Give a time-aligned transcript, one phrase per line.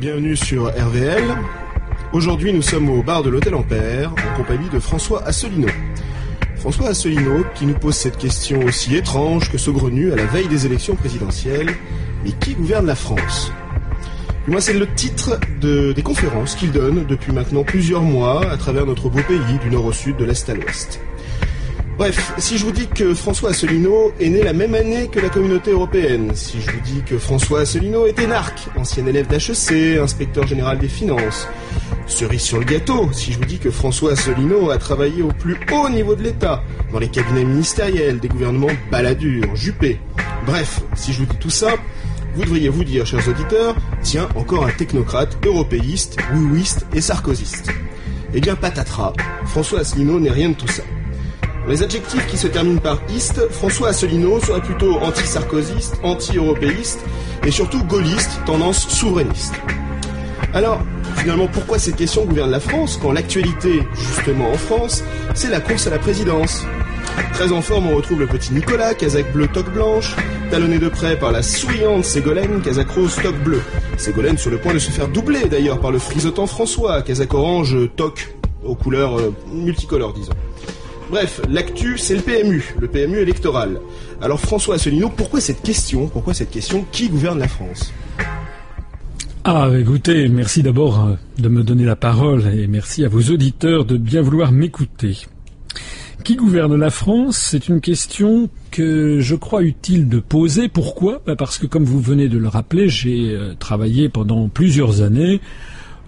[0.00, 1.22] Bienvenue sur RVL.
[2.14, 5.68] Aujourd'hui, nous sommes au bar de l'Hôtel Ampère en compagnie de François Asselineau.
[6.56, 10.64] François Asselineau qui nous pose cette question aussi étrange que saugrenue à la veille des
[10.64, 11.68] élections présidentielles.
[12.24, 13.52] Mais qui gouverne la France?
[14.48, 18.86] Moi, c'est le titre de, des conférences qu'il donne depuis maintenant plusieurs mois à travers
[18.86, 20.98] notre beau pays, du nord au sud, de l'est à l'ouest.
[22.00, 25.28] Bref, si je vous dis que François Asselineau est né la même année que la
[25.28, 30.46] communauté européenne, si je vous dis que François Asselineau était narc, ancien élève d'HEC, inspecteur
[30.46, 31.46] général des finances,
[32.06, 35.58] cerise sur le gâteau, si je vous dis que François Asselineau a travaillé au plus
[35.74, 40.00] haut niveau de l'État, dans les cabinets ministériels des gouvernements Balladur, Juppé.
[40.46, 41.74] Bref, si je vous dis tout ça,
[42.34, 47.70] vous devriez vous dire, chers auditeurs, tiens, encore un technocrate européiste, wouiste et sarkozyste.
[48.32, 49.12] Eh bien, patatras,
[49.44, 50.82] François Asselineau n'est rien de tout ça.
[51.70, 56.98] Les adjectifs qui se terminent par iste, François Asselineau serait plutôt anti-sarkozyste, anti-européiste
[57.46, 59.54] et surtout gaulliste, tendance souverainiste.
[60.52, 60.80] Alors,
[61.18, 65.86] finalement, pourquoi cette question gouverne la France quand l'actualité, justement en France, c'est la course
[65.86, 66.64] à la présidence?
[67.34, 70.16] Très en forme, on retrouve le petit Nicolas, Kazakh bleu toque blanche,
[70.50, 73.62] talonné de près par la souriante Ségolène, Kazakh rose toque bleu.
[73.96, 77.76] Ségolène sur le point de se faire doubler d'ailleurs par le frisotant François, Kazakh orange
[77.94, 80.34] toque aux couleurs euh, multicolores, disons.
[81.10, 83.80] Bref, l'actu, c'est le PMU, le PMU électoral.
[84.22, 86.06] Alors François Asselineau, pourquoi cette question?
[86.06, 86.84] Pourquoi cette question?
[86.92, 87.92] Qui gouverne la France?
[89.42, 93.84] Ah, écoutez, merci d'abord euh, de me donner la parole et merci à vos auditeurs
[93.84, 95.18] de bien vouloir m'écouter.
[96.22, 97.38] Qui gouverne la France?
[97.50, 100.68] C'est une question que je crois utile de poser.
[100.68, 101.22] Pourquoi?
[101.26, 105.40] Bah, Parce que, comme vous venez de le rappeler, j'ai euh, travaillé pendant plusieurs années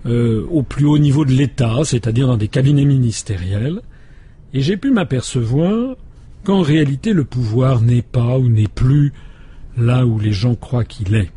[0.06, 3.80] euh, au plus haut niveau de l'État, c'est-à-dire dans des cabinets ministériels.
[4.54, 5.96] Et j'ai pu m'apercevoir
[6.44, 9.12] qu'en réalité le pouvoir n'est pas ou n'est plus
[9.76, 11.30] là où les gens croient qu'il est.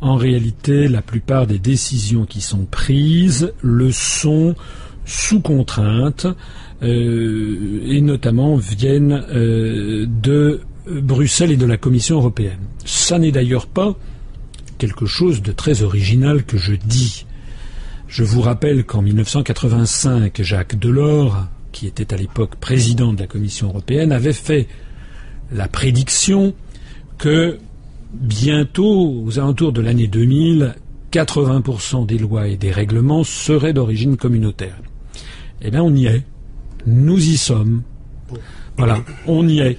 [0.00, 4.54] En réalité, la plupart des décisions qui sont prises le sont
[5.04, 6.26] sous contrainte
[6.82, 12.58] euh, et notamment viennent euh, de Bruxelles et de la Commission européenne.
[12.84, 13.94] Ça n'est d'ailleurs pas
[14.78, 17.24] quelque chose de très original que je dis.
[18.08, 23.68] Je vous rappelle qu'en 1985, Jacques Delors qui était à l'époque président de la Commission
[23.68, 24.68] européenne, avait fait
[25.50, 26.54] la prédiction
[27.18, 27.58] que
[28.12, 30.74] bientôt, aux alentours de l'année 2000,
[31.12, 34.78] 80% des lois et des règlements seraient d'origine communautaire.
[35.60, 36.22] Eh bien, on y est.
[36.86, 37.82] Nous y sommes.
[38.76, 39.78] Voilà, on y est.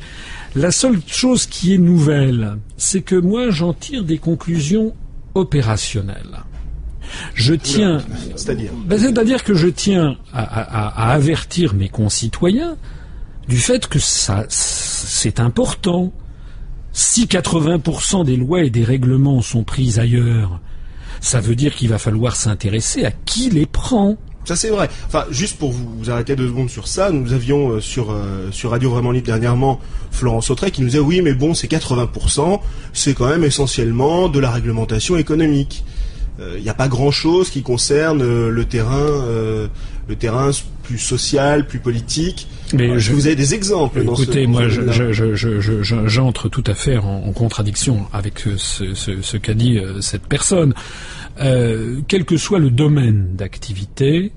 [0.56, 4.94] La seule chose qui est nouvelle, c'est que moi, j'en tire des conclusions
[5.34, 6.44] opérationnelles.
[7.34, 8.01] Je tiens,
[8.35, 12.78] c'est-à-dire, ben, c'est-à-dire que je tiens à, avertir mes concitoyens
[13.47, 16.13] du fait que ça, c'est important.
[16.91, 20.59] Si 80% des lois et des règlements sont pris ailleurs,
[21.22, 24.18] ça veut dire qu'il va falloir s'intéresser à qui les prend.
[24.45, 24.90] Ça c'est vrai.
[25.07, 28.72] Enfin, juste pour vous, arrêter deux secondes sur ça, nous avions euh, sur euh, sur
[28.72, 29.80] Radio Vraiment Libre dernièrement
[30.12, 32.59] Florence Autret qui nous disait oui, mais bon, c'est 80%,
[32.91, 35.85] c'est quand même essentiellement de la réglementation économique
[36.40, 39.68] il euh, n'y a pas grand-chose qui concerne euh, le terrain, euh,
[40.08, 40.50] le terrain
[40.82, 42.48] plus social, plus politique.
[42.74, 44.02] Mais je, vous avez des exemples.
[44.02, 50.74] Écoutez, moi, j'entre tout à fait en, contradiction avec ce, ce qu'a dit cette personne.
[51.38, 54.32] quel que soit le domaine d'activité,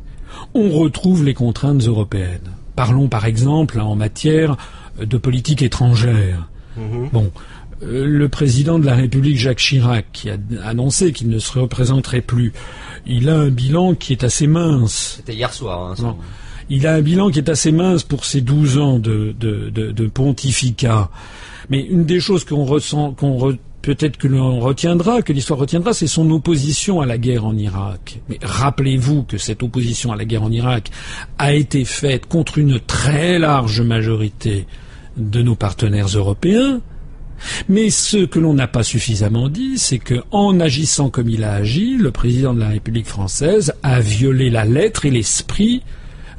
[0.53, 2.53] on retrouve les contraintes européennes.
[2.77, 4.59] Parlons par exemple en matière
[5.01, 6.47] de politique étrangère.
[6.77, 7.09] Mhm.
[7.11, 7.33] Bon,
[7.83, 12.53] le président de la République, Jacques Chirac, qui a annoncé qu'il ne se représenterait plus,
[13.07, 15.15] il a un bilan qui est assez mince.
[15.19, 15.95] C'était hier soir.
[15.99, 16.17] Hein,
[16.69, 21.11] il a un bilan qui est assez mince pour ses 12 ans de, pontificat.
[21.71, 26.09] Mais une des choses qu'on ressent, qu'on peut-être que l'on retiendra, que l'histoire retiendra, c'est
[26.09, 28.21] son opposition à la guerre en Irak.
[28.29, 30.91] Mais rappelez-vous que cette opposition à la guerre en Irak
[31.39, 34.67] a été faite contre une très large majorité
[35.17, 36.81] de nos partenaires européens,
[37.69, 41.97] mais ce que l'on n'a pas suffisamment dit, c'est qu'en agissant comme il a agi,
[41.97, 45.83] le président de la République française a violé la lettre et l'esprit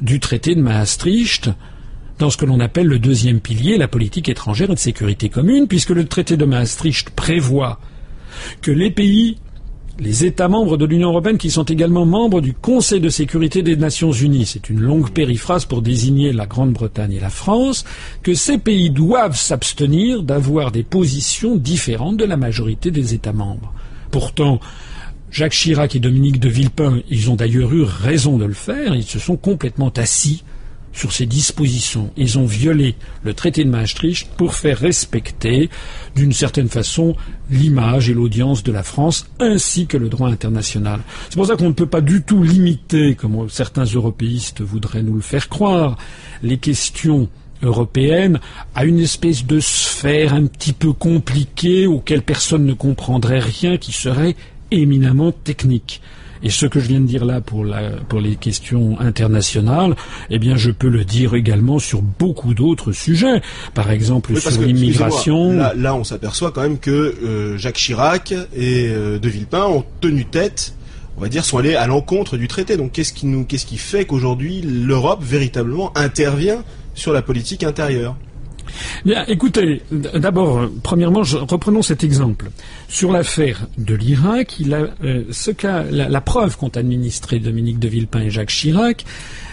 [0.00, 1.50] du traité de Maastricht
[2.18, 5.68] dans ce que l'on appelle le deuxième pilier, la politique étrangère et de sécurité commune,
[5.68, 7.78] puisque le traité de Maastricht prévoit
[8.60, 9.38] que les pays
[10.00, 13.76] les États membres de l'Union européenne qui sont également membres du Conseil de sécurité des
[13.76, 17.84] Nations unies, c'est une longue périphrase pour désigner la Grande-Bretagne et la France,
[18.22, 23.72] que ces pays doivent s'abstenir d'avoir des positions différentes de la majorité des États membres.
[24.10, 24.60] Pourtant,
[25.30, 29.02] Jacques Chirac et Dominique de Villepin, ils ont d'ailleurs eu raison de le faire, ils
[29.02, 30.44] se sont complètement assis
[30.98, 32.10] sur ces dispositions.
[32.16, 35.70] Ils ont violé le traité de Maastricht pour faire respecter,
[36.16, 37.14] d'une certaine façon,
[37.50, 41.00] l'image et l'audience de la France ainsi que le droit international.
[41.30, 45.14] C'est pour ça qu'on ne peut pas du tout limiter, comme certains européistes voudraient nous
[45.14, 45.96] le faire croire,
[46.42, 47.28] les questions
[47.62, 48.40] européennes
[48.74, 53.92] à une espèce de sphère un petit peu compliquée auquel personne ne comprendrait rien qui
[53.92, 54.34] serait
[54.72, 56.00] éminemment technique.
[56.42, 59.94] Et ce que je viens de dire là pour, les questions internationales,
[60.30, 63.42] eh bien, je peux le dire également sur beaucoup d'autres sujets.
[63.74, 65.52] Par exemple, sur l'immigration.
[65.76, 70.24] Là, on s'aperçoit quand même que euh, Jacques Chirac et euh, De Villepin ont tenu
[70.24, 70.74] tête
[71.18, 72.76] on va dire, sont allés à l'encontre du traité.
[72.76, 76.62] Donc qu'est-ce qui nous, qu'est-ce qui fait qu'aujourd'hui l'Europe véritablement intervient
[76.94, 78.14] sur la politique intérieure?
[79.04, 82.50] Bien, écoutez, d'abord, premièrement, reprenons cet exemple.
[82.88, 88.30] Sur l'affaire de l'Irak, euh, ce cas, la, preuve qu'ont administré Dominique de Villepin et
[88.30, 89.04] Jacques Chirac,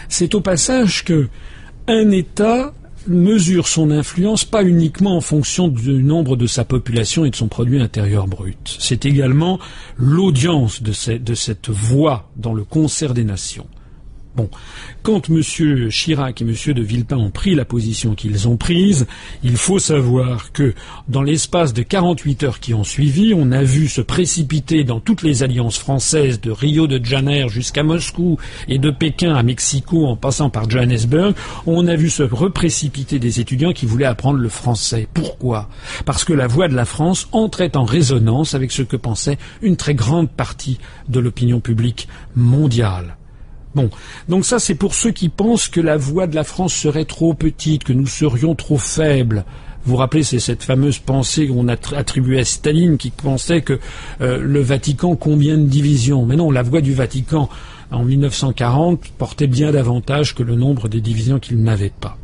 [0.08, 1.28] c'est au passage que
[1.88, 2.72] un État
[3.06, 7.46] mesure son influence pas uniquement en fonction du nombre de sa population et de son
[7.46, 8.76] produit intérieur brut.
[8.80, 9.60] C'est également
[9.96, 13.68] l'audience de cette voix dans le concert des nations.
[14.36, 14.50] Bon,
[15.02, 15.40] quand M.
[15.88, 16.74] Chirac et M.
[16.74, 19.06] de Villepin ont pris la position qu'ils ont prise,
[19.42, 20.74] il faut savoir que
[21.08, 25.22] dans l'espace de 48 heures qui ont suivi, on a vu se précipiter dans toutes
[25.22, 28.36] les alliances françaises de Rio de Janeiro jusqu'à Moscou
[28.68, 31.34] et de Pékin à Mexico en passant par Johannesburg,
[31.66, 35.08] on a vu se reprécipiter des étudiants qui voulaient apprendre le français.
[35.14, 35.70] Pourquoi?
[36.04, 39.76] Parce que la voix de la France entrait en résonance avec ce que pensait une
[39.76, 40.78] très grande partie
[41.08, 43.16] de l'opinion publique mondiale.
[43.76, 43.90] Bon,
[44.30, 47.34] donc ça c'est pour ceux qui pensent que la voix de la France serait trop
[47.34, 49.44] petite, que nous serions trop faibles.
[49.84, 53.78] Vous vous rappelez, c'est cette fameuse pensée qu'on a attribuée à Staline qui pensait que
[54.22, 56.24] euh, le Vatican combien de divisions?
[56.24, 57.50] Mais non, la voix du Vatican
[57.90, 62.16] en 1940 portait bien davantage que le nombre des divisions qu'il n'avait pas.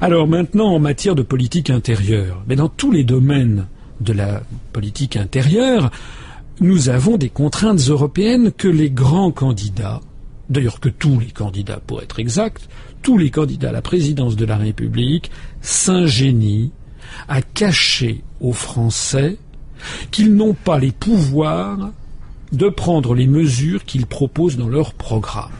[0.00, 3.66] Alors maintenant, en matière de politique intérieure, mais dans tous les domaines
[4.00, 4.40] de la
[4.72, 5.90] politique intérieure,
[6.60, 10.00] nous avons des contraintes européennes que les grands candidats
[10.48, 12.68] d'ailleurs que tous les candidats, pour être exact,
[13.02, 15.30] tous les candidats à la présidence de la République
[15.60, 16.72] s'ingénient
[17.28, 19.38] à cacher aux Français
[20.10, 21.90] qu'ils n'ont pas les pouvoirs
[22.52, 25.52] de prendre les mesures qu'ils proposent dans leur programme.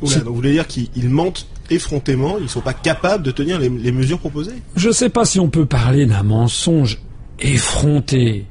[0.00, 3.68] donc vous voulez dire qu'ils mentent effrontément, ils ne sont pas capables de tenir les,
[3.68, 4.54] les mesures proposées?
[4.76, 7.00] Je ne sais pas si on peut parler d'un mensonge
[7.40, 8.46] effronté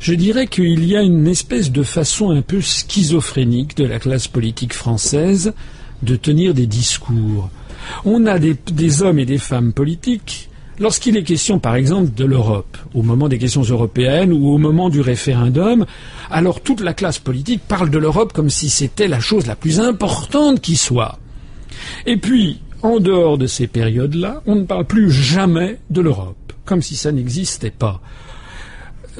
[0.00, 4.28] je dirais qu'il y a une espèce de façon un peu schizophrénique de la classe
[4.28, 5.52] politique française
[6.02, 7.50] de tenir des discours.
[8.06, 10.48] On a des, hommes et des femmes politiques
[10.78, 14.88] Lorsqu'il est question, par exemple, de l'Europe, au moment des questions européennes ou au moment
[14.88, 15.84] du référendum,
[16.30, 19.78] alors toute la classe politique parle de l'Europe comme si c'était la chose la plus
[19.78, 21.18] importante qui soit.
[22.06, 26.80] Et puis, en dehors de ces périodes-là, on ne parle plus jamais de l'Europe, comme
[26.80, 28.00] si ça n'existait pas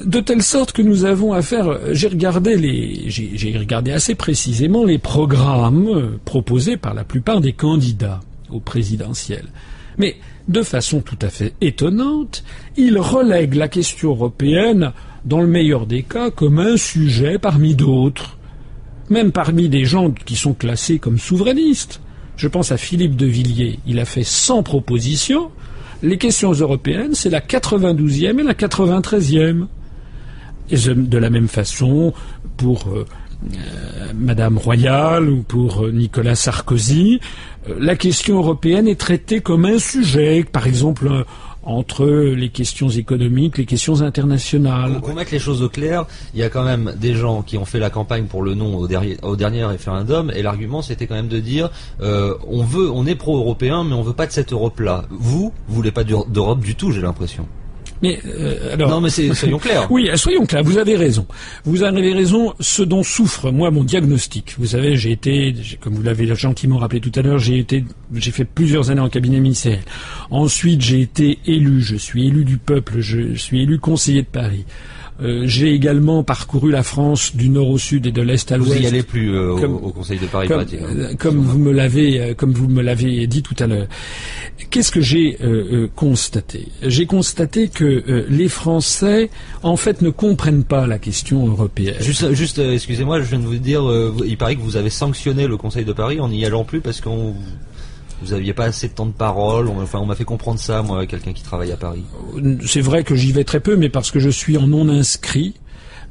[0.04, 1.78] de telle sorte que nous avons affaire.
[1.92, 7.52] J'ai regardé les, j'ai regardé assez précisément les programmes euh, proposés par la plupart des
[7.52, 8.20] candidats
[8.50, 9.46] au présidentiel.
[9.98, 10.16] Mais
[10.48, 12.44] de façon tout à fait étonnante,
[12.76, 14.92] ils relèguent la question européenne,
[15.24, 18.38] dans le meilleur des cas, comme un sujet parmi d'autres.
[19.10, 22.00] Même parmi des gens qui sont classés comme souverainistes.
[22.36, 23.80] Je pense à Philippe de Villiers.
[23.86, 25.50] Il a fait 100 propositions.
[26.02, 29.66] Les questions européennes, c'est la 92e et la 93e.
[30.70, 32.12] De la même façon,
[32.56, 33.04] pour euh,
[33.44, 37.18] euh, Madame Royal ou pour euh, Nicolas Sarkozy,
[37.76, 41.24] la question européenne est traitée comme un sujet, par exemple
[41.64, 45.00] entre les questions économiques, les questions internationales.
[45.00, 47.64] Pour mettre les choses au clair, il y a quand même des gens qui ont
[47.64, 51.40] fait la campagne pour le non au, dernier, référendum, et l'argument c'était quand même de
[51.40, 51.68] dire
[52.00, 55.04] on veut, on est pro-européen, mais on veut pas de cette Europe-là.
[55.10, 57.46] Vous, vous voulez pas d'Europe du tout, j'ai l'impression.
[58.02, 59.86] Mais euh, alors, non, mais soyons clairs.
[59.90, 60.64] oui, soyons clairs.
[60.64, 61.26] Vous avez raison.
[61.64, 62.54] Vous avez raison.
[62.60, 64.54] Ce dont souffre moi mon diagnostic.
[64.58, 68.30] Vous savez, j'ai été, comme vous l'avez gentiment rappelé tout à l'heure, j'ai été, j'ai
[68.30, 69.82] fait plusieurs années en cabinet ministériel.
[70.30, 71.80] Ensuite, j'ai été élu.
[71.80, 73.00] Je suis élu du peuple.
[73.00, 74.64] Je suis élu conseiller de Paris.
[75.22, 78.72] Euh, j'ai également parcouru la France du nord au sud et de l'est à l'ouest.
[78.72, 81.14] Vous n'y allez plus euh, au, Conseil de Paris, comme, hein.
[81.18, 83.86] comme vous me l'avez, comme vous me l'avez dit tout à l'heure.
[84.68, 86.68] Qu'est-ce que j'ai euh, euh, constaté?
[86.82, 89.30] J'ai constaté que euh, les Français,
[89.62, 91.96] en fait, ne comprennent pas la question européenne.
[92.00, 93.82] Juste, juste excusez-moi, je viens de vous dire,
[94.24, 97.00] il paraît que vous avez sanctionné le Conseil de Paris en n'y allant plus parce
[97.00, 97.34] qu'on
[98.22, 99.68] vous n'aviez pas assez de temps de parole.
[99.68, 102.04] enfin, on m'a fait comprendre ça, moi, quelqu'un qui travaille à Paris.
[102.66, 105.54] C'est vrai que j'y vais très peu, mais parce que je suis en non inscrit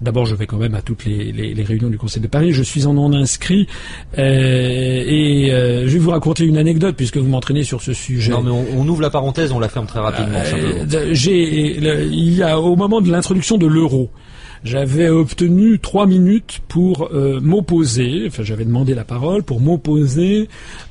[0.02, 2.54] D'abord, je vais quand même à toutes les, réunions du Conseil de Paris.
[2.54, 3.68] Je suis en non inscrit
[4.18, 8.32] euh, et euh, je vais vous raconter une anecdote puisque vous m'entraînez sur ce sujet.
[8.32, 10.40] Non, mais on, ouvre la parenthèse, on la ferme très rapidement.
[10.54, 14.10] Euh, j'ai, il y a au moment de l'introduction de l'euro
[14.64, 20.50] j'avais obtenu trois minutes pour euh, m'opposer, enfin j'avais demandé la parole pour m'opposer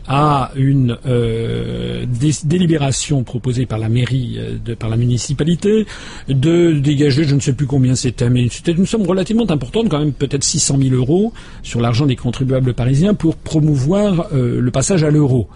[0.08, 2.06] à une euh,
[2.44, 5.86] délibération proposée par la mairie, euh, de, par la municipalité,
[6.28, 9.98] de dégager, je ne sais plus combien c'était, mais c'était une somme relativement importante, quand
[9.98, 15.10] même peut-être 600 000 euros sur l'argent des contribuables parisiens pour promouvoir le passage à
[15.10, 15.48] l'euro.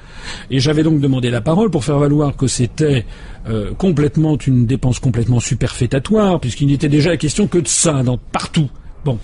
[0.51, 3.05] Et j'avais donc demandé la parole pour faire valoir que c'était
[3.49, 8.69] euh, complètement une dépense complètement superfétatoire, puisqu'il n'était déjà question que de ça dans, partout.
[9.05, 9.19] Bon.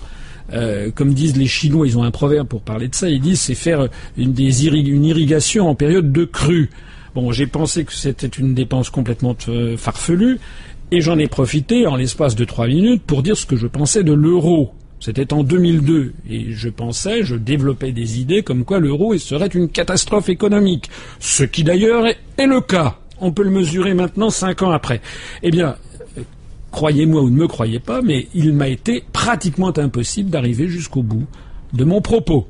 [0.53, 3.41] Euh, comme disent les Chinois, ils ont un proverbe pour parler de ça, ils disent
[3.41, 3.87] c'est faire
[4.17, 6.69] une, une irrigation en période de crue.
[7.15, 10.39] Bon, j'ai pensé que c'était une dépense complètement euh, farfelue,
[10.91, 14.03] et j'en ai profité en l'espace de trois minutes pour dire ce que je pensais
[14.03, 14.73] de l'euro.
[14.99, 19.69] C'était en 2002, et je pensais, je développais des idées comme quoi l'euro serait une
[19.69, 20.89] catastrophe économique,
[21.19, 25.01] ce qui d'ailleurs est le cas on peut le mesurer maintenant cinq ans après.
[25.43, 25.75] Eh bien,
[26.71, 31.25] croyez-moi ou ne me croyez pas, mais il m'a été pratiquement impossible d'arriver jusqu'au bout
[31.73, 32.47] de mon propos.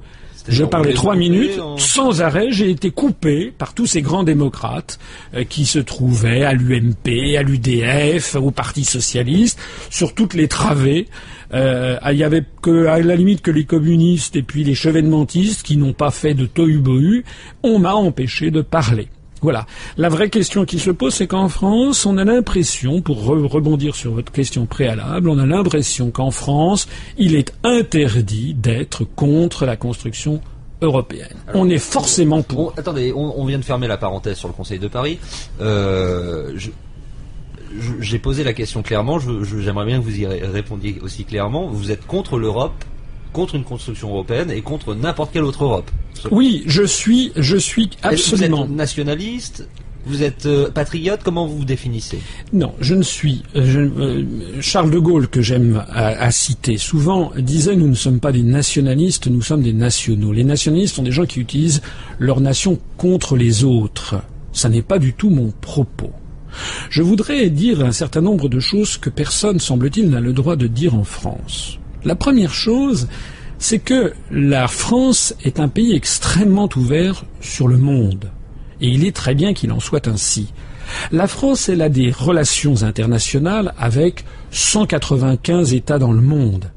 [0.47, 4.99] Je parlais trois minutes, sans arrêt, j'ai été coupé par tous ces grands démocrates
[5.35, 9.59] euh, qui se trouvaient à l'UMP, à l'UDF, au Parti socialiste,
[9.89, 11.07] sur toutes les travées.
[11.53, 15.63] Euh, il y avait que, à la limite que les communistes et puis les chevènementistes
[15.63, 17.23] qui n'ont pas fait de tohu-bohu,
[17.63, 19.09] on m'a empêché de parler.
[19.41, 19.65] Voilà.
[19.97, 24.13] La vraie question qui se pose, c'est qu'en France, on a l'impression, pour rebondir sur
[24.13, 30.41] votre question préalable, on a l'impression qu'en France, il est interdit d'être contre la construction
[30.81, 31.35] européenne.
[31.53, 32.73] on est forcément pour.
[32.77, 35.19] attendez, on, vient de fermer la parenthèse sur le Conseil de Paris.
[35.59, 36.57] Euh,
[37.99, 39.19] j'ai posé la question clairement.
[39.19, 41.67] J'aimerais bien que vous y répondiez aussi clairement.
[41.67, 42.83] Vous êtes contre l'Europe
[43.33, 45.89] contre une construction européenne et contre n'importe quelle autre Europe.
[46.31, 48.65] Oui, je suis, je suis absolument.
[48.65, 49.67] Vous êtes nationaliste
[50.05, 52.19] vous êtes euh, patriote, comment vous vous définissez?
[52.53, 53.43] Non, je ne suis.
[53.55, 54.23] Euh,
[54.61, 59.27] Charles de Gaulle, que j'aime à, citer souvent, disait nous ne sommes pas des nationalistes,
[59.27, 60.31] nous sommes des nationaux.
[60.31, 61.81] Les nationalistes sont des gens qui utilisent
[62.17, 64.15] leur nation contre les autres.
[64.53, 66.11] Ça n'est pas du tout mon propos.
[66.89, 70.67] Je voudrais dire un certain nombre de choses que personne, semble-t-il, n'a le droit de
[70.67, 71.77] dire en France.
[72.05, 73.07] La première chose,
[73.57, 78.31] c'est que la France est un pays extrêmement ouvert sur le monde.
[78.81, 80.53] Et il est très bien qu'il en soit ainsi.
[81.11, 86.71] La France, elle a des relations internationales avec 195 États dans le monde.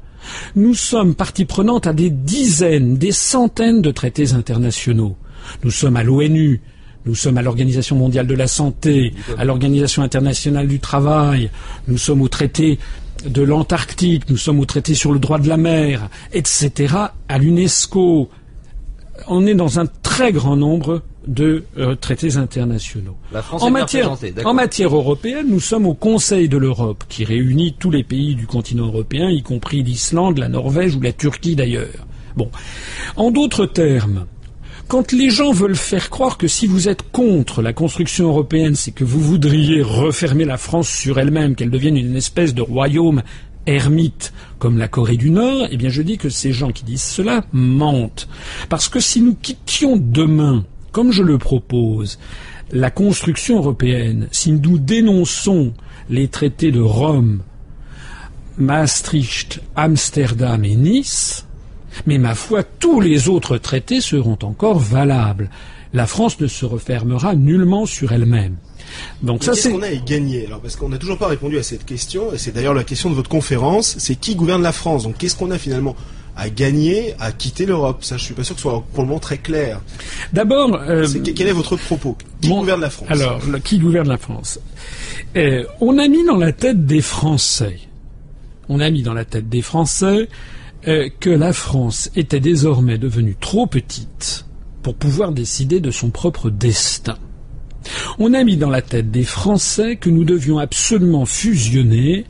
[0.55, 5.15] Nous sommes partie prenante à des dizaines, des centaines de traités internationaux.
[5.63, 6.61] Nous sommes à l'ONU,
[7.05, 11.49] nous sommes à l'Organisation mondiale de la santé, à l'Organisation internationale du travail,
[11.87, 12.79] nous sommes au traité
[13.25, 16.95] de l'Antarctique, nous sommes au traité sur le droit de la mer, etc.,
[17.27, 18.29] à l'UNESCO.
[19.27, 23.15] On est dans un très grand nombre de euh, traités internationaux.
[23.51, 28.03] en, matière, en matière européenne, nous sommes au Conseil de l'Europe, qui réunit tous les
[28.03, 32.05] pays du continent européen, y compris l'Islande, la Norvège ou la Turquie d'ailleurs.
[32.35, 32.49] Bon.
[33.15, 34.25] En d'autres termes,
[34.93, 38.91] quand les gens veulent faire croire que si vous êtes contre la construction européenne, c'est
[38.91, 43.23] que vous voudriez refermer la France sur elle-même, qu'elle devienne une espèce de royaume
[43.65, 47.01] ermite comme la Corée du Nord, eh bien je dis que ces gens qui disent
[47.01, 48.29] cela mentent.
[48.69, 52.19] Parce que si nous quittions demain, comme je le propose,
[52.71, 55.73] la construction européenne, si nous dénonçons
[56.11, 57.41] les traités de Rome,
[58.59, 61.47] Maastricht, Amsterdam et Nice,
[62.05, 65.49] mais ma foi, tous les autres traités seront encore valables.
[65.93, 68.55] La France ne se refermera nullement sur elle-même.
[69.21, 69.69] Donc ça, c'est.
[69.69, 72.33] Qu'est-ce qu'on a à gagner Alors, parce qu'on n'a toujours pas répondu à cette question,
[72.33, 73.95] et c'est d'ailleurs la question de votre conférence.
[73.99, 75.03] C'est qui gouverne la France?
[75.03, 75.95] Donc, qu'est-ce qu'on a finalement
[76.35, 78.03] à gagner à quitter l'Europe?
[78.03, 79.81] Ça, je suis pas sûr que ce soit pour le moment très clair.
[80.33, 82.17] D'abord, euh, quel est votre propos?
[82.41, 83.07] Qui gouverne la France?
[83.11, 84.59] Alors, qui gouverne la France?
[85.35, 87.79] Euh, On a mis dans la tête des Français.
[88.67, 90.27] On a mis dans la tête des Français
[90.87, 94.45] euh, que la France était désormais devenue trop petite
[94.81, 97.17] pour pouvoir décider de son propre destin.
[98.19, 102.25] On a mis dans la tête des Français que nous devions absolument fusionner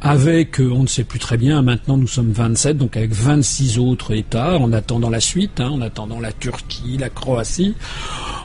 [0.00, 3.78] avec, euh, on ne sait plus très bien, maintenant nous sommes 27, donc avec 26
[3.78, 7.74] autres États, en attendant la suite, hein, en attendant la Turquie, la Croatie.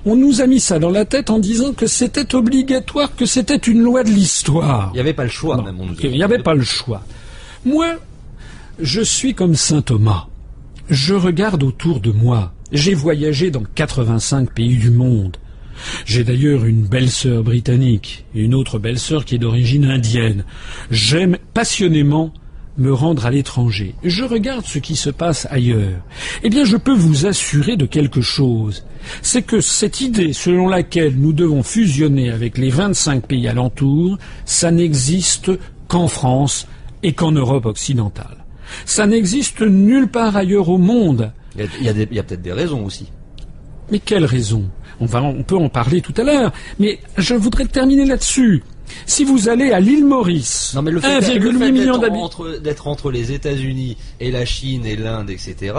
[0.06, 3.56] On nous a mis ça dans la tête en disant que c'était obligatoire, que c'était
[3.56, 4.90] une loi de l'histoire.
[4.94, 5.78] Il n'y avait pas le choix, même.
[6.02, 7.04] Il n'y avait pas le choix.
[7.66, 7.96] Moi,
[8.80, 10.28] je suis comme saint Thomas.
[10.90, 12.54] Je regarde autour de moi.
[12.72, 15.38] J'ai voyagé dans 85 pays du monde.
[16.06, 20.46] J'ai d'ailleurs une belle-sœur britannique et une autre belle-sœur qui est d'origine indienne.
[20.92, 22.34] J'aime passionnément
[22.78, 26.02] me rendre à l'étranger, je regarde ce qui se passe ailleurs,
[26.42, 28.84] eh bien je peux vous assurer de quelque chose.
[29.22, 34.72] C'est que cette idée selon laquelle nous devons fusionner avec les 25 pays alentours, ça
[34.72, 35.52] n'existe
[35.88, 36.68] qu'en France
[37.04, 38.43] et qu'en Europe occidentale.
[38.86, 41.32] Ça n'existe nulle part ailleurs au monde.
[41.58, 41.90] Il y
[42.20, 43.12] a, peut-être des raisons aussi.
[43.92, 44.66] Mais quelles raisons?
[45.00, 46.52] On, va, on peut en parler tout à l'heure.
[46.80, 48.64] Mais je voudrais terminer là-dessus.
[49.06, 52.46] Si vous allez à l'île Maurice, 1,8 million d'habitants.
[52.62, 55.74] D'être entre les États-Unis et la Chine et l'Inde, etc.,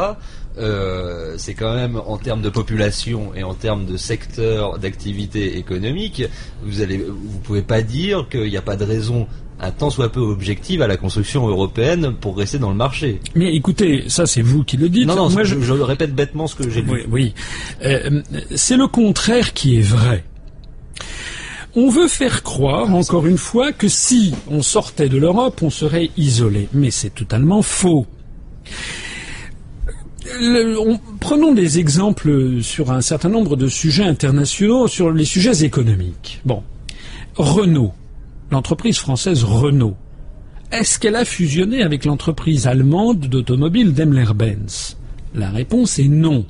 [0.57, 6.23] euh, c'est quand même en termes de population et en termes de secteur d'activité économique,
[6.63, 9.27] vous allez, vous pouvez pas dire qu'il n'y a pas de raison
[9.65, 13.21] un tant soit peu objective à la construction européenne pour rester dans le marché.
[13.35, 15.07] Mais écoutez, ça c'est vous qui le dites.
[15.07, 16.91] Non, non, Moi, je, je, répète bêtement ce que j'ai dit.
[16.91, 17.35] Oui, oui.
[17.85, 18.23] Euh,
[18.55, 20.25] c'est le contraire qui est vrai.
[21.77, 26.11] On veut faire croire, encore une fois, que si on sortait de l'Europe, on serait
[26.17, 26.69] isolé.
[26.73, 28.07] Mais c'est totalement faux.
[31.19, 36.41] prenons des exemples sur un certain nombre de sujets internationaux, sur les sujets économiques.
[36.45, 36.63] Bon,
[37.35, 37.93] Renault,
[38.51, 39.97] l'entreprise française Renault,
[40.73, 44.97] est-ce qu'elle a fusionné avec l'entreprise allemande d'automobile Daimler-Benz?
[45.35, 46.47] La réponse est non.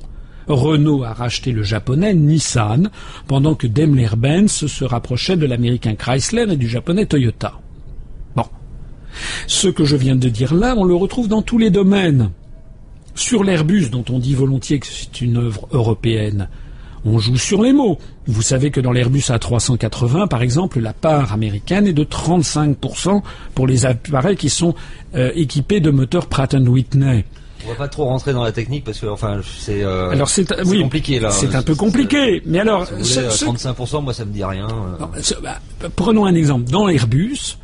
[0.47, 2.89] Renault a racheté le japonais Nissan,
[3.27, 7.59] pendant que Daimler-Benz se rapprochait de l'américain Chrysler et du japonais Toyota.
[8.35, 8.45] Bon.
[9.47, 12.31] Ce que je viens de dire là, on le retrouve dans tous les domaines.
[13.13, 16.49] Sur l'Airbus, dont on dit volontiers que c'est une œuvre européenne,
[17.05, 17.97] on joue sur les mots.
[18.27, 23.21] Vous savez que dans l'Airbus A380, par exemple, la part américaine est de 35%
[23.53, 24.73] pour les appareils qui sont
[25.15, 27.25] euh, équipés de moteurs Pratt Whitney.
[27.65, 30.45] On va pas trop rentrer dans la technique parce que enfin c'est euh, alors c'est
[30.65, 31.31] oui, compliqué là.
[31.31, 34.67] C'est un peu compliqué, mais alors si 35%, moi ça me dit rien.
[34.69, 35.39] Euh.
[35.41, 35.59] Bah,
[35.95, 36.69] prenons un exemple.
[36.69, 37.57] Dans l'Airbus,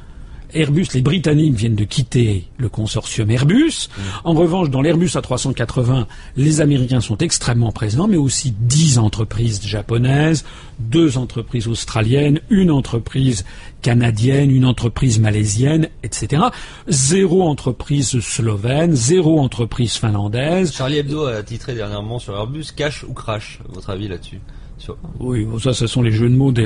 [0.54, 3.90] Airbus, les Britanniques viennent de quitter le consortium Airbus.
[3.90, 4.02] Mm.
[4.24, 6.06] En revanche, dans l'Airbus A380,
[6.38, 10.46] les Américains sont extrêmement présents, mais aussi dix entreprises japonaises,
[10.80, 13.46] deux entreprises australiennes, une entreprise
[13.82, 16.44] canadienne, une entreprise malaisienne, etc.
[16.88, 20.74] Zéro entreprise slovène, zéro entreprise finlandaise.
[20.74, 23.60] Charlie Hebdo a titré dernièrement sur Airbus Cash ou Crash.
[23.70, 24.40] Votre avis là-dessus?
[25.20, 26.66] Oui, ça, ce sont les jeux de mots de,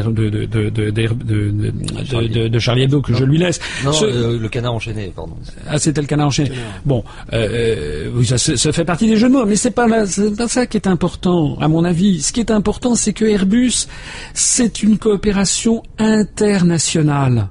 [2.47, 3.59] de, Charlie Hebdo que je lui laisse.
[3.83, 5.35] Non, euh, le canard enchaîné, pardon.
[5.67, 6.51] Ah, c'était le canard enchaîné.
[6.85, 10.47] Bon, euh, oui, ça, ça, fait partie des jeux de mots, mais c'est pas, pas
[10.47, 12.21] ça qui est important, à mon avis.
[12.21, 13.87] Ce qui est important, c'est que Airbus,
[14.33, 17.49] c'est une coopération internationale.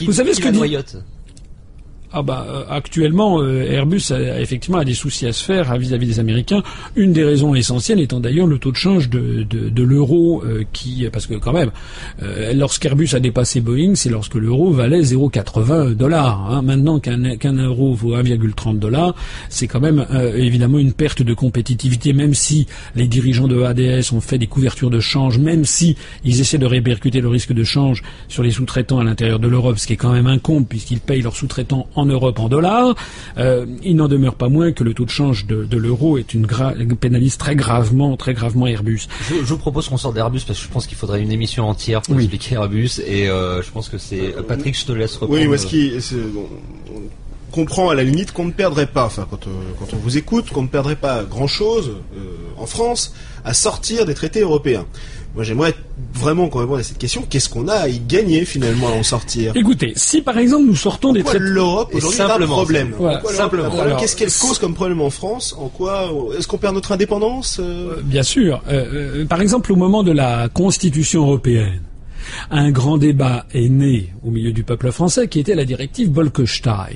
[0.00, 0.76] Vous savez ce que dit
[2.16, 6.06] ah bah euh, actuellement euh, Airbus a, effectivement a des soucis à se faire vis-à-vis
[6.06, 6.62] des Américains.
[6.94, 11.08] Une des raisons essentielles étant d'ailleurs le taux de change de, de, l'euro euh, qui
[11.12, 11.72] parce que quand même
[12.54, 16.50] lorsqu'Airbus a dépassé Boeing, c'est lorsque l'euro valait 0,80 dollars.
[16.50, 16.62] Hein.
[16.62, 19.14] Maintenant qu'un qu'un euro vaut 1,30 dollars,
[19.48, 22.12] c'est quand même évidemment une perte de compétitivité.
[22.12, 26.40] Même si les dirigeants de ADS ont fait des couvertures de change, même si ils
[26.40, 29.86] essaient de répercuter le risque de change sur les sous-traitants à l'intérieur de l'Europe, ce
[29.86, 32.94] qui est quand même un compte puisqu'ils payent leurs sous-traitants en en Europe en dollars,
[33.38, 36.46] euh, il n'en demeure pas moins que le taux de change de, l'euro est une
[37.00, 39.02] pénalise très gravement, très gravement Airbus.
[39.28, 42.02] Je, vous propose qu'on sorte d'Airbus parce que je pense qu'il faudrait une émission entière
[42.02, 45.50] pour expliquer Airbus et euh, je pense que c'est Patrick, je te laisse reprendre.
[45.50, 45.92] Oui, ce qui
[46.94, 50.16] on comprend à la limite qu'on ne perdrait pas, enfin quand, euh, quand on vous
[50.16, 51.92] écoute, qu'on ne perdrait pas grand chose
[52.56, 53.14] en France
[53.44, 54.86] à sortir des traités européens.
[55.34, 55.74] Moi, j'aimerais
[56.12, 57.24] vraiment qu'on réponde à cette question.
[57.28, 60.76] Qu'est-ce qu'on a à y gagner finalement à en sortir Écoutez, si par exemple nous
[60.76, 62.94] sortons des traités, l'Europe aujourd'hui a un problème.
[63.30, 63.70] simplement.
[63.98, 67.96] Qu'est-ce qu'elle cause comme problème en France En quoi Est-ce qu'on perd notre indépendance euh
[67.98, 68.62] euh, Bien sûr.
[68.68, 71.82] Euh, par exemple, au moment de la Constitution européenne,
[72.50, 76.86] un grand débat est né au milieu du peuple français qui était la directive Bolkestein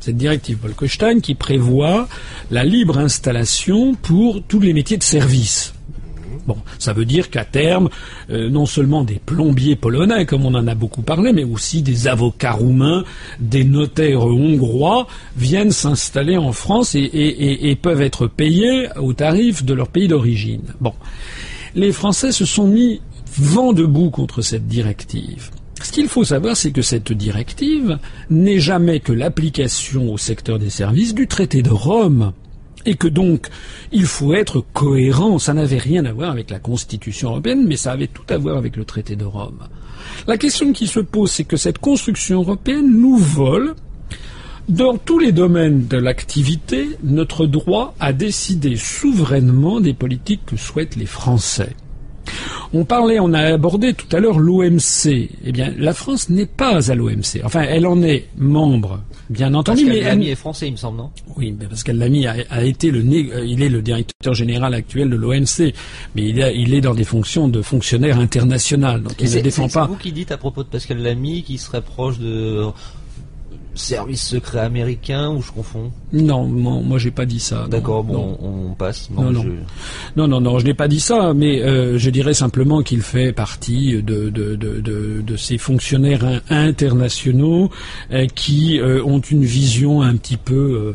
[0.00, 2.08] cette directive Bolkestein qui prévoit
[2.52, 5.74] la libre installation pour tous les métiers de service.
[6.48, 7.90] Bon, ça veut dire qu'à terme,
[8.30, 12.08] euh, non seulement des plombiers polonais, comme on en a beaucoup parlé, mais aussi des
[12.08, 13.04] avocats roumains,
[13.38, 15.06] des notaires hongrois
[15.36, 20.62] viennent s'installer en France et, peuvent être payés au tarif de leur pays d'origine.
[20.80, 20.94] Bon,
[21.74, 23.02] les Français se sont mis
[23.36, 25.50] vent debout contre cette directive.
[25.82, 27.98] Ce qu'il faut savoir, c'est que cette directive
[28.30, 32.32] n'est jamais que l'application au secteur des services du traité de Rome
[32.86, 33.48] et que donc
[33.92, 35.38] il faut être cohérent.
[35.38, 38.56] Ça n'avait rien à voir avec la Constitution européenne, mais ça avait tout à voir
[38.56, 39.60] avec le traité de Rome.
[40.26, 43.74] La question qui se pose, c'est que cette construction européenne nous vole
[44.68, 50.96] dans tous les domaines de l'activité notre droit à décider souverainement des politiques que souhaitent
[50.96, 51.74] les Français.
[52.74, 55.28] On parlait, on a abordé tout à l'heure l'OMC.
[55.44, 57.40] Eh bien, la France n'est pas à l'OMC.
[57.44, 59.84] Enfin, elle en est membre, bien entendu.
[59.86, 61.10] Pascal mais Lamy est français, il me semble, non?
[61.36, 64.74] Oui, mais Pascal Lamy a, a été le né- euh, il est le directeur général
[64.74, 65.72] actuel de l'OMC,
[66.14, 69.68] mais il, a- il est dans des fonctions de fonctionnaire international, donc il ne défend
[69.68, 69.84] pas.
[69.84, 72.64] C'est vous qui dites à propos de Pascal Lamy qu'il serait proche de
[73.78, 77.66] service secret américain ou je confonds Non, moi, moi j'ai pas dit ça.
[77.70, 79.08] D'accord, bon, on, on passe.
[79.10, 79.44] Non, non.
[80.16, 83.32] Non, non, non, je n'ai pas dit ça, mais euh, je dirais simplement qu'il fait
[83.32, 87.70] partie de, de, de, de, de ces fonctionnaires in- internationaux
[88.12, 90.94] euh, qui euh, ont une vision un petit peu,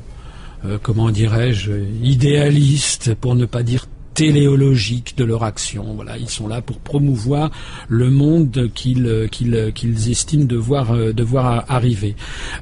[0.82, 5.94] comment dirais-je, idéaliste, pour ne pas dire téléologique de leur action.
[5.96, 7.52] Voilà, ils sont là pour promouvoir
[7.88, 12.16] le monde qu'ils euh, euh, estiment devoir euh, devoir arriver.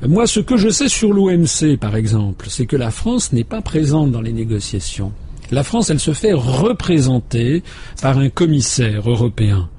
[0.08, 3.62] Moi, ce que je sais sur l'OMC, par exemple, c'est que la France n'est pas
[3.62, 5.12] présente dans les négociations.
[5.52, 7.64] La France, elle se fait représenter
[8.02, 9.70] par un commissaire européen.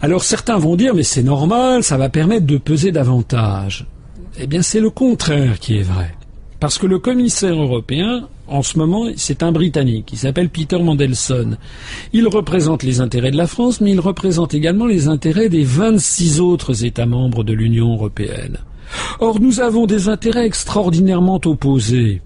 [0.00, 3.86] Alors certains vont dire, mais c'est normal, ça va permettre de peser davantage.
[4.38, 6.14] Eh bien, c'est le contraire qui est vrai.
[6.60, 10.10] Parce que le commissaire européen, en ce moment, c'est un Britannique.
[10.12, 11.56] Il s'appelle Peter Mandelson.
[12.12, 16.40] Il représente les intérêts de la France, mais il représente également les intérêts des 26
[16.40, 18.58] autres États membres de l'Union européenne.
[19.18, 22.22] Or, nous avons des intérêts extraordinairement opposés.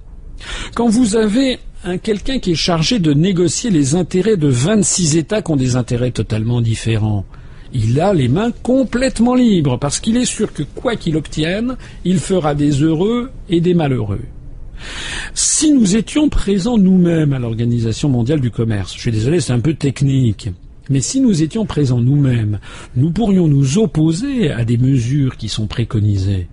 [0.74, 5.40] Quand vous avez un quelqu'un qui est chargé de négocier les intérêts de 26 États
[5.40, 7.24] qui ont des intérêts totalement différents,
[7.72, 12.18] il a les mains complètement libres parce qu'il est sûr que quoi qu'il obtienne, il
[12.18, 14.20] fera des heureux et des malheureux.
[15.35, 19.61] Si nous étions présents nous-mêmes à l'Organisation mondiale du commerce, je suis désolé, c'est un
[19.61, 20.49] peu technique,
[20.88, 22.59] mais si nous étions présents nous-mêmes,
[22.97, 26.49] nous pourrions nous opposer à des mesures qui sont préconisées.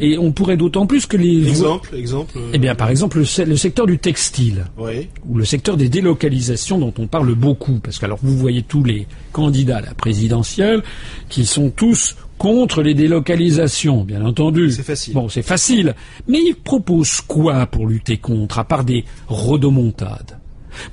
[0.00, 1.46] Et on pourrait d'autant plus que les...
[1.46, 2.32] Exemple, exemple.
[2.38, 5.08] euh, Eh bien, par exemple, le, se- le secteur du textile Oui.
[5.28, 8.82] ou le secteur des délocalisations dont on parle beaucoup, parce que alors vous voyez tous
[8.82, 10.82] les candidats à la présidentielle
[11.28, 14.70] qui sont tous contre les délocalisations, bien entendu.
[14.70, 15.12] C'est facile.
[15.12, 15.94] Bon, c'est facile.
[16.26, 20.38] Mais ils proposent quoi pour lutter contre, à part des rodomontades?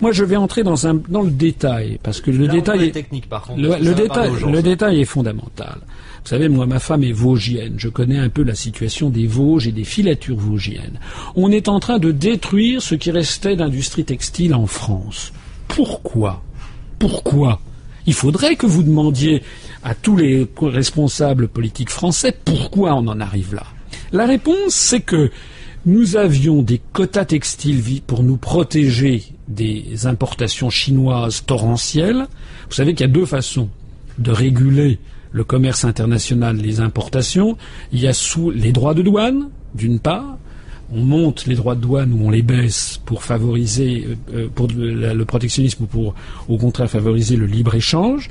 [0.02, 2.92] Moi, je vais entrer dans, un, dans le détail, parce que le Là, détail est...
[2.92, 3.62] technique par contre.
[3.62, 5.78] Le, détail, le détail est fondamental.
[6.24, 7.76] Vous savez, moi, ma femme est vosgienne.
[7.78, 11.00] Je connais un peu la situation des Vosges et des filatures vosgiennes.
[11.38, 15.32] On est en train de détruire ce qui restait d'industrie textile en France.
[15.70, 16.44] Pourquoi?
[17.00, 17.62] Pourquoi?
[18.06, 19.44] Il faudrait que vous demandiez
[19.88, 23.64] à tous les responsables politiques français pourquoi on en arrive là?
[24.12, 25.32] La réponse, c'est que
[25.86, 32.28] nous avions des quotas textiles pour nous protéger des importations chinoises torrentielles.
[32.70, 33.70] Vous savez qu'il y a deux façons
[34.18, 35.00] de réguler
[35.32, 37.58] le commerce international, les importations.
[37.94, 40.38] Il y a sous les droits de douane, d'une part.
[40.92, 45.26] On monte les droits de douane ou on les baisse pour favoriser, euh, euh, le,
[45.26, 46.14] protectionnisme ou pour,
[46.50, 48.30] au contraire, favoriser le libre-échange.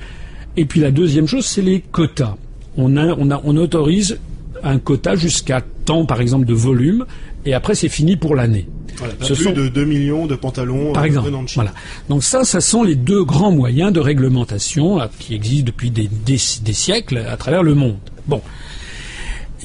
[0.56, 2.36] Et puis la deuxième chose, c'est les quotas.
[2.76, 4.18] On, a, on, a, on autorise
[4.62, 7.04] un quota jusqu'à tant, par exemple, de volume,
[7.44, 8.66] et après c'est fini pour l'année.
[8.96, 11.62] Voilà, Ce plus sont- de 2 millions de pantalons Par euh, exemple, venant de Chine.
[11.62, 11.74] voilà.
[12.08, 16.40] Donc ça, ça sont les deux grands moyens de réglementation qui existent depuis des, des-
[16.62, 17.96] des siècles à travers le monde.
[18.26, 18.40] Bon.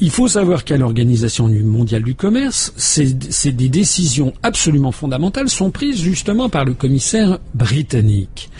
[0.00, 5.70] Il faut savoir qu'à l'Organisation mondiale du commerce, c'est c'est des décisions absolument fondamentales sont
[5.70, 8.50] prises justement par le commissaire britannique.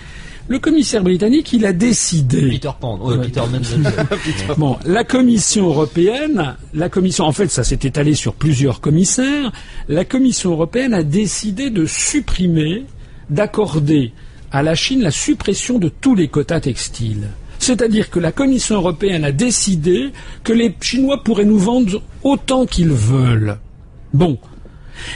[0.48, 2.48] Le commissaire britannique, il a décidé.
[2.50, 3.16] Peter Pan, Ouais.
[3.22, 3.40] Peter.
[4.58, 9.52] Bon, la Commission européenne, la Commission, en fait, ça s'est étalé sur plusieurs commissaires.
[9.88, 12.84] La Commission européenne a décidé de supprimer,
[13.30, 14.12] d'accorder
[14.50, 17.28] à la Chine la suppression de tous les quotas textiles.
[17.58, 20.10] C'est-à-dire que la Commission européenne a décidé
[20.42, 23.56] que les Chinois pourraient nous vendre autant qu'ils veulent.
[24.12, 24.36] Bon.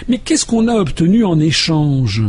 [0.09, 2.23] Mais qu'est-ce qu'on a obtenu en échange?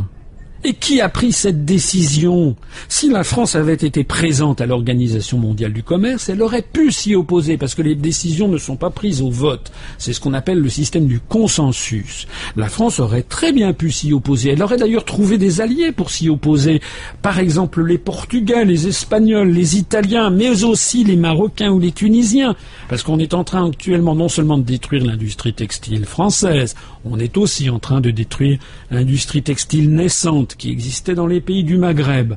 [0.68, 2.58] Et qui a pris cette décision
[2.90, 7.16] Si la France avait été présente à l'Organisation mondiale du commerce, elle aurait pu s'y
[7.16, 9.72] opposer parce que les décisions ne sont pas prises au vote.
[9.98, 12.28] C'est ce qu'on appelle le système du consensus.
[12.58, 14.52] La France aurait très bien pu s'y opposer.
[14.52, 16.82] Elle aurait d'ailleurs trouvé des alliés pour s'y opposer.
[17.22, 22.58] Par exemple, les Portugais, les Espagnols, les Italiens, mais aussi les Marocains ou les Tunisiens.
[22.90, 26.76] Parce qu'on est en train actuellement non seulement de détruire l'industrie textile française,
[27.10, 28.60] on est aussi en train de détruire
[28.92, 32.34] l'industrie textile naissante qui existait dans les pays du Maghreb.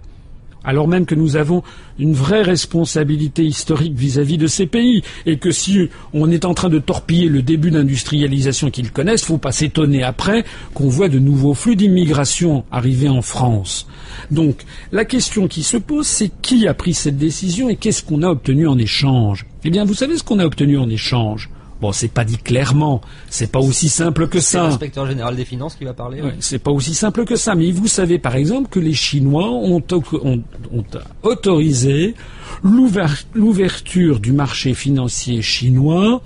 [0.63, 1.63] Alors même que nous avons
[1.99, 6.69] une vraie responsabilité historique vis-à-vis de ces pays, et que si on est en train
[6.69, 11.55] de torpiller le début d'industrialisation qu'ils connaissent, faut pas s'étonner après qu'on voit de nouveaux
[11.55, 13.87] flux d'immigration arriver en France.
[14.31, 18.23] Donc, la question qui se pose, c'est qui a pris cette décision et qu'est-ce qu'on
[18.23, 19.47] a obtenu en échange?
[19.65, 21.49] Eh bien, vous savez ce qu'on a obtenu en échange?
[21.81, 24.65] Bon, c'est pas dit clairement, c'est pas aussi simple que C'est ça.
[24.65, 26.21] l'inspecteur général des finances qui va parler.
[26.21, 27.55] Ouais, c'est pas aussi simple que ça.
[27.55, 30.85] Mais vous savez par exemple que les Chinois ont, ont- ont
[31.23, 32.15] autorisé
[32.63, 36.21] l'ouver- l'ouverture du marché financier chinois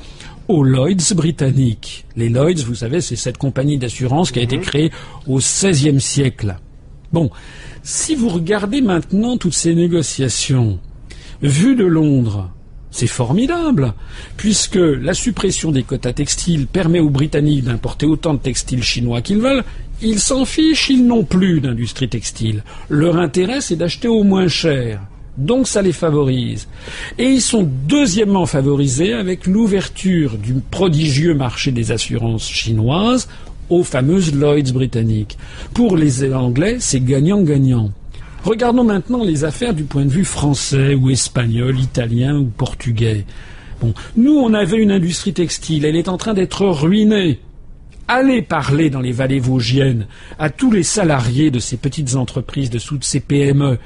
[0.48, 2.04] aux Lloyds britanniques.
[2.16, 4.90] Les Lloyds, vous savez, c'est cette compagnie d'assurance qui a été créée
[5.26, 6.56] au XVIe siècle.
[7.12, 7.30] Bon,
[7.82, 10.80] si vous regardez maintenant toutes ces négociations,
[11.42, 12.50] vues de Londres,
[12.94, 13.92] c'est formidable,
[14.36, 19.40] puisque la suppression des quotas textiles permet aux Britanniques d'importer autant de textiles chinois qu'ils
[19.40, 19.64] veulent.
[20.00, 22.62] Ils s'en fichent, ils n'ont plus d'industrie textile.
[22.88, 25.00] Leur intérêt, c'est d'acheter au moins cher.
[25.36, 26.68] Donc ça les favorise.
[27.18, 33.28] Et ils sont deuxièmement favorisés avec l'ouverture du prodigieux marché des assurances chinoises
[33.70, 35.36] aux fameuses Lloyds britanniques.
[35.74, 37.90] Pour les Anglais, c'est gagnant-gagnant.
[38.44, 43.24] Regardons maintenant les affaires du point de vue français ou espagnol, italien ou portugais.
[43.80, 47.40] Bon, nous, on avait une industrie textile, elle est en train d'être ruinée.
[48.06, 52.78] Allez parler dans les vallées vosgiennes à tous les salariés de ces petites entreprises, de
[52.78, 53.78] toutes ces PME.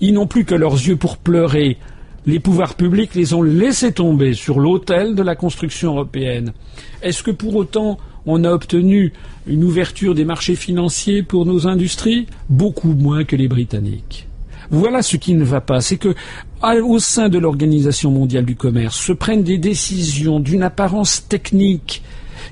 [0.00, 1.78] Ils n'ont plus que leurs yeux pour pleurer.
[2.26, 6.52] Les pouvoirs publics les ont laissés tomber sur l'autel de la construction européenne.
[7.02, 9.12] Est-ce que pour autant on a obtenu
[9.46, 14.28] une ouverture des marchés financiers pour nos industries Beaucoup moins que les Britanniques.
[14.70, 16.14] Voilà ce qui ne va pas, c'est que
[16.62, 22.02] au sein de l'Organisation mondiale du commerce se prennent des décisions d'une apparence technique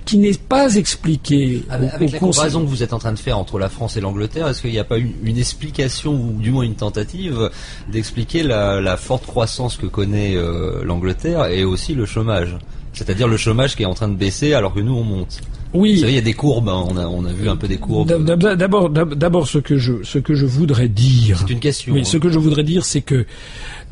[0.04, 3.58] qui n'est pas expliquée Avec, la comparaison que vous êtes en train de faire entre
[3.58, 6.64] la France et l'Angleterre, est-ce qu'il n'y a pas une, une explication ou du moins
[6.64, 7.50] une tentative
[7.90, 12.56] d'expliquer la, la forte croissance que connaît euh, l'Angleterre et aussi le chômage?
[12.92, 15.40] C'est-à-dire le chômage qui est en train de baisser alors que nous on monte.
[15.72, 17.56] Vous Oui, savez, il y a des courbes, hein, on, a, on a vu un
[17.56, 18.08] peu des courbes.
[18.08, 21.38] D'ab- d'ab- D'abord, d'ab- d'abord, ce que je, ce que je voudrais dire.
[21.46, 21.94] C'est une question.
[21.94, 22.04] Oui, hein.
[22.04, 23.24] ce que je voudrais dire, c'est que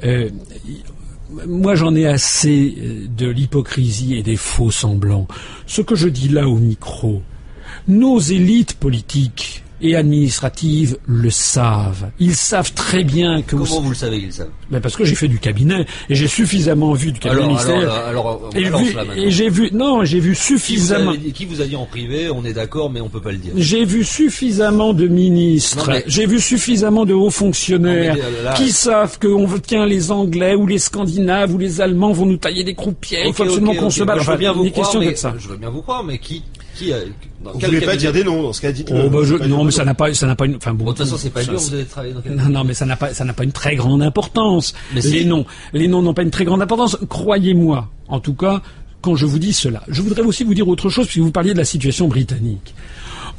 [0.02, 0.28] euh,
[1.46, 5.28] moi, j'en ai assez euh, de l'hypocrisie et des faux semblants.
[5.66, 7.22] Ce que je dis là au micro,
[7.86, 12.10] nos élites politiques et administratives le savent.
[12.18, 14.48] Ils savent très bien que Comment vous le savez qu'ils savent?
[14.70, 17.96] Ben, parce que j'ai fait du cabinet et j'ai suffisamment vu du cabinet Alors, alors,
[18.06, 21.12] alors, et, vu- j'ai vu, non, j'ai vu Qui vous, suffisamment.
[21.12, 23.38] a, qui vous a dit en privé On est d'accord, mais on peut pas le
[23.38, 23.52] dire.
[23.56, 28.70] J'ai vu suffisamment de ministres, mais- j'ai vu suffisamment de hauts fonctionnaires Non, là- qui
[28.70, 32.64] savent que on, tiens, les Anglais ou les Scandinaves ou les Allemands vont nous tailler
[32.64, 33.26] des croupières.
[33.26, 34.16] Il faut absolument qu'on se batte.
[34.20, 35.34] Je veux Enfin, bien vous des croire, questions mais- comme ça.
[35.38, 36.42] Je veux bien vous croire, mais qui,
[36.78, 36.98] qui, a-
[37.44, 39.04] dans Vous voulez pas dire des noms dans ce cas, dites-le.
[39.06, 40.56] Oh, bah, je- non, mais ça n'a pas, ça n'a pas une.
[40.56, 40.84] Enfin bon.
[40.84, 41.58] De toute façon, c'est pas dur.
[41.58, 43.52] Vous avez travaillé dans quel Non, non, mais ça n'a pas, ça n'a pas une
[43.52, 44.74] très grande importance.
[44.94, 46.96] Mais les noms, les noms n'ont pas une très grande importance.
[47.08, 47.88] Croyez-moi.
[48.08, 48.62] En tout cas,
[49.02, 51.52] quand je vous dis cela, je voudrais aussi vous dire autre chose puisque vous parliez
[51.52, 52.74] de la situation britannique.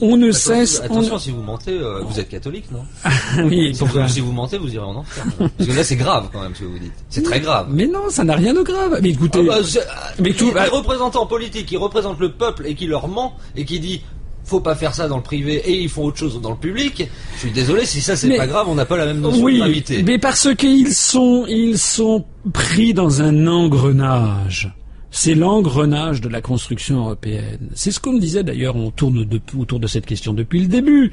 [0.01, 0.77] On ne cesse.
[0.79, 2.83] Attention, on- attention, si vous mentez, euh, vous êtes catholique, non
[3.45, 5.23] Oui, si vous, si vous mentez, vous irez en enfer.
[5.57, 6.93] Parce que là, c'est grave quand même ce que vous dites.
[7.09, 7.67] C'est très grave.
[7.69, 8.99] Mais non, ça n'a rien de grave.
[9.01, 9.81] Mais écoutez, Ah bah,
[10.19, 13.65] mais les, tout- les représentants politiques qui représentent le peuple et qui leur ment et
[13.65, 14.01] qui dit
[14.45, 17.03] faut pas faire ça dans le privé et ils font autre chose dans le public.
[17.35, 19.45] Je suis désolé si ça c'est pas grave, on n'a pas la même notion de
[19.45, 20.01] oui, gravité.
[20.01, 24.73] mais parce qu'ils sont, ils sont pris dans un engrenage.
[25.11, 27.69] C'est l'engrenage de la construction européenne.
[27.73, 31.11] C'est ce qu'on me disait d'ailleurs, on tourne autour de cette question depuis le début.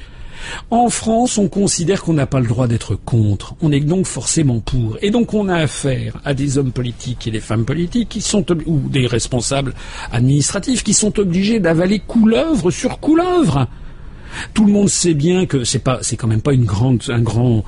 [0.71, 3.55] En France, on considère qu'on n'a pas le droit d'être contre.
[3.63, 4.99] On est donc forcément pour.
[5.01, 8.45] Et donc on a affaire à des hommes politiques et des femmes politiques qui sont,
[8.67, 9.73] ou des responsables
[10.13, 13.67] administratifs qui sont obligés d'avaler couleuvre sur couleuvre.
[14.55, 17.21] Tout le monde sait bien que c'est pas, c'est quand même pas une grande, un
[17.21, 17.65] grand,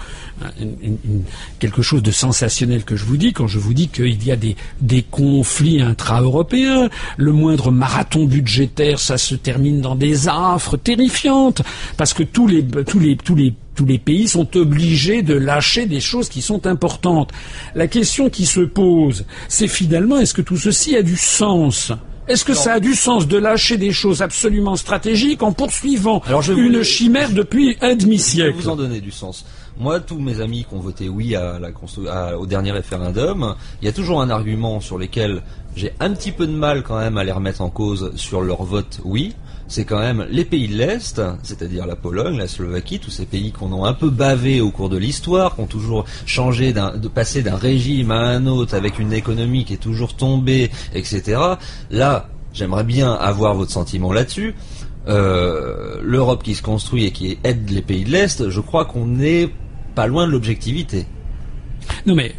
[1.59, 4.37] quelque chose de sensationnel que je vous dis quand je vous dis qu'il y a
[4.37, 6.89] des, des conflits intra-européens.
[7.17, 11.63] Le moindre marathon budgétaire, ça se termine dans des affres terrifiantes
[11.97, 15.87] parce que tous les, tous les, tous les tous les pays sont obligés de lâcher
[15.87, 17.31] des choses qui sont importantes.
[17.77, 21.93] La question qui se pose, c'est finalement est-ce que tout ceci a du sens?
[22.29, 26.43] Est-ce que ça a du sens de lâcher des choses absolument stratégiques en poursuivant Alors,
[26.43, 29.45] je une vous- chimère depuis un Je vais demi-siècle vous en donner du sens.
[29.81, 33.55] Moi, tous mes amis qui ont voté oui à la constru- à- au dernier référendum,
[33.81, 35.43] il y a toujours un argument sur lequel
[35.77, 38.65] j'ai un petit peu de mal quand même à les remettre en cause sur leur
[38.65, 39.35] vote oui.
[39.69, 43.53] C'est quand même les pays de l'Est, c'est-à-dire la Pologne, la Slovaquie, tous ces pays
[43.53, 47.43] qu'on a un peu bavé au cours de l'histoire, qui ont toujours changé de passer
[47.43, 51.39] d'un régime à un autre avec une économie qui est toujours tombée, etc.
[51.91, 54.55] Là, j'aimerais bien avoir votre sentiment là-dessus.
[55.07, 59.07] Euh, L'Europe qui se construit et qui aide les pays de l'Est, je crois qu'on
[59.07, 59.51] n'est
[59.95, 61.07] pas loin de l'objectivité.
[62.07, 62.35] Non mais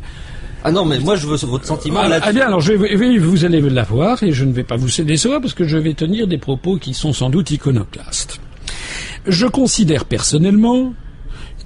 [0.64, 2.30] Ah non, mais moi je veux votre sentiment là-dessus.
[2.30, 5.40] ah bien alors je vais, vous allez l'avoir et je ne vais pas vous décevoir
[5.40, 8.40] parce que je vais tenir des propos qui sont sans doute iconoclastes.
[9.26, 10.94] Je considère personnellement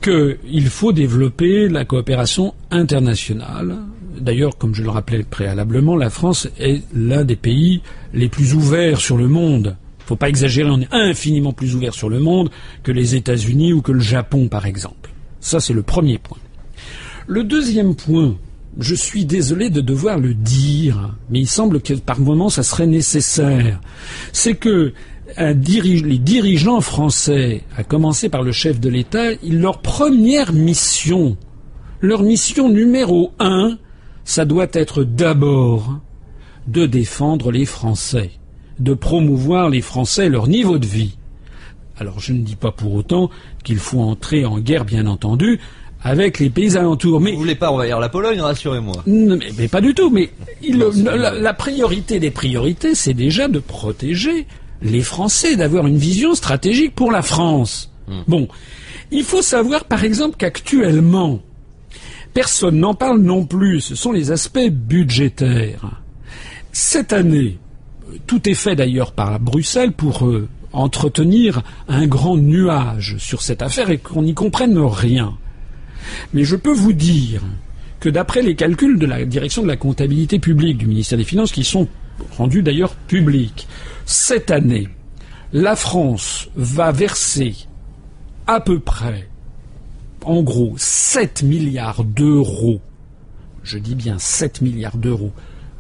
[0.02, 3.78] qu'il faut développer la coopération internationale.
[4.20, 7.82] D'ailleurs, comme je le rappelais préalablement, la France est l'un des pays
[8.14, 9.76] les plus ouverts sur le monde.
[10.00, 12.50] Il ne faut pas exagérer, on est infiniment plus ouvert sur le monde
[12.84, 15.12] que les États-Unis ou que le Japon, par exemple.
[15.40, 16.38] Ça, c'est le premier point.
[17.26, 18.36] Le deuxième point,
[18.80, 22.88] je suis désolé de devoir le dire, mais il semble que par moment ça serait
[22.88, 23.80] nécessaire,
[24.32, 24.94] c'est que
[25.38, 31.38] les dirigeants français, à commencer par le chef de l'État, leur première mission,
[32.02, 33.78] leur mission numéro un,
[34.26, 36.00] ça doit être d'abord
[36.68, 38.32] de défendre les Français,
[38.80, 41.18] de promouvoir les Français leur niveau de vie.
[41.98, 43.30] Alors je ne dis pas pour autant
[43.64, 45.60] qu'il faut entrer en guerre, bien entendu,
[46.04, 47.22] avec les pays alentours.
[47.22, 49.04] Mais vous voulez pas envahir la Pologne, rassurez-moi.
[49.06, 50.10] Mais, pas du tout.
[50.10, 50.30] Mais
[50.62, 54.46] la, priorité des priorités, c'est déjà de protéger
[54.82, 57.92] les Français, d'avoir une vision stratégique pour la France.
[58.08, 58.22] Hmm.
[58.28, 58.48] Bon,
[59.12, 61.40] il faut savoir par exemple qu'actuellement,
[62.34, 66.02] personne n'en parle non plus, ce sont les aspects budgétaires.
[66.74, 67.60] Cette année,
[68.28, 73.90] tout est fait d'ailleurs par Bruxelles pour euh, entretenir un grand nuage sur cette affaire
[73.90, 75.38] et qu'on n'y comprenne rien.
[76.34, 77.42] Mais je peux vous dire
[78.00, 81.52] que d'après les calculs de la direction de la comptabilité publique du ministère des Finances,
[81.52, 81.88] qui sont
[82.38, 83.68] rendus d'ailleurs publics,
[84.06, 84.90] cette année,
[85.54, 87.56] la France va verser
[88.48, 89.30] à peu près,
[90.26, 92.82] en gros, 7 milliards d'euros,
[93.64, 95.32] je dis bien 7 milliards d'euros,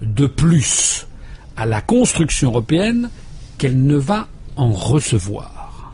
[0.01, 1.07] de plus
[1.57, 3.09] à la construction européenne
[3.57, 5.93] qu'elle ne va en recevoir.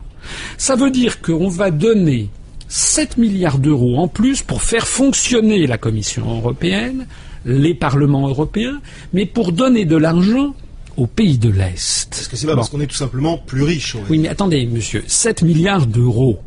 [0.58, 2.30] Ça veut dire qu'on va donner
[2.70, 7.06] 7 milliards d'euros en plus pour faire fonctionner la Commission européenne,
[7.44, 8.80] les parlements européens,
[9.12, 10.54] mais pour donner de l'argent
[10.96, 12.28] aux pays de l'Est.
[12.30, 15.42] Que c'est pas parce qu'on est tout simplement plus riche Oui, mais attendez, monsieur, 7
[15.42, 16.38] milliards d'euros.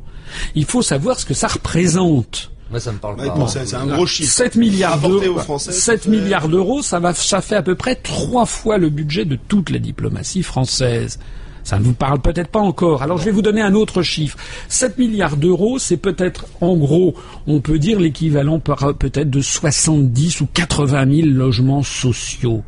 [0.56, 2.52] Il faut savoir ce que ça représente.
[2.72, 3.48] Moi, ça me parle pas.
[3.48, 4.32] c'est un gros chiffre.
[4.32, 5.60] 7 milliards d'euros.
[5.60, 9.36] 7 milliards d'euros, ça va, ça fait à peu près trois fois le budget de
[9.36, 11.20] toute la diplomatie française.
[11.64, 13.04] Ça ne vous parle peut-être pas encore.
[13.04, 14.38] Alors je vais vous donner un autre chiffre.
[14.68, 17.16] 7 milliards d'euros, c'est peut-être, en gros,
[17.48, 22.64] on peut dire l'équivalent peut-être de 70 ou 80 000 logements sociaux.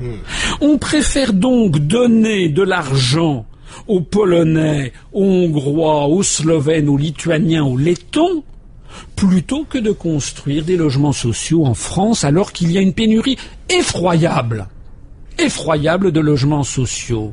[0.00, 0.16] Hmm.
[0.62, 3.44] On préfère donc donner de l'argent
[3.86, 8.42] aux Polonais, aux Hongrois, aux Slovènes, aux Lituaniens, aux Lettons,
[9.16, 13.36] plutôt que de construire des logements sociaux en France alors qu'il y a une pénurie
[13.68, 14.66] effroyable,
[15.46, 17.32] effroyable de logements sociaux.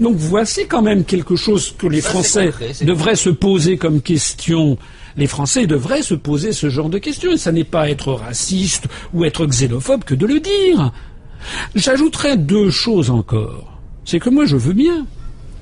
[0.00, 4.78] Donc voici quand même quelque chose que les Français devraient se poser comme question.
[5.16, 7.32] Les Français devraient se poser ce genre de questions.
[7.32, 10.92] Et ça n'est pas être raciste ou être xénophobe que de le dire.
[11.74, 13.78] J'ajouterais deux choses encore.
[14.04, 15.06] C'est que moi je veux bien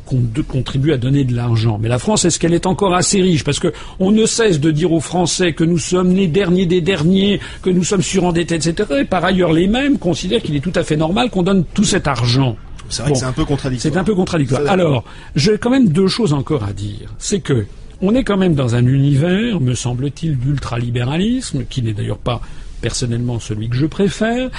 [0.08, 1.78] qu'on contribue à donner de l'argent.
[1.80, 3.44] Mais la France, est-ce qu'elle est encore assez riche?
[3.44, 7.40] Parce qu'on ne cesse de dire aux Français que nous sommes les derniers des derniers,
[7.62, 8.88] que nous sommes surendettés, etc.
[9.00, 11.84] Et par ailleurs, les mêmes considèrent qu'il est tout à fait normal qu'on donne tout
[11.84, 12.56] cet argent.
[12.88, 13.92] C'est vrai que c'est un peu contradictoire.
[13.92, 14.62] C'est un peu contradictoire.
[14.66, 15.04] Alors,
[15.36, 17.12] j'ai quand même deux choses encore à dire.
[17.18, 17.66] C'est que
[18.00, 22.40] on est quand même dans un univers, me semble-t-il, d'ultralibéralisme, qui n'est d'ailleurs pas
[22.80, 24.50] personnellement celui que je préfère,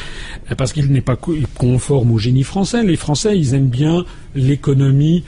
[0.57, 1.17] parce qu'il n'est pas
[1.57, 2.83] conforme au génie français.
[2.83, 5.23] Les Français, ils aiment bien l'économie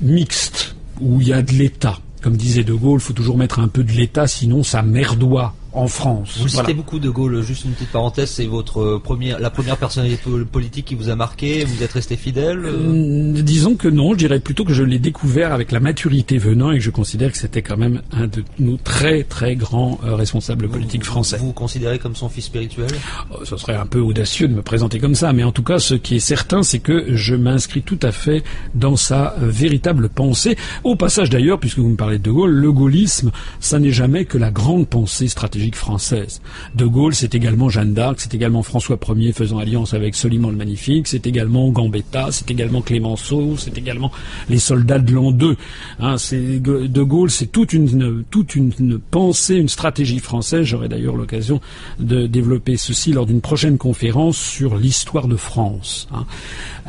[0.00, 1.98] mixte, où il y a de l'État.
[2.22, 5.54] Comme disait De Gaulle, il faut toujours mettre un peu de l'État, sinon ça merdoit
[5.72, 6.38] en France.
[6.40, 7.42] Vous citez beaucoup de Gaulle.
[7.42, 11.64] Juste une petite parenthèse, c'est votre première, la première personnalité politique qui vous a marqué.
[11.64, 12.64] Vous êtes resté fidèle.
[12.64, 14.12] Euh disons que non.
[14.12, 17.32] Je dirais plutôt que je l'ai découvert avec la maturité venant et que je considère
[17.32, 21.36] que c'était quand même un de nos très très grands euh, responsables politiques français.
[21.38, 22.88] Vous vous considérez comme son fils spirituel?
[23.30, 25.78] Oh, Ce serait un peu audacieux de me présenter comme ça, mais en tout cas,
[25.78, 28.42] ce qui est certain, c'est que je m'inscris tout à fait
[28.74, 30.56] dans sa euh, véritable pensée.
[30.84, 33.30] Au passage d'ailleurs, puisque vous me parlez de Gaulle, le gaullisme,
[33.60, 36.40] ça n'est jamais que la grande pensée stratégique française.
[36.74, 40.56] De Gaulle, c'est également Jeanne d'Arc, c'est également François Ier faisant alliance avec Soliman le
[40.56, 44.10] Magnifique, c'est également Gambetta, c'est également Clémenceau, c'est également
[44.48, 45.56] les soldats de l'an 2.
[46.00, 50.64] Hein, de Gaulle, c'est toute une, toute une, pensée, une stratégie française.
[50.64, 51.60] J'aurai d'ailleurs l'occasion
[51.98, 56.08] de développer ceci lors d'une prochaine conférence sur l'histoire de France.
[56.12, 56.24] Hein.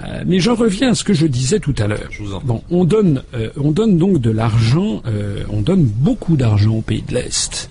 [0.03, 2.09] Euh, mais j'en reviens à ce que je disais tout à l'heure.
[2.43, 6.81] Bon, on donne, euh, on donne donc de l'argent, euh, on donne beaucoup d'argent aux
[6.81, 7.69] pays de l'Est.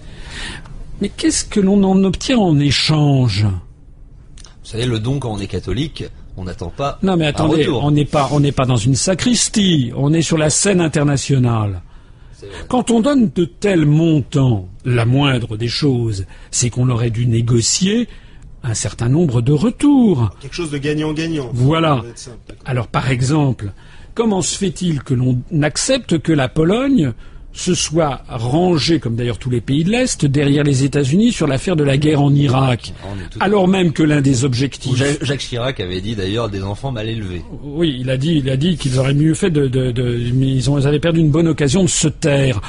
[1.02, 3.42] Mais qu'est-ce que l'on en obtient en échange?
[3.42, 6.04] Vous savez, le don quand on est catholique,
[6.36, 7.00] on n'attend pas.
[7.02, 9.90] Non, mais attendez, on n'est pas, on n'est pas dans une sacristie.
[9.96, 11.82] On est sur la scène internationale.
[12.68, 18.06] Quand on donne de tels montants, la moindre des choses, c'est qu'on aurait dû négocier
[18.62, 20.30] un certain nombre de retours.
[20.40, 21.50] Quelque chose de gagnant-gagnant.
[21.52, 22.04] Voilà.
[22.64, 23.72] Alors, par exemple,
[24.14, 27.12] comment se fait-il que l'on accepte que la Pologne
[27.52, 31.76] se soit rangé, comme d'ailleurs tous les pays de l'Est, derrière les États-Unis sur l'affaire
[31.76, 32.92] de la guerre en Irak,
[33.40, 35.02] alors même que l'un des objectifs.
[35.22, 37.42] Jacques Chirac avait dit d'ailleurs des enfants mal élevés.
[37.62, 40.70] Oui, il a dit, il a dit qu'ils auraient mieux fait de, de, de ils,
[40.70, 42.60] ont, ils avaient perdu une bonne occasion de se taire.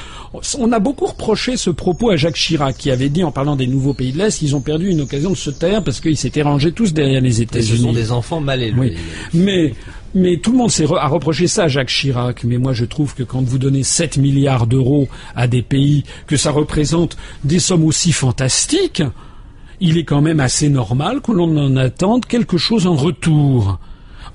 [0.57, 3.67] On a beaucoup reproché ce propos à Jacques Chirac, qui avait dit en parlant des
[3.67, 6.41] nouveaux pays de l'Est, qu'ils ont perdu une occasion de se taire parce qu'ils s'étaient
[6.41, 7.77] rangés tous derrière les États-Unis.
[7.77, 8.95] Ce sont des enfants mal élevés.
[9.34, 9.73] Mais
[10.16, 12.43] mais tout le monde s'est a reproché ça à Jacques Chirac.
[12.43, 16.38] Mais moi, je trouve que quand vous donnez 7 milliards d'euros à des pays, que
[16.38, 19.03] ça représente des sommes aussi fantastiques,
[19.80, 23.80] il est quand même assez normal que l'on en attende quelque chose en retour.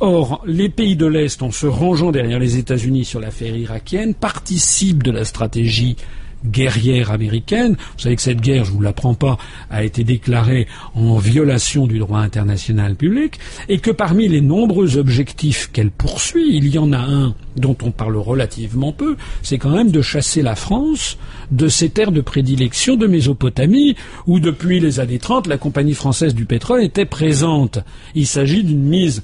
[0.01, 5.03] Or, les pays de l'Est, en se rangeant derrière les États-Unis sur l'affaire irakienne, participent
[5.03, 5.97] de la stratégie
[6.45, 7.77] guerrière américaine.
[7.97, 9.39] Vous savez que cette guerre, je ne vous l'apprends pas,
[9.71, 15.71] a été déclarée en violation du droit international public et que parmi les nombreux objectifs
[15.73, 19.91] qu'elle poursuit, il y en a un dont on parle relativement peu, c'est quand même
[19.91, 21.19] de chasser la France
[21.51, 26.35] de ses terres de prédilection de Mésopotamie, où depuis les années 30, la compagnie française
[26.35, 27.81] du pétrole était présente.
[28.15, 29.23] Il s'agit d'une mise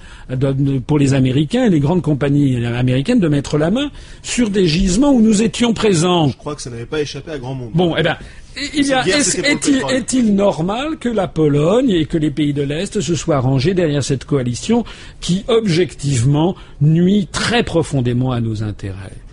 [0.86, 3.90] pour les Américains et les grandes compagnies américaines de mettre la main
[4.22, 6.28] sur des gisements où nous étions présents.
[6.28, 7.70] Je crois que ça n'avait pas échappé à grand monde.
[7.72, 8.18] Bon, eh bien,
[8.56, 14.02] est-il normal que la Pologne et que les pays de l'Est se soient rangés derrière
[14.02, 14.84] cette coalition
[15.20, 19.23] qui, objectivement, nuit très profondément à nos intérêts?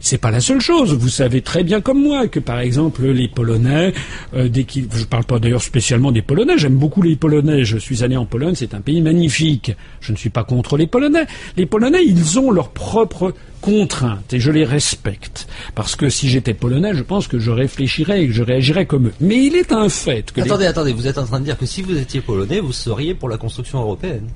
[0.00, 0.94] C'est pas la seule chose.
[0.94, 3.92] Vous savez très bien comme moi que, par exemple, les Polonais,
[4.34, 7.64] euh, dès qu'ils, je parle pas d'ailleurs spécialement des Polonais, j'aime beaucoup les Polonais.
[7.64, 9.72] Je suis allé en Pologne, c'est un pays magnifique.
[10.00, 11.26] Je ne suis pas contre les Polonais.
[11.56, 15.48] Les Polonais, ils ont leur propre contraintes et je les respecte.
[15.74, 19.08] Parce que si j'étais polonais, je pense que je réfléchirais et que je réagirais comme
[19.08, 19.12] eux.
[19.20, 20.40] Mais il est un fait que.
[20.40, 23.14] Attendez, attendez, vous êtes en train de dire que si vous étiez polonais, vous seriez
[23.14, 24.28] pour la construction européenne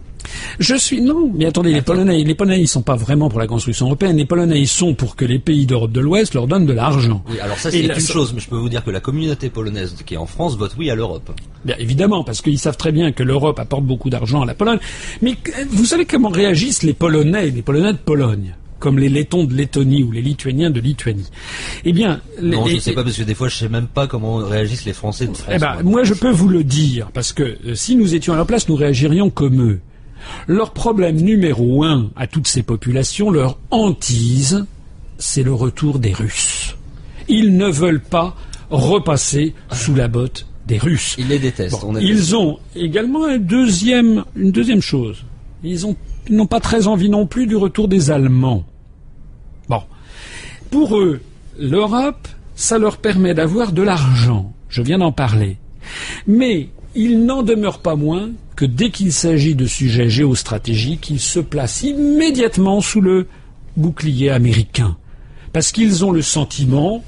[0.59, 3.47] je suis non, mais attendez, les Polonais, les Polonais, ils sont pas vraiment pour la
[3.47, 4.17] construction européenne.
[4.17, 7.23] Les Polonais, ils sont pour que les pays d'Europe de l'Ouest leur donnent de l'argent.
[7.29, 9.97] Oui, alors ça c'est une chose, mais je peux vous dire que la communauté polonaise
[10.05, 11.31] qui est en France vote oui à l'Europe.
[11.65, 14.79] Bien évidemment, parce qu'ils savent très bien que l'Europe apporte beaucoup d'argent à la Pologne.
[15.21, 15.37] Mais
[15.71, 20.03] vous savez comment réagissent les Polonais, les Polonais de Pologne comme les Lettons de Lettonie
[20.03, 21.31] ou les Lituaniens de Lituanie?
[21.85, 24.09] Eh bien, non, je ne sais pas parce que des fois je sais même pas
[24.09, 25.55] comment réagissent les Français de France.
[25.55, 28.37] Eh ben, moi je peux vous le dire parce que euh, si nous étions à
[28.37, 29.81] leur place, nous réagirions comme eux.
[30.47, 34.67] Leur problème numéro un à toutes ces populations, leur hantise,
[35.19, 36.77] c'est le retour des Russes.
[37.29, 38.35] Ils ne veulent pas
[38.71, 41.17] repasser sous la botte des Russes.
[41.19, 41.85] Ils les détestent.
[42.01, 45.25] ils ont également une deuxième, une deuxième chose.
[45.63, 45.81] Ils
[46.31, 48.65] n'ont pas très envie non plus du retour des Allemands.
[49.69, 49.83] Bon.
[50.71, 51.21] Pour eux,
[51.59, 54.53] l'Europe, ça leur permet d'avoir de l'argent.
[54.69, 55.59] Je viens d'en parler.
[56.27, 61.41] Mais il n'en demeure pas moins que dès qu'il s'agit de sujets géostratégiques, ils se
[61.41, 63.27] placent immédiatement sous le
[63.77, 64.97] bouclier américain.
[65.53, 67.03] Parce qu'ils ont le sentiment,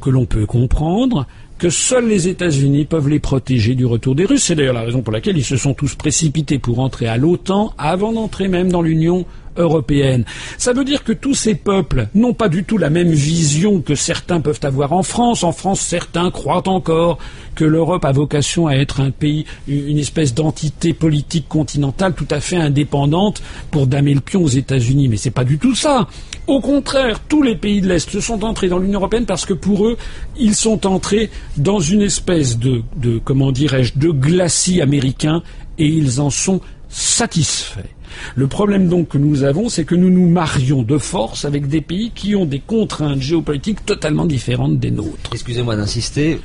[0.00, 1.26] que l'on peut comprendre,
[1.58, 4.44] que seuls les États-Unis peuvent les protéger du retour des Russes.
[4.44, 7.72] C'est d'ailleurs la raison pour laquelle ils se sont tous précipités pour entrer à l'OTAN
[7.78, 9.24] avant d'entrer même dans l'Union
[9.56, 10.24] européenne.
[10.58, 13.94] Ça veut dire que tous ces peuples n'ont pas du tout la même vision que
[13.94, 15.42] certains peuvent avoir en France.
[15.44, 17.18] En France, certains croient encore
[17.54, 22.40] que l'Europe a vocation à être un pays, une espèce d'entité politique continentale tout à
[22.40, 25.08] fait indépendante pour damer le pion aux États-Unis.
[25.08, 26.08] Mais c'est pas du tout ça.
[26.46, 29.54] Au contraire, tous les pays de l'Est se sont entrés dans l'Union européenne parce que
[29.54, 29.96] pour eux,
[30.36, 35.42] ils sont entrés dans une espèce de, de comment dirais-je, de glacis américain
[35.78, 37.93] et ils en sont satisfaits.
[38.34, 41.80] Le problème donc que nous avons, c'est que nous nous marions de force avec des
[41.80, 45.30] pays qui ont des contraintes géopolitiques totalement différentes des nôtres.
[45.32, 46.40] Excusez-moi d'insister,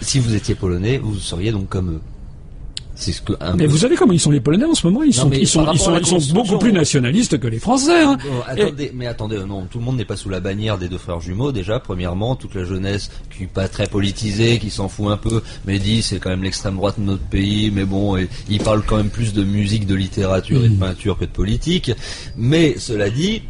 [0.00, 2.00] si vous étiez polonais, vous seriez donc comme eux.
[3.56, 5.64] Mais vous savez comment ils sont les Polonais en ce moment Ils sont, ils sont,
[6.34, 8.02] beaucoup plus nationalistes que les Français.
[8.02, 8.18] Hein.
[8.94, 11.52] Mais attendez, non, tout le monde n'est pas sous la bannière des deux frères jumeaux.
[11.52, 15.42] Déjà, premièrement, toute la jeunesse qui n'est pas très politisée, qui s'en fout un peu,
[15.66, 17.70] mais dit c'est quand même l'extrême droite de notre pays.
[17.70, 18.16] Mais bon,
[18.48, 20.78] ils parlent quand même plus de musique, de littérature et de mm.
[20.78, 21.92] peinture que de politique.
[22.36, 23.42] Mais cela dit,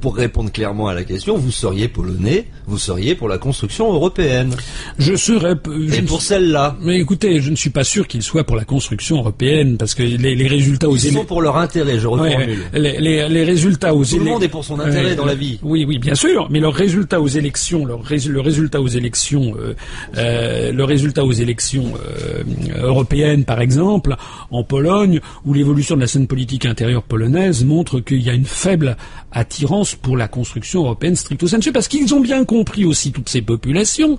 [0.00, 4.54] pour répondre clairement à la question, vous seriez polonais, vous seriez pour la construction européenne.
[4.98, 5.54] Je serais.
[5.92, 6.76] Et pour celle-là.
[6.80, 10.02] Mais écoutez, je ne suis pas sûr qu'ils soient pour la construction européenne parce que
[10.02, 12.58] les, résultats aux Ils sont pour leur intérêt, je reformule.
[12.74, 14.18] les, résultats aux élections.
[14.18, 15.58] Tout le monde est pour son intérêt dans la vie.
[15.62, 16.48] Oui, oui, bien sûr.
[16.50, 19.74] Mais leurs résultats aux élections, leur le résultat aux élections, euh,
[20.16, 22.42] euh, le résultat aux élections euh,
[22.82, 24.16] européennes, par exemple,
[24.50, 28.44] en Pologne, où l'évolution de la scène politique intérieure polonaise montre qu'il y a une
[28.44, 28.96] faible
[29.32, 33.42] attirance pour la construction européenne stricto sensu, parce qu'ils ont bien compris aussi, toutes ces
[33.42, 34.18] populations,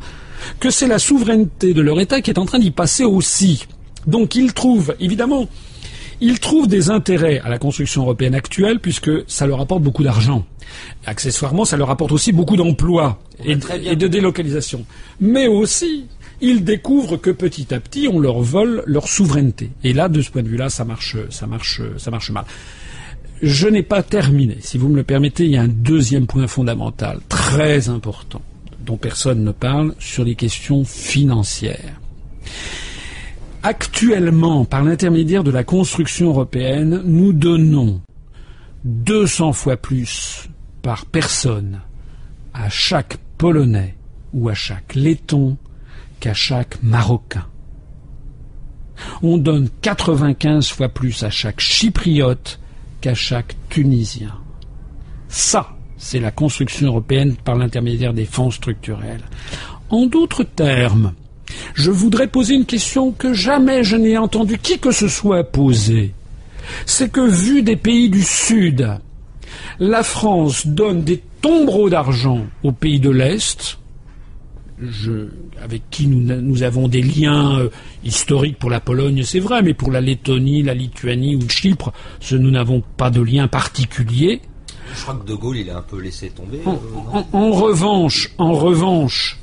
[0.59, 3.65] que c'est la souveraineté de leur État qui est en train d'y passer aussi.
[4.05, 5.47] Donc ils trouvent, évidemment,
[6.19, 10.45] Ils trouvent des intérêts à la construction européenne actuelle puisque ça leur apporte beaucoup d'argent.
[11.05, 14.85] Accessoirement, ça leur apporte aussi beaucoup d'emplois et, et de délocalisation.
[15.21, 16.05] Mais aussi,
[16.41, 19.69] ils découvrent que petit à petit, on leur vole leur souveraineté.
[19.83, 22.45] Et là, de ce point de vue-là, ça marche, ça marche, ça marche mal.
[23.41, 24.57] Je n'ai pas terminé.
[24.61, 28.41] Si vous me le permettez, il y a un deuxième point fondamental, très important,
[28.85, 31.99] dont personne ne parle, sur les questions financières.
[33.61, 38.01] Actuellement, par l'intermédiaire de la construction européenne, nous donnons
[38.85, 40.47] 200 fois plus
[40.81, 41.81] par personne
[42.53, 43.95] à chaque Polonais
[44.33, 45.57] ou à chaque Letton
[46.19, 47.45] qu'à chaque Marocain.
[49.21, 52.59] On donne 95 fois plus à chaque Chypriote
[53.01, 53.13] qu'à
[53.69, 54.33] Tunisien.
[55.29, 59.23] Ça, c'est la construction européenne par l'intermédiaire des fonds structurels.
[59.89, 61.13] En d'autres termes,
[61.73, 66.13] je voudrais poser une question que jamais je n'ai entendu qui que ce soit poser.
[66.85, 68.99] C'est que vu des pays du Sud,
[69.79, 73.79] la France donne des tombereaux d'argent aux pays de l'Est,
[75.63, 77.69] avec qui nous, avons des liens euh,
[78.03, 82.35] historiques pour la Pologne, c'est vrai, mais pour la Lettonie, la Lituanie ou Chypre, ce,
[82.35, 84.41] nous n'avons pas de lien particulier.
[84.95, 86.59] Je crois que De Gaulle, il a un peu laissé tomber.
[86.65, 89.39] En, euh, revanche, en revanche,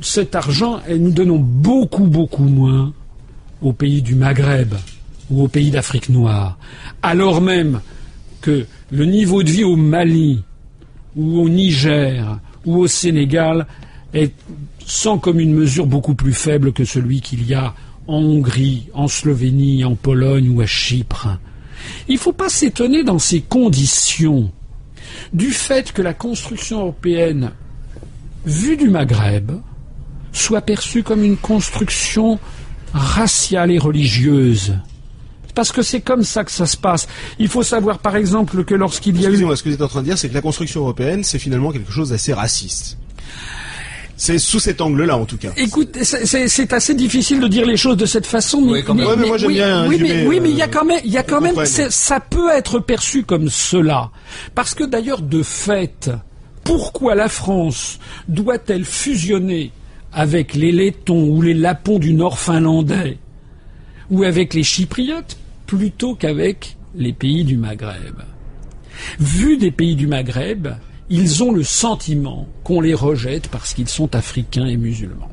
[0.00, 2.92] cet argent, et nous donnons beaucoup, beaucoup moins
[3.60, 4.74] aux pays du Maghreb
[5.30, 6.58] ou aux pays d'Afrique noire,
[7.02, 7.80] alors même
[8.40, 10.42] que le niveau de vie au Mali
[11.16, 13.66] ou au Niger ou au Sénégal
[14.14, 14.32] est
[14.86, 17.74] sans commune mesure beaucoup plus faible que celui qu'il y a
[18.06, 21.38] en Hongrie, en Slovénie, en Pologne ou à Chypre.
[22.08, 24.50] Il ne faut pas s'étonner dans ces conditions
[25.32, 27.52] du fait que la construction européenne,
[28.46, 29.52] vue du Maghreb,
[30.32, 32.38] soit perçue comme une construction
[32.94, 34.74] raciale et religieuse.
[35.54, 37.08] Parce que c'est comme ça que ça se passe.
[37.38, 39.32] Il faut savoir, par exemple, que lorsqu'il y a eu...
[39.32, 41.38] Excusez-moi, ce que vous êtes en train de dire, c'est que la construction européenne, c'est
[41.38, 42.96] finalement quelque chose d'assez raciste.
[44.20, 45.52] C'est sous cet angle-là, en tout cas.
[45.56, 49.38] Écoute, c'est assez difficile de dire les choses de cette façon, mais, oui, mais, moi
[49.38, 49.88] j'aime bien.
[49.88, 52.18] Oui, mais, oui, mais il y a quand même, il y a quand même, ça
[52.18, 54.10] peut être perçu comme cela,
[54.56, 56.10] parce que d'ailleurs, de fait,
[56.64, 59.70] pourquoi la France doit-elle fusionner
[60.12, 63.18] avec les Lettons ou les Lapons du Nord finlandais
[64.10, 68.16] ou avec les Chypriotes plutôt qu'avec les pays du Maghreb?
[69.20, 70.66] Vu des pays du Maghreb,
[71.10, 75.30] ils ont le sentiment qu'on les rejette parce qu'ils sont africains et musulmans.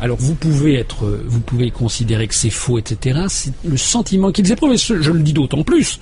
[0.00, 3.20] Alors vous pouvez être, vous pouvez considérer que c'est faux, etc.
[3.28, 4.72] C'est le sentiment qu'ils éprouvent.
[4.72, 6.00] Et je le dis d'autant plus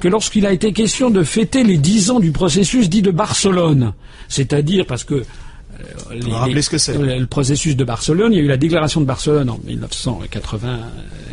[0.00, 3.92] que lorsqu'il a été question de fêter les dix ans du processus dit de Barcelone,
[4.28, 6.20] c'est-à-dire parce que euh,
[6.60, 6.96] ce que c'est.
[6.96, 9.60] Le processus de Barcelone, il y a eu la déclaration de Barcelone en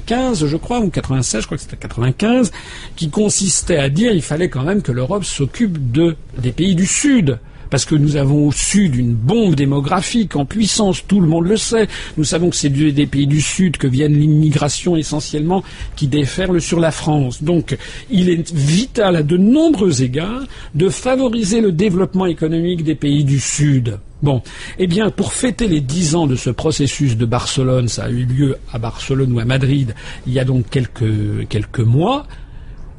[0.02, 2.52] 1995, je crois, ou 96, je crois que c'était 95,
[2.96, 6.86] qui consistait à dire qu'il fallait quand même que l'Europe s'occupe de, des pays du
[6.86, 7.40] Sud
[7.72, 11.56] parce que nous avons au sud une bombe démographique en puissance, tout le monde le
[11.56, 11.88] sait.
[12.18, 15.64] Nous savons que c'est des pays du sud que viennent l'immigration essentiellement
[15.96, 17.42] qui déferle sur la France.
[17.42, 17.78] Donc
[18.12, 20.44] il est vital à de nombreux égards
[20.76, 23.98] de favoriser le développement économique des pays du sud.
[24.22, 24.44] Bon,
[24.78, 28.26] eh bien, pour fêter les dix ans de ce processus de Barcelone, ça a eu
[28.26, 29.96] lieu à Barcelone ou à Madrid
[30.28, 32.28] il y a donc quelques, mois,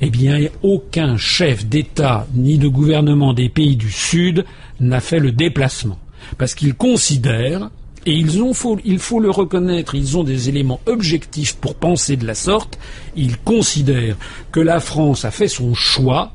[0.00, 4.44] eh bien, aucun chef d'État ni de gouvernement des pays du Sud
[4.80, 5.98] n'a fait le déplacement.
[6.38, 7.70] Parce qu'ils considèrent,
[8.04, 12.80] et il faut le reconnaître, ils ont des éléments objectifs pour penser de la sorte,
[13.14, 14.16] ils considèrent
[14.50, 16.32] que la France a fait son choix,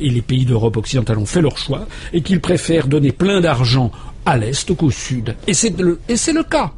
[0.00, 3.90] et les pays d'Europe occidentale ont fait leur choix, et qu'ils préfèrent donner plein d'argent
[4.28, 5.34] à l'Est qu'au Sud.
[5.46, 6.72] Et c'est le, le cas.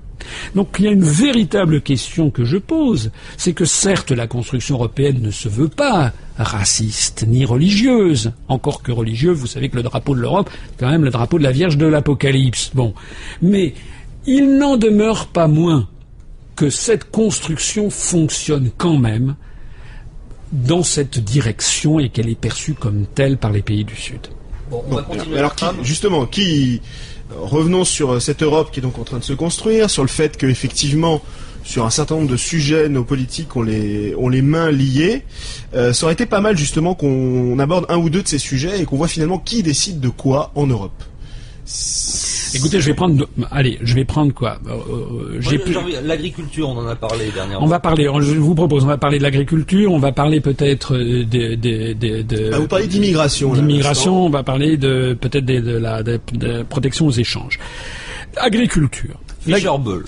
[0.55, 4.77] Donc il y a une véritable question que je pose, c'est que certes la construction
[4.77, 9.83] européenne ne se veut pas raciste ni religieuse, encore que religieuse, vous savez que le
[9.83, 12.71] drapeau de l'Europe, c'est quand même le drapeau de la Vierge de l'Apocalypse.
[12.75, 12.95] Bon,
[13.43, 13.75] mais
[14.27, 15.89] il n'en demeure pas moins
[16.55, 19.35] que cette construction fonctionne quand même
[20.53, 24.21] dans cette direction et qu'elle est perçue comme telle par les pays du Sud.
[24.71, 26.81] Bon, on va continuer alors justement, qui
[27.39, 30.09] revenons sur euh, cette Europe qui est donc en train de se construire, sur le
[30.09, 31.23] fait qu'effectivement,
[31.65, 35.25] sur un certain nombre de sujets, nos politiques ont les, mains liées.
[35.75, 38.81] Euh, ça aurait été pas mal justement qu'on aborde un ou deux de ces sujets
[38.81, 41.05] et qu'on voit finalement qui décide de quoi en Europe.
[42.55, 43.27] Écoutez, je vais prendre.
[43.51, 47.65] Allez, je vais prendre quoi euh, euh L'agriculture, on en a parlé dernièrement.
[47.65, 48.05] On va parler.
[48.05, 49.93] Je vous propose, on va parler de l'agriculture.
[49.93, 51.55] On va parler peut-être euh, de.
[51.55, 53.53] de, de, de ah, vous parlez d'immigration.
[53.53, 54.27] D'immigration.
[54.27, 57.59] On va parler de peut-être de, la de, protection aux échanges.
[58.37, 59.19] Agriculture.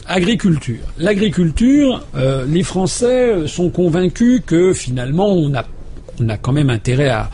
[0.07, 0.80] Agriculture.
[0.99, 5.64] L'agriculture, euh, les Français sont convaincus que finalement on a,
[6.20, 7.30] on a quand même intérêt à,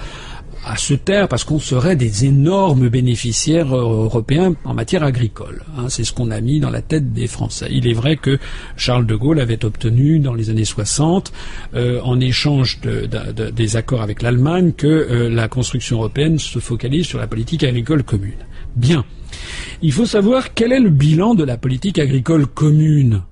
[0.68, 5.62] à se taire parce qu'on serait des énormes bénéficiaires euh, européens en matière agricole.
[5.76, 5.88] Hein.
[5.88, 7.68] c'est ce qu'on a mis dans la tête des Français.
[7.70, 8.38] Il est vrai que
[8.76, 11.32] Charles de Gaulle avait obtenu dans les années 60,
[11.74, 17.18] euh, en échange des accords avec l'Allemagne, que euh, la construction européenne se focalise sur
[17.18, 18.44] la politique agricole commune.
[18.76, 19.04] Bien.
[19.80, 23.22] Il faut savoir quel est le bilan de la politique agricole commune.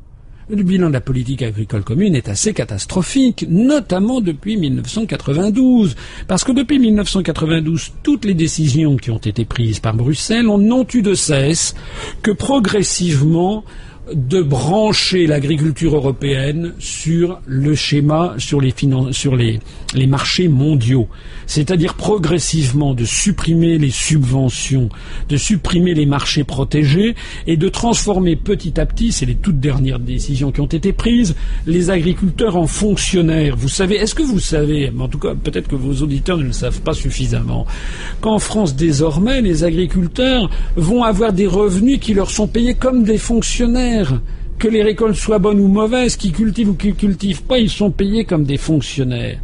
[0.49, 5.97] Le bilan de la politique agricole commune est assez catastrophique, notamment depuis 1992.
[6.29, 11.03] Parce que depuis 1992, toutes les décisions qui ont été prises par Bruxelles n'ont eu
[11.03, 11.75] de cesse
[12.23, 13.65] que progressivement
[14.13, 18.73] de brancher l'agriculture européenne sur le schéma, sur les,
[19.11, 19.61] sur les,
[20.07, 21.09] marchés mondiaux.
[21.47, 24.91] C'est-à-dire progressivement de supprimer les subventions,
[25.29, 29.99] de supprimer les marchés protégés et de transformer petit à petit, c'est les toutes dernières
[29.99, 31.35] décisions qui ont été prises,
[31.67, 33.57] les agriculteurs en fonctionnaires.
[33.57, 36.53] Vous savez, est-ce que vous savez, en tout cas peut-être que vos auditeurs ne le
[36.53, 37.67] savent pas suffisamment,
[38.21, 43.19] qu'en France désormais, les agriculteurs vont avoir des revenus qui leur sont payés comme des
[43.19, 43.96] fonctionnaires
[44.59, 47.91] que les récoltes soient bonnes ou mauvaises, qui cultivent ou qui cultivent pas, ils sont
[47.91, 49.39] payés comme des fonctionnaires.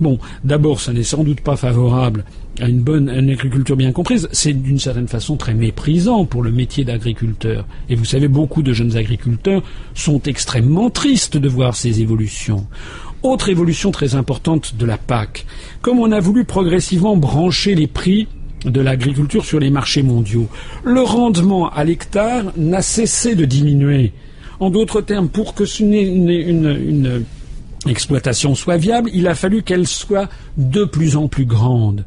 [0.00, 2.24] Bon, d'abord, ça n'est sans doute pas favorable
[2.60, 4.28] à une bonne une agriculture bien comprise.
[4.32, 7.66] C'est d'une certaine façon très méprisant pour le métier d'agriculteur.
[7.88, 9.62] Et vous savez, beaucoup de jeunes agriculteurs
[9.94, 12.66] sont extrêmement tristes de voir ces évolutions.
[13.22, 15.46] Autre évolution très importante de la PAC.
[15.82, 18.28] Comme on a voulu progressivement brancher les prix
[18.64, 20.48] de l'agriculture sur les marchés mondiaux.
[20.84, 24.12] Le rendement à l'hectare n'a cessé de diminuer.
[24.60, 27.24] En d'autres termes, pour que une,
[27.86, 32.04] exploitation soit viable, il a fallu qu'elle soit de plus en plus grande.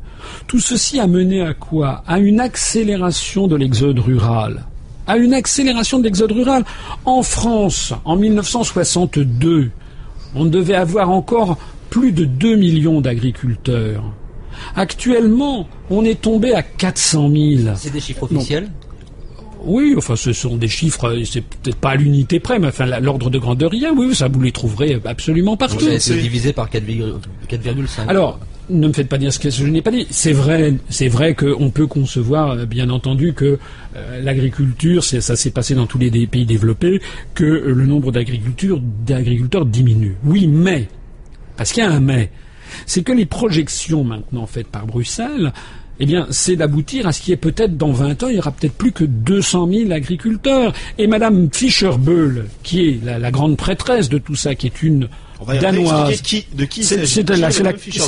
[0.47, 2.04] Tout ceci a mené à quoi?
[2.06, 4.66] À une accélération de l'exode rural.
[5.08, 6.66] À une accélération de l'exode rural.
[7.06, 9.72] En France, en 1962,
[10.36, 11.58] on devait avoir encore
[11.89, 14.04] plus de 2 millions d'agriculteurs.
[14.76, 17.76] Actuellement, on est tombé à 400 000.
[17.76, 18.70] C'est des chiffres officiels
[19.64, 23.30] oui, enfin, ce sont des chiffres, c'est peut-être pas à l'unité près, mais enfin, l'ordre
[23.30, 25.86] de grandeur, rien, oui, ça vous les trouverez absolument partout.
[25.99, 28.08] C'est divisé par 4,5.
[28.08, 28.39] Alors,
[28.70, 30.08] ne me faites pas dire ce que je n'ai pas dit.
[30.10, 33.60] C'est vrai, c'est vrai qu'on peut concevoir, euh, bien entendu, que
[33.95, 37.02] euh, l'agriculture, ça s'est passé dans tous les pays développés,
[37.36, 40.16] que le nombre d'agriculteurs diminue.
[40.24, 40.88] Oui, mais,
[41.58, 42.32] parce qu'il y a un mais,
[42.86, 45.53] c'est que les projections maintenant faites par Bruxelles,
[46.03, 48.51] eh bien, c'est d'aboutir à ce qui est peut-être dans 20 ans, il y aura
[48.51, 50.74] peut-être plus que 200 000 agriculteurs.
[50.97, 55.09] Et Madame Fischer-Böll, qui est la, grande prêtresse de tout ça, qui est une
[55.61, 56.22] danoise.
[56.55, 57.49] de qui c'est la,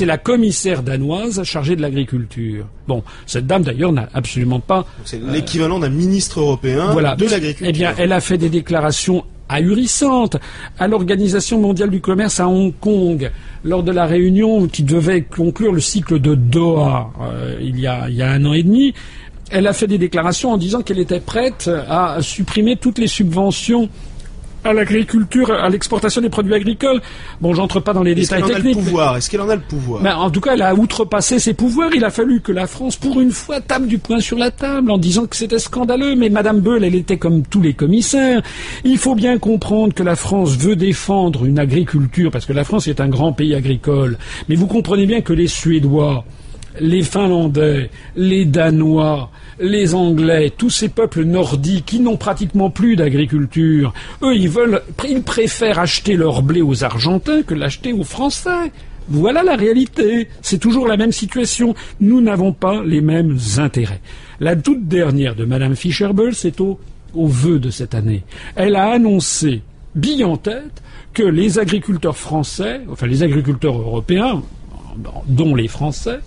[0.05, 2.66] la, commissaire danoise chargée de l'agriculture.
[2.88, 4.88] Bon, cette dame d'ailleurs n'a absolument pas.
[5.05, 7.68] C'est l'équivalent d'un ministre européen de l'agriculture.
[7.68, 10.38] Eh bien, elle a fait des déclarations ahurissante
[10.80, 13.32] à l'Organisation mondiale du commerce à Hong Kong
[13.64, 18.10] lors de la réunion qui devait conclure le cycle de Doha euh, il, y a,
[18.10, 18.94] il y a un an et demi.
[19.52, 23.89] Elle a fait des déclarations en disant qu'elle était prête à supprimer toutes les subventions
[24.64, 27.01] à l'agriculture, à l'exportation des produits agricoles.
[27.41, 28.78] Bon, j'entre pas dans les détails techniques.
[29.18, 30.01] Est-ce qu'elle en a le pouvoir?
[30.01, 31.89] Mais En tout cas, elle a outrepassé ses pouvoirs.
[31.95, 34.91] Il a fallu que la France, pour une fois, tape du poing sur la table
[34.91, 36.16] en disant que c'était scandaleux.
[36.16, 38.41] Mais Madame Beul, elle était comme tous les commissaires.
[38.84, 42.88] Il faut bien comprendre que la France veut défendre une agriculture, parce que la France
[42.88, 44.18] est un grand pays agricole.
[44.49, 46.24] Mais vous comprenez bien que les Suédois,
[46.80, 49.30] les Finlandais, les Danois,
[49.60, 56.16] les Anglais, tous ces peuples nordiques qui n'ont pratiquement plus d'agriculture, eux, ils préfèrent acheter
[56.16, 58.72] leur blé aux Argentins que l'acheter aux Français.
[59.10, 60.30] Voilà la réalité.
[60.41, 61.76] C'est toujours la même situation.
[61.99, 64.01] Nous n'avons pas les mêmes intérêts.
[64.39, 66.80] La toute dernière de Madame Fischerbull, c'est au,
[67.14, 68.24] au vœu de cette année.
[68.56, 69.62] Elle a annoncé,
[69.95, 70.82] bille en tête,
[71.14, 74.41] que les agriculteurs français, enfin les agriculteurs européens,
[75.28, 76.20] dont les Français,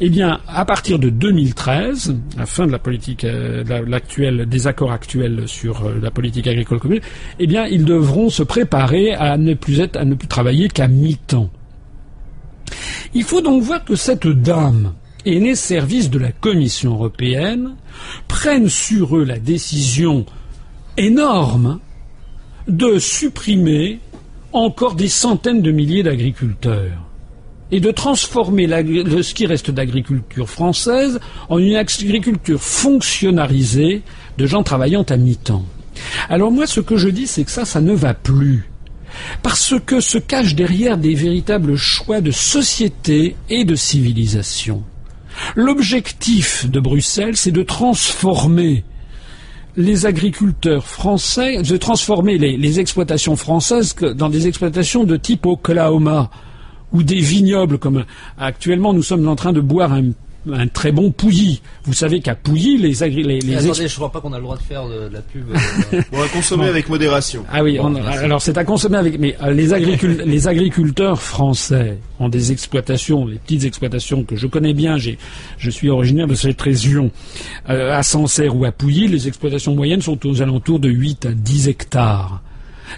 [0.00, 4.92] eh bien, à partir de 2013, la fin de la politique, euh, l'actuelle, des accords
[4.92, 7.00] actuels sur euh, la politique agricole commune,
[7.38, 10.86] eh bien, ils devront se préparer à ne plus être, à ne plus travailler qu'à
[10.86, 11.50] mi-temps.
[13.14, 14.92] Il faut donc voir que cette dame,
[15.24, 17.76] aînée service de la Commission européenne,
[18.28, 20.26] prenne sur eux la décision
[20.98, 21.80] énorme
[22.68, 24.00] de supprimer
[24.52, 27.05] encore des centaines de milliers d'agriculteurs
[27.72, 34.02] et de transformer ce qui reste d'agriculture française en une agriculture fonctionnalisée
[34.38, 35.64] de gens travaillant à mi-temps.
[36.28, 38.68] Alors moi, ce que je dis, c'est que ça, ça ne va plus.
[39.42, 44.82] Parce que se cache derrière des véritables choix de société et de civilisation.
[45.54, 48.84] L'objectif de Bruxelles, c'est de transformer
[49.76, 56.30] les agriculteurs français, de transformer les exploitations françaises dans des exploitations de type Oklahoma
[56.92, 58.04] ou des vignobles comme
[58.38, 60.10] actuellement nous sommes en train de boire un
[60.52, 61.60] un très bon Pouilly.
[61.84, 64.42] Vous savez qu'à Pouilly, les agri les, les Attendez, je crois pas qu'on a le
[64.42, 65.50] droit de faire de, la pub.
[65.50, 67.44] Euh, on va consommer avec modération.
[67.52, 69.18] Ah oui, alors c'est à consommer avec.
[69.18, 69.66] Mais euh, les,
[70.24, 74.98] les agriculteurs français ont des exploitations, les petites exploitations que je connais bien.
[74.98, 75.18] J'ai,
[75.58, 77.10] je suis originaire de cette région.
[77.68, 81.30] Euh, à Sancerre ou à Pouilly, les exploitations moyennes sont aux alentours de 8 à
[81.32, 82.42] 10 hectares.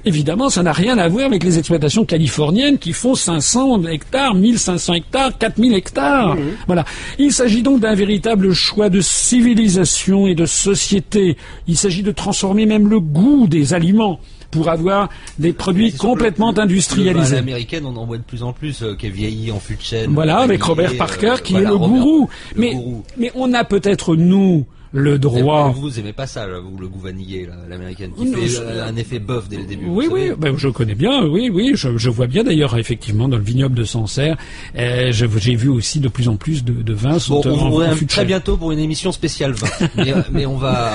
[0.05, 4.95] Évidemment, ça n'a rien à voir avec les exploitations californiennes qui font 500 hectares, 1500
[4.95, 6.37] hectares, 4000 hectares.
[6.67, 6.85] Voilà.
[7.19, 11.37] Il s'agit donc d'un véritable choix de civilisation et de société.
[11.67, 14.21] Il s'agit de transformer même le goût des aliments
[14.51, 17.37] pour avoir des produits complètement industrialisés.
[17.37, 20.11] L'américaine, on en voit de plus en plus euh, qui est en fût de chêne.
[20.15, 22.31] Voilà, avec Robert Parker qui est le gourou.
[22.57, 22.75] mais,
[23.17, 25.71] mais on a peut-être nous le droit.
[25.71, 29.49] Vous, vous aimez pas ça, vous, le goût vanillé, l'américaine, qui fait un effet bœuf
[29.49, 29.87] dès le début.
[29.87, 33.43] Oui, oui, ben, je connais bien, oui, oui, je, vois bien d'ailleurs, effectivement, dans le
[33.43, 34.37] vignoble de Sancerre,
[34.77, 38.25] euh, j'ai vu aussi de plus en plus de, de vins bon, on en, très
[38.25, 39.69] bientôt pour une émission spéciale vin.
[39.99, 40.93] Euh, mais, on va...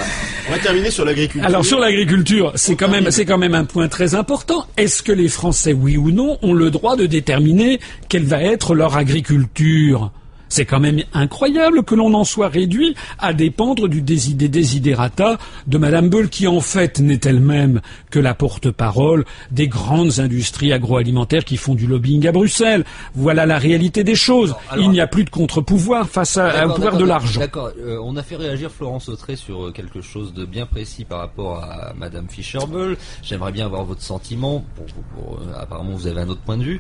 [0.48, 1.48] On va terminer sur l'agriculture.
[1.48, 4.66] Alors, sur l'agriculture, c'est quand même, c'est quand même un point très important.
[4.78, 7.80] Est-ce que les Français, oui ou non, ont le droit de déterminer
[8.10, 10.12] quelle va être leur agriculture?
[10.54, 15.80] C'est quand même incroyable que l'on en soit réduit à dépendre du des désidérata de
[15.80, 17.82] Madame Beul, qui en fait n'est elle-même
[18.12, 22.86] que la porte-parole des grandes industries agroalimentaires qui font du lobbying à Bruxelles.
[23.16, 24.54] Voilà la réalité des choses.
[24.78, 27.40] Il n'y a plus de contre-pouvoir face à, au pouvoir de l'argent.
[27.40, 27.72] D'accord.
[27.80, 31.18] Euh, on a fait réagir Florence Autré sur euh, quelque chose de bien précis par
[31.18, 32.96] rapport à Madame Fischer-Beul.
[33.24, 34.64] J'aimerais bien avoir votre sentiment.
[34.76, 36.80] Pour, euh, apparemment, vous avez un autre point de vue.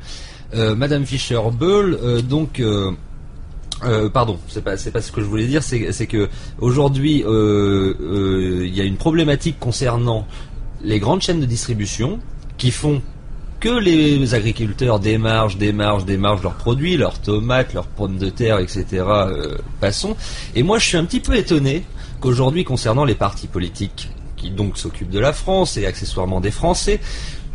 [0.55, 2.61] Madame Fischer-Beul, donc
[3.85, 6.29] euh, pardon, c'est pas c'est pas ce que je voulais dire, c'est que
[6.59, 10.27] aujourd'hui euh, euh, il y a une problématique concernant
[10.81, 12.19] les grandes chaînes de distribution
[12.57, 13.01] qui font
[13.59, 19.05] que les agriculteurs démargent, démargent, démargent leurs produits, leurs tomates, leurs pommes de terre, etc.
[19.79, 20.17] passons.
[20.53, 21.85] Et moi, je suis un petit peu étonné
[22.19, 26.99] qu'aujourd'hui, concernant les partis politiques qui donc s'occupent de la France et accessoirement des Français,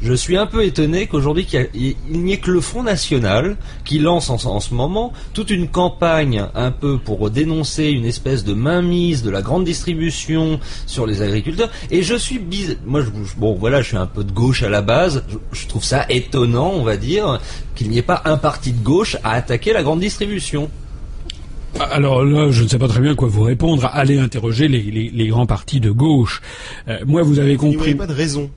[0.00, 4.30] je suis un peu étonné qu'aujourd'hui il n'y ait que le Front National qui lance
[4.30, 9.30] en, ce moment toute une campagne un peu pour dénoncer une espèce de mainmise de
[9.30, 11.70] la grande distribution sur les agriculteurs.
[11.90, 12.40] Et je suis
[12.86, 15.24] moi je, bon voilà, je suis un peu de gauche à la base.
[15.52, 17.40] Je, trouve ça étonnant, on va dire,
[17.74, 20.70] qu'il n'y ait pas un parti de gauche à attaquer la grande distribution.
[21.78, 23.88] Alors là, je ne sais pas très bien quoi vous répondre.
[23.92, 26.40] Allez interroger les, grands partis de gauche.
[26.88, 27.90] Euh, moi, vous avez compris.
[27.90, 28.50] Il n'y a pas de raison.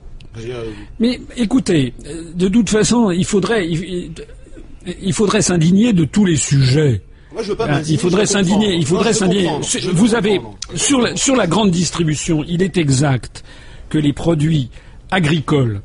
[0.98, 1.94] Mais écoutez,
[2.34, 7.02] de toute façon, il faudrait, il, faudrait s'indigner de tous les sujets.
[7.32, 8.74] Moi, je veux pas hein, il faudrait s'indigner.
[8.74, 9.50] Il faudrait s'indigner.
[9.92, 10.40] Vous avez
[10.74, 13.44] sur la, sur la grande distribution, il est exact
[13.88, 14.70] que les produits
[15.10, 15.82] agricoles,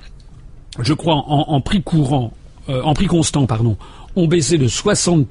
[0.80, 2.34] je crois en, prix courant,
[2.70, 3.78] euh, en prix constant, pardon,
[4.16, 5.28] ont baissé de 60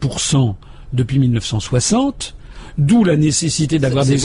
[0.92, 2.34] depuis 1960
[2.78, 4.22] D'où la nécessité d'avoir des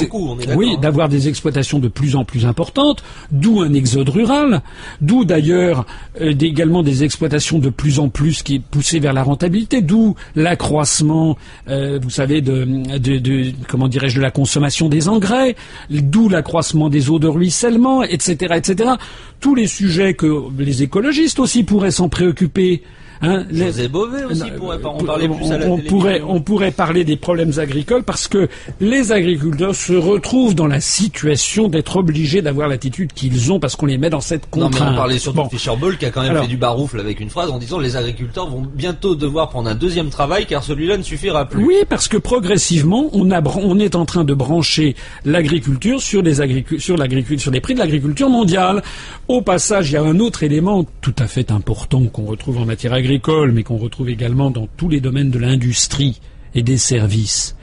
[0.56, 0.80] oui, hein.
[0.82, 4.62] d'avoir des exploitations de plus en plus importantes, d'où un exode rural,
[5.00, 5.86] d'où d'ailleurs
[6.20, 11.38] euh, également des exploitations de plus en plus qui poussées vers la rentabilité, d'où l'accroissement,
[11.70, 12.66] euh, vous savez, de,
[12.98, 15.56] de, de comment dirais-je, de la consommation des engrais,
[15.90, 18.92] d'où l'accroissement des eaux de ruissellement, etc., etc.
[19.40, 22.84] Tous les sujets que les écologistes aussi pourraient s'en préoccuper.
[23.24, 27.04] Hein, José Bové aussi pourrait en parler plus à la on pourrait, on pourrait parler
[27.04, 28.50] des problèmes agricoles parce que
[28.80, 33.86] les agriculteurs se retrouvent dans la situation d'être obligés d'avoir l'attitude qu'ils ont parce qu'on
[33.86, 34.80] les met dans cette contrainte.
[34.80, 37.00] Non, mais on parlait surtout de Fischer Boll qui a quand même fait du baroufle
[37.00, 40.64] avec une phrase en disant les agriculteurs vont bientôt devoir prendre un deuxième travail car
[40.64, 41.64] celui-là ne suffira plus.
[41.64, 44.96] Oui, parce que progressivement, on, a, on est en train de brancher
[45.26, 46.32] l'agriculture sur les
[46.80, 48.82] sur l'agriculture, sur les prix de l'agriculture mondiale.
[49.28, 52.66] Au passage, il y a un autre élément tout à fait important qu'on retrouve en
[52.66, 53.11] matière agricole
[53.52, 56.22] mais qu'on retrouve également dans tous les domaines de l'industrie
[56.54, 57.56] et des services,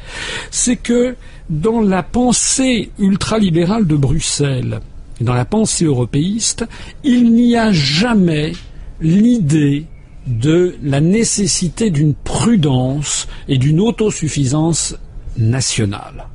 [0.51, 1.15] c'est que
[1.51, 4.81] dans la pensée ultralibérale de Bruxelles,
[5.21, 6.65] et dans la pensée européiste,
[7.05, 8.53] il n'y a jamais
[9.01, 9.87] l'idée
[10.27, 14.97] de la nécessité d'une prudence et d'une autosuffisance
[15.37, 16.27] nationale.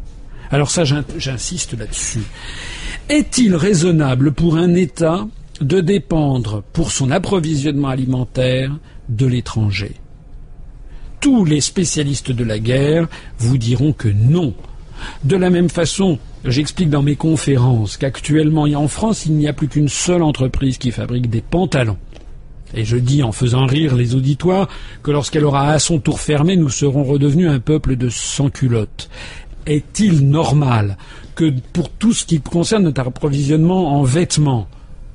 [0.51, 2.24] Alors ça, j'insiste là-dessus.
[3.09, 5.28] Est-il raisonnable pour un État
[5.64, 8.72] de dépendre pour son approvisionnement alimentaire
[9.09, 9.95] de l'étranger.
[11.20, 13.07] Tous les spécialistes de la guerre
[13.38, 14.53] vous diront que non.
[15.24, 19.68] De la même façon, j'explique dans mes conférences qu'actuellement en France, il n'y a plus
[19.68, 21.97] qu'une seule entreprise qui fabrique des pantalons.
[22.76, 24.68] Et je dis en faisant rire les auditoires
[25.03, 29.09] que lorsqu'elle aura à son tour fermé, nous serons redevenus un peuple de sans culottes.
[29.66, 30.97] est-il normal
[31.36, 34.68] que pour tout ce qui concerne notre approvisionnement en vêtements,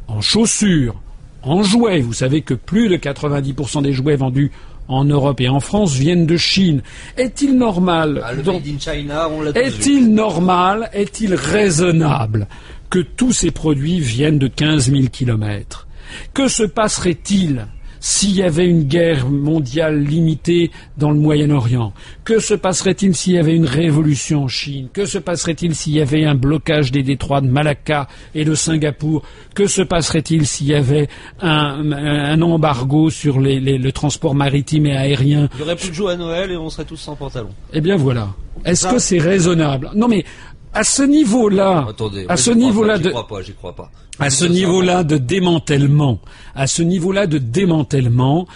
[0.08, 1.00] en chaussures,
[1.42, 4.50] en jouets, vous savez que plus de 90% des jouets vendus
[4.88, 6.82] en Europe et en France viennent de Chine.
[7.16, 12.48] Est-il normal Ah, donc, China, est-il normal, est-il raisonnable
[12.90, 15.86] que tous ces produits viennent de 15 000 kilomètres?
[16.32, 17.66] Que se passerait-il?
[18.10, 21.92] S'il y avait une guerre mondiale limitée dans le Moyen-Orient?
[22.24, 24.88] Que se passerait-il s'il y avait une révolution en Chine?
[24.94, 29.22] Que se passerait-il s'il y avait un blocage des détroits de Malacca et de Singapour?
[29.54, 31.08] Que se passerait-il s'il y avait
[31.42, 35.50] un, un embargo sur les- les- le transport maritime et aérien?
[35.56, 37.50] Il y aurait plus de jouets à Noël et on serait tous sans pantalon.
[37.74, 38.28] eh bien voilà.
[38.64, 39.90] Est-ce que c'est raisonnable?
[39.94, 40.24] Non mais
[40.72, 41.86] à ce niveau-là,
[42.28, 43.90] à ce j'y crois niveau-là pas, de J'y crois pas, j'y crois pas.
[44.18, 46.20] à ce Ça, niveau-là de démantèlement,
[46.54, 48.46] à ce niveau-là de démantèlement,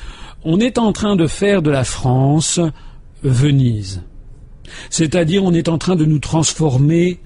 [0.44, 2.60] on est en train de faire de la France
[3.22, 4.02] Venise.
[4.90, 7.20] C'est-à-dire on est en train de nous transformer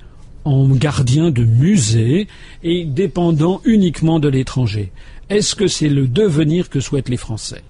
[0.45, 2.29] en gardiens de musées
[2.63, 4.93] et dépendant uniquement de l'étranger.
[5.29, 7.63] Est-ce que c'est le devenir que souhaitent les Français?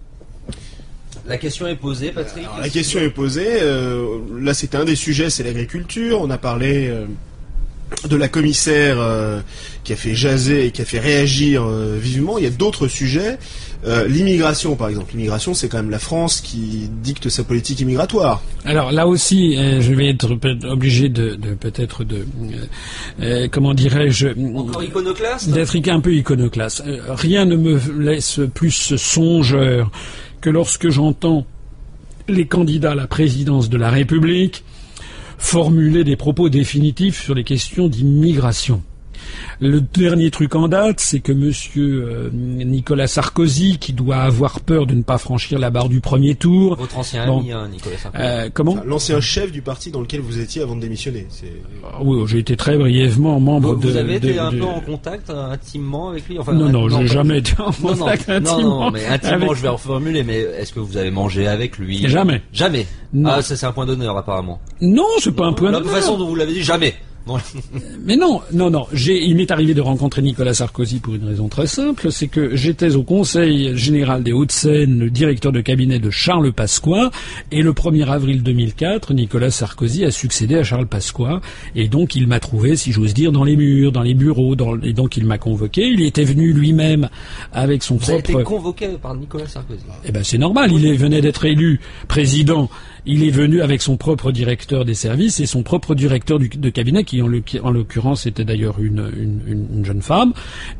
[1.29, 2.45] La question est posée, Patrick.
[2.45, 3.47] Alors, la question est posée.
[3.63, 6.21] euh, là, c'était un des sujets, c'est l'agriculture.
[6.21, 7.05] On a parlé euh,
[8.09, 9.41] de la commissaire euh,
[9.85, 12.39] qui a fait jaser et qui a fait réagir euh, vivement.
[12.39, 13.39] Il y a d'autres sujets.
[13.87, 15.13] Euh, L'immigration, par exemple.
[15.13, 18.43] L'immigration, c'est quand même la France qui dicte sa politique immigratoire.
[18.65, 20.37] Alors là aussi, euh, je vais être
[20.69, 22.23] obligé de, de peut-être de, euh,
[23.21, 25.51] euh, comment dirais-je, Encore iconoclaste?
[25.51, 26.83] d'être un peu iconoclaste.
[26.87, 29.91] Euh, Rien ne me laisse plus songeur
[30.47, 31.45] que lorsque j'entends
[32.29, 34.63] les candidats à la présidence de la République
[35.39, 38.81] formuler des propos définitifs sur les questions d'immigration.
[39.61, 44.87] Le dernier truc en date, c'est que Monsieur euh, Nicolas Sarkozy, qui doit avoir peur
[44.87, 47.41] de ne pas franchir la barre du premier tour, Votre ancien Bon.
[47.41, 48.25] ami, hein, Nicolas Sarkozy.
[48.25, 48.73] euh, comment?
[48.73, 51.27] Enfin, L'ancien chef du parti dans lequel vous étiez avant de démissionner.
[51.85, 53.89] Ah Oui, j'ai été très brièvement membre vous, de.
[53.91, 56.69] vous avez de- été un de- peu en contact euh, intimement avec lui enfin, Non,
[56.69, 58.85] non, j'ai jamais été en non, contact non, intimement.
[58.87, 62.09] non, mais intimement, avec- je vais reformuler, mais est-ce que vous avez mangé avec lui?
[62.09, 62.43] Jamais.
[62.53, 62.87] Jamais.
[63.13, 63.31] Non.
[63.33, 64.61] Ah, ça c'est un point d'honneur apparemment.
[64.81, 65.95] Non, c'est pas un point La d'honneur.
[65.95, 66.95] façon dont vous l'avez dit, jamais.
[68.05, 68.87] Mais non, non, non.
[68.93, 72.55] J'ai, il m'est arrivé de rencontrer Nicolas Sarkozy pour une raison très simple, c'est que
[72.55, 77.11] j'étais au Conseil général des Hauts-de-Seine, le directeur de cabinet de Charles Pasqua,
[77.51, 81.41] et le 1er avril 2004, Nicolas Sarkozy a succédé à Charles Pasqua,
[81.75, 84.81] et donc il m'a trouvé, si j'ose dire, dans les murs, dans les bureaux, dans,
[84.83, 85.87] et donc il m'a convoqué.
[85.87, 87.09] Il était venu lui-même
[87.53, 88.49] avec son Vous avez été propre.
[88.51, 89.81] convoqué par Nicolas Sarkozy.
[90.05, 92.69] Eh ben c'est normal, il venait d'être élu président.
[93.07, 97.05] Il est venu avec son propre directeur des services et son propre directeur de cabinet,
[97.05, 100.33] qui en, l'oc- en l'occurrence était d'ailleurs une, une- une- une jeune femme.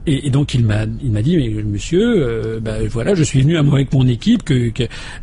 [0.07, 4.43] Et, donc il m'a dit, monsieur, euh, ben, voilà, je suis venu avec mon équipe,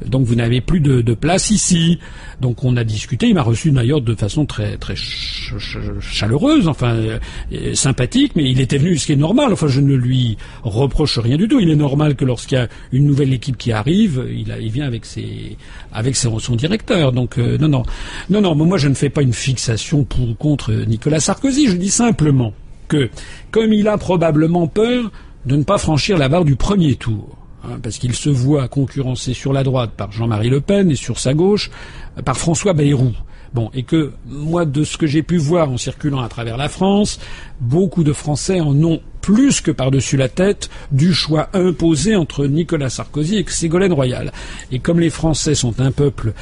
[0.06, 2.00] donc vous n'avez plus de, place ici.
[2.42, 3.28] Donc on a discuté.
[3.28, 8.50] Il m'a reçu d'ailleurs de façon très très ch- ch- chaleureuse, enfin euh, sympathique, mais
[8.50, 9.52] il était venu, ce qui est normal.
[9.54, 11.60] Enfin, je ne lui reproche rien du tout.
[11.60, 15.06] Il est normal que lorsqu'il y a une nouvelle équipe qui arrive, il, vient avec
[15.06, 15.58] ses
[15.92, 16.93] avec son directeur.
[17.12, 17.84] Donc euh, non non
[18.30, 18.56] non non.
[18.56, 21.68] Moi, je ne fais pas une fixation pour ou contre Nicolas Sarkozy.
[21.68, 22.54] Je dis simplement
[22.88, 23.10] que
[23.52, 25.12] comme il a probablement peur
[25.46, 27.38] de ne pas franchir la barre du premier tour.
[27.64, 31.20] hein, parce qu'il se voit concurrencé sur la droite par Jean-Marie Le Pen et sur
[31.20, 31.72] sa gauche
[32.18, 33.12] euh, par François Bayrou.
[33.54, 36.70] Bon, et que moi, de ce que j'ai pu voir en circulant à travers la
[36.70, 37.20] France,
[37.62, 42.90] beaucoup de Français en ont plus que par-dessus la tête du choix imposé entre Nicolas
[42.90, 44.32] Sarkozy et Ségolène Royal.
[44.72, 46.34] Et comme les Français sont un peuple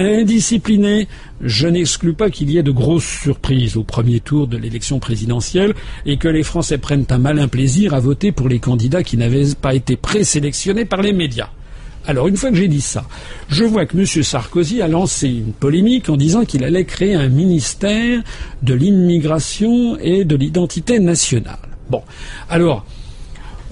[0.00, 1.08] indiscipliné,
[1.40, 5.74] je n'exclus pas qu'il y ait de grosses surprises au premier tour de l'élection présidentielle
[6.06, 9.54] et que les Français prennent un malin plaisir à voter pour les candidats qui n'avaient
[9.60, 11.50] pas été présélectionnés par les médias.
[12.06, 13.04] Alors, une fois que j'ai dit ça,
[13.48, 14.06] je vois que M.
[14.06, 18.22] Sarkozy a lancé une polémique en disant qu'il allait créer un ministère
[18.62, 21.58] de l'immigration et de l'identité nationale.
[21.90, 22.02] Bon,
[22.48, 22.86] alors,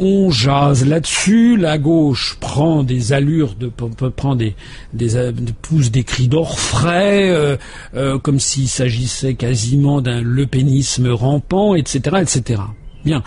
[0.01, 4.55] on jase là-dessus, la gauche prend des allures de prend des,
[4.93, 5.33] des euh,
[5.63, 7.57] pousse des cris d'orfraie, euh,
[7.95, 12.63] euh, comme s'il s'agissait quasiment d'un lepénisme rampant, etc., etc.
[13.05, 13.23] Bien.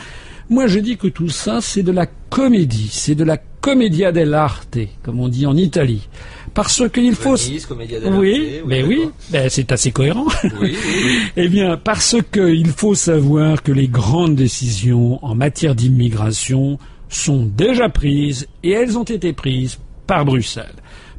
[0.51, 4.77] Moi, je dis que tout ça, c'est de la comédie, c'est de la commedia dell'arte,
[5.01, 6.09] comme on dit en Italie,
[6.53, 7.37] parce qu'il faut.
[7.37, 8.99] Venise, Commedia dell'arte, Oui, mais oui,
[9.29, 10.25] ben, c'est assez cohérent.
[10.59, 10.75] Oui.
[11.37, 16.77] Eh bien, parce qu'il faut savoir que les grandes décisions en matière d'immigration
[17.07, 20.75] sont déjà prises et elles ont été prises par Bruxelles.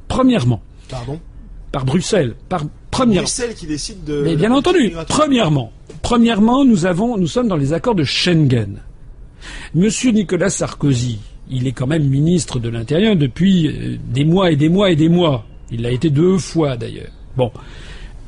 [0.08, 0.60] Premièrement,
[0.90, 1.18] Pardon?
[1.72, 3.22] Par Bruxelles, par première.
[3.22, 4.20] Bruxelles qui décide de.
[4.24, 5.72] Mais bien entendu, premièrement,
[6.02, 8.82] premièrement, nous avons, nous sommes dans les accords de Schengen.
[9.74, 11.18] Monsieur Nicolas Sarkozy,
[11.50, 14.96] il est quand même ministre de l'Intérieur depuis euh, des mois et des mois et
[14.96, 15.44] des mois.
[15.70, 17.10] Il l'a été deux fois d'ailleurs.
[17.36, 17.50] Bon.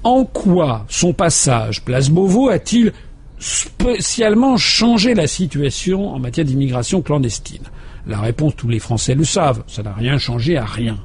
[0.02, 2.92] En quoi son passage place Beauvau a-t-il
[3.38, 7.64] spécialement changé la situation en matière d'immigration clandestine?
[8.06, 10.98] La réponse, tous les Français le savent, ça n'a rien changé à rien.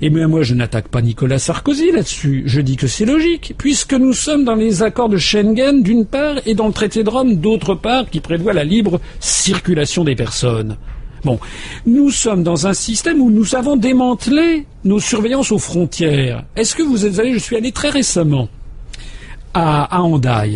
[0.00, 3.94] Et bien moi je n'attaque pas Nicolas Sarkozy là-dessus, je dis que c'est logique, puisque
[3.94, 7.36] nous sommes dans les accords de Schengen d'une part et dans le traité de Rome
[7.36, 10.76] d'autre part qui prévoit la libre circulation des personnes.
[11.24, 11.40] Bon,
[11.86, 16.44] nous sommes dans un système où nous avons démantelé nos surveillances aux frontières.
[16.54, 18.48] Est-ce que vous êtes allé, je suis allé très récemment
[19.52, 20.46] à, à.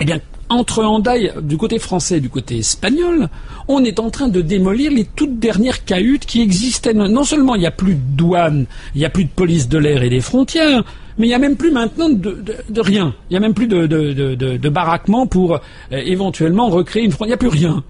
[0.00, 0.20] Eh bien,
[0.52, 3.28] entre Hendaye, du côté français et du côté espagnol,
[3.68, 6.94] on est en train de démolir les toutes dernières cahutes qui existaient.
[6.94, 9.78] Non seulement il n'y a plus de douane, il n'y a plus de police de
[9.78, 10.84] l'air et des frontières,
[11.18, 13.14] mais il n'y a même plus maintenant de, rien.
[13.28, 15.58] Il n'y a même plus de, baraquement pour euh,
[15.90, 17.36] éventuellement recréer une frontière.
[17.38, 17.84] Il n'y a plus rien.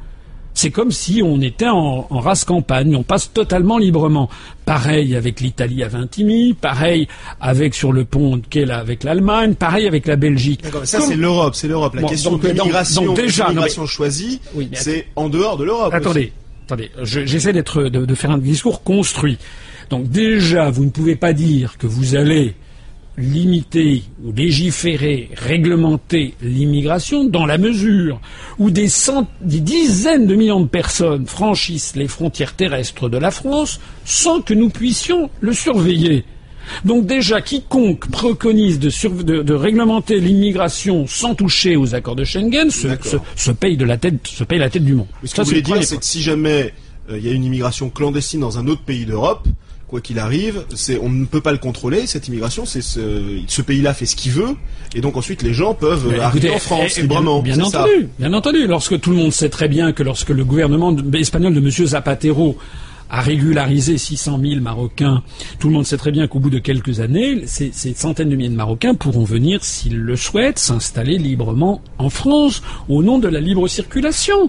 [0.54, 4.28] C'est comme si on était en, race campagne, on passe totalement librement.
[4.64, 7.08] Pareil avec l'Italie à Vintimille, pareil
[7.40, 10.62] avec sur le pont de Kela avec l'Allemagne, pareil avec la Belgique.
[10.84, 11.94] Ça c'est l'Europe, c'est l'Europe.
[11.94, 14.40] La question de l'immigration, l'immigration choisie,
[14.72, 15.92] c'est en dehors de l'Europe.
[15.94, 16.32] Attendez,
[16.66, 19.38] attendez, j'essaie d'être de faire un discours construit.
[19.90, 22.54] Donc déjà, vous ne pouvez pas dire que vous allez
[23.18, 28.20] limiter ou légiférer, réglementer l'immigration dans la mesure
[28.58, 28.88] où des,
[29.42, 34.54] des, dizaines de millions de personnes franchissent les frontières terrestres de la France sans que
[34.54, 36.24] nous puissions le surveiller.
[36.84, 43.50] Donc déjà, quiconque préconise de, de, réglementer l'immigration sans toucher aux accords de Schengen se,
[43.50, 45.08] paye, de la tête, se paye la tête du monde.
[45.24, 46.72] ce que vous voulez dire, c'est que si jamais
[47.10, 49.48] euh, il y a une immigration clandestine dans un autre pays d'Europe,
[49.92, 52.64] quoi qu'il arrive, c'est on ne peut pas le contrôler cette immigration.
[52.64, 54.56] C'est ce, pays-là fait ce qu'il veut,
[54.94, 57.42] et donc ensuite les gens peuvent arriver en France eh, librement.
[57.42, 58.66] Bien, entendu, bien entendu.
[58.66, 61.70] Lorsque tout le monde sait très bien que lorsque le gouvernement espagnol de M.
[61.70, 62.56] Zapatero
[63.10, 65.22] a régularisé 600 000 Marocains.
[65.58, 68.36] Tout le monde sait très bien qu'au bout de quelques années, ces, ces, centaines de
[68.36, 73.28] milliers de Marocains pourront venir, s'ils le souhaitent, s'installer librement en France, au nom de
[73.28, 74.48] la libre circulation.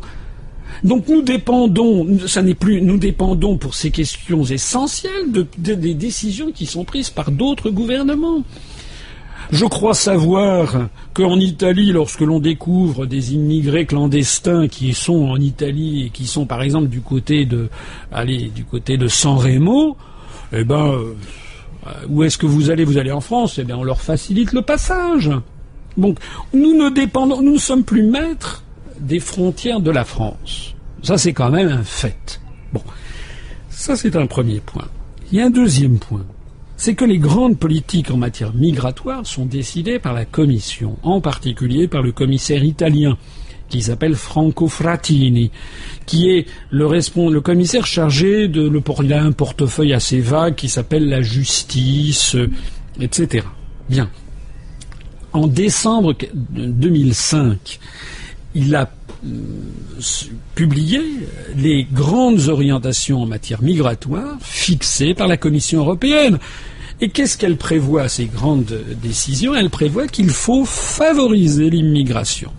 [0.83, 6.83] Donc nous dépendons, ça nous dépendons pour ces questions essentielles de, des décisions qui sont
[6.83, 8.43] prises par d'autres gouvernements.
[9.51, 16.05] Je crois savoir qu'en Italie, lorsque l'on découvre des immigrés clandestins qui sont en Italie
[16.05, 17.69] et qui sont par exemple du côté de,
[18.25, 19.97] du côté de San Remo,
[20.53, 21.13] eh ben, euh,
[22.09, 22.85] où est-ce que vous allez?
[22.85, 23.59] Vous allez en France?
[23.59, 25.29] Eh bien, on leur facilite le passage.
[25.97, 26.17] Donc,
[26.53, 28.62] nous ne dépendons, nous ne sommes plus maîtres
[29.03, 30.73] des frontières de la France.
[31.01, 32.41] Ça, c'est quand même un fait.
[32.71, 32.81] Bon,
[33.69, 34.87] ça, c'est un premier point.
[35.31, 36.25] Il y a un deuxième point.
[36.77, 41.87] C'est que les grandes politiques en matière migratoire sont décidées par la Commission, en particulier
[41.87, 43.17] par le commissaire italien,
[43.69, 45.51] qui s'appelle Franco Frattini,
[46.05, 46.87] qui est le,
[47.29, 52.35] le commissaire chargé de le, il a un portefeuille assez vague qui s'appelle la justice,
[52.99, 53.45] etc.
[53.89, 54.09] Bien.
[55.31, 56.15] En décembre
[56.51, 57.79] 2005,
[58.55, 58.89] il a
[59.25, 59.29] euh,
[60.55, 61.01] publié
[61.57, 66.39] les grandes orientations en matière migratoire fixées par la Commission européenne.
[67.01, 69.55] Et qu'est-ce qu'elle prévoit, ces grandes décisions?
[69.55, 72.51] Elle prévoit qu'il faut favoriser l'immigration.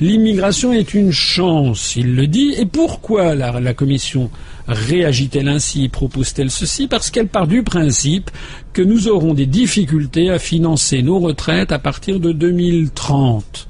[0.00, 2.54] L'immigration est une chance, il le dit.
[2.56, 4.30] Et pourquoi la, Commission
[4.68, 6.86] réagit-elle ainsi, propose-t-elle ceci?
[6.86, 8.30] Parce qu'elle part du principe
[8.72, 13.67] que nous aurons des difficultés à financer nos retraites à partir de 2030.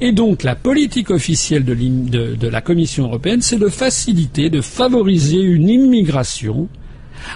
[0.00, 5.68] Et donc la politique officielle de, la Commission européenne, c'est de faciliter, de favoriser une
[5.68, 6.68] immigration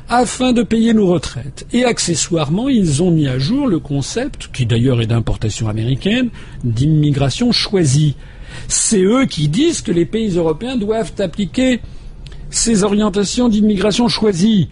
[0.09, 1.67] afin de payer nos retraites.
[1.73, 6.29] Et accessoirement, ils ont mis à jour le concept, qui d'ailleurs est d'importation américaine,
[6.65, 8.17] d'immigration choisie.
[8.67, 11.81] C'est eux qui disent que les pays européens doivent appliquer
[12.51, 14.69] ces orientations d'immigration choisie.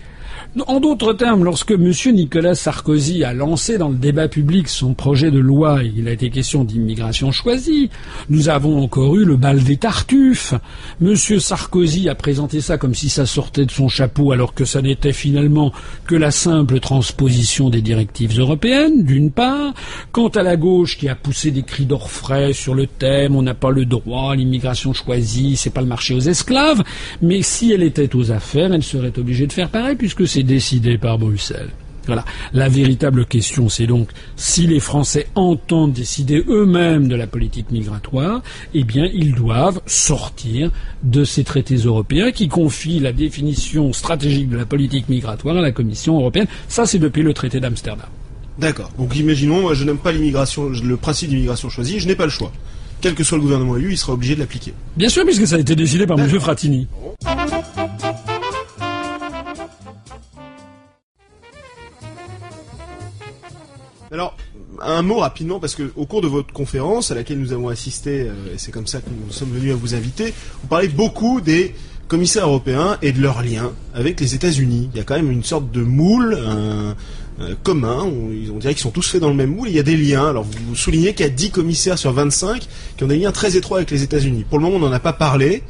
[0.64, 1.92] En d'autres termes, lorsque M.
[2.14, 6.30] Nicolas Sarkozy a lancé dans le débat public son projet de loi, il a été
[6.30, 7.90] question d'immigration choisie,
[8.30, 10.54] nous avons encore eu le bal des tartuffes.
[11.02, 11.14] M.
[11.14, 15.12] Sarkozy a présenté ça comme si ça sortait de son chapeau alors que ça n'était
[15.12, 15.72] finalement
[16.06, 19.74] que la simple transposition des directives européennes, d'une part.
[20.10, 23.54] Quant à la gauche qui a poussé des cris d'orfraie sur le thème, on n'a
[23.54, 26.82] pas le droit, l'immigration choisie, c'est pas le marché aux esclaves,
[27.20, 30.98] mais si elle était aux affaires, elle serait obligée de faire pareil puisque c'est décidé
[30.98, 31.70] par Bruxelles.
[32.06, 32.24] Voilà.
[32.52, 38.42] La véritable question, c'est donc si les Français entendent décider eux-mêmes de la politique migratoire,
[38.74, 40.70] eh bien, ils doivent sortir
[41.02, 45.72] de ces traités européens qui confient la définition stratégique de la politique migratoire à la
[45.72, 46.46] Commission européenne.
[46.68, 48.06] Ça, c'est depuis le traité d'Amsterdam.
[48.58, 48.90] D'accord.
[48.98, 52.30] Donc, imaginons, moi, je n'aime pas l'immigration, le principe d'immigration choisie, je n'ai pas le
[52.30, 52.52] choix.
[53.00, 54.72] Quel que soit le gouvernement élu, il sera obligé de l'appliquer.
[54.96, 56.28] Bien sûr, puisque ça a été décidé par M.
[56.40, 56.86] Frattini.
[64.12, 64.36] Alors,
[64.82, 68.22] un mot rapidement, parce que au cours de votre conférence, à laquelle nous avons assisté,
[68.22, 70.32] euh, et c'est comme ça que nous sommes venus à vous inviter,
[70.62, 71.74] vous parlez beaucoup des
[72.08, 74.90] commissaires européens et de leurs liens avec les États-Unis.
[74.94, 76.94] Il y a quand même une sorte de moule un,
[77.62, 79.82] commun, on, on dirait qu'ils sont tous faits dans le même moule, il y a
[79.82, 80.28] des liens.
[80.28, 83.56] Alors vous soulignez qu'il y a 10 commissaires sur 25 qui ont des liens très
[83.56, 84.44] étroits avec les États-Unis.
[84.48, 85.62] Pour le moment, on n'en a pas parlé.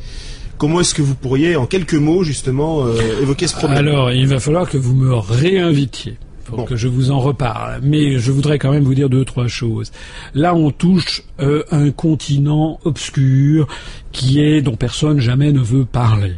[0.58, 3.78] Comment est-ce que vous pourriez, en quelques mots, justement, euh, évoquer ce problème?
[3.78, 6.16] Alors, il va falloir que vous me réinvitiez
[6.46, 7.80] pour que je vous en reparle.
[7.82, 9.92] Mais je voudrais quand même vous dire deux, trois choses.
[10.34, 13.68] Là, on touche euh, un continent obscur
[14.12, 16.34] qui est dont personne jamais ne veut parler.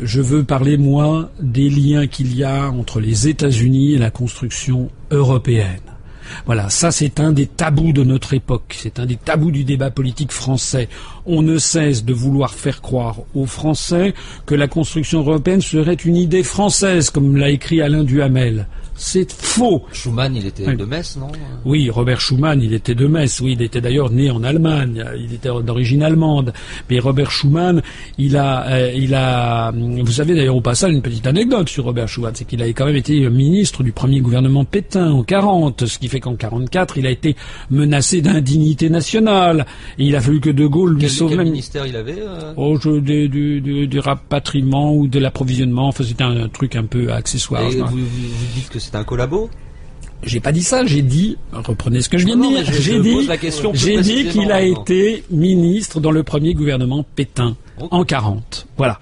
[0.00, 4.90] Je veux parler, moi, des liens qu'il y a entre les États-Unis et la construction
[5.10, 5.80] européenne.
[6.46, 9.90] Voilà, ça c'est un des tabous de notre époque, c'est un des tabous du débat
[9.90, 10.88] politique français.
[11.26, 14.14] On ne cesse de vouloir faire croire aux Français
[14.46, 18.66] que la construction européenne serait une idée française, comme l'a écrit Alain Duhamel.
[18.98, 19.84] C'est faux.
[19.92, 21.28] Schumann, il était de Metz, non?
[21.64, 23.40] Oui, Robert Schumann, il était de Metz.
[23.40, 25.04] Oui, il était d'ailleurs né en Allemagne.
[25.16, 26.52] Il était d'origine allemande.
[26.90, 27.80] Mais Robert Schumann,
[28.18, 29.72] il a, euh, il a.
[29.72, 32.86] Vous savez d'ailleurs au passage une petite anecdote sur Robert Schumann, c'est qu'il a quand
[32.86, 37.06] même été ministre du premier gouvernement Pétain en 40, ce qui fait qu'en 44, il
[37.06, 37.36] a été
[37.70, 39.64] menacé d'indignité nationale.
[39.98, 41.30] Et il a fallu que De Gaulle lui sauve.
[41.30, 42.52] Quel ministère il avait euh?
[42.56, 45.88] Oh, du, du, du, rapatriement ou de l'approvisionnement.
[45.88, 47.62] Enfin, c'était un, truc un peu accessoire.
[47.62, 49.50] Et vous, vous dites que c'est un collabo
[50.22, 52.64] j'ai pas dit ça, j'ai dit, reprenez ce que je viens de dire,
[53.72, 58.66] j'ai dit, qu'il a été ministre dans le premier gouvernement Pétain en 40.
[58.76, 58.98] Voilà.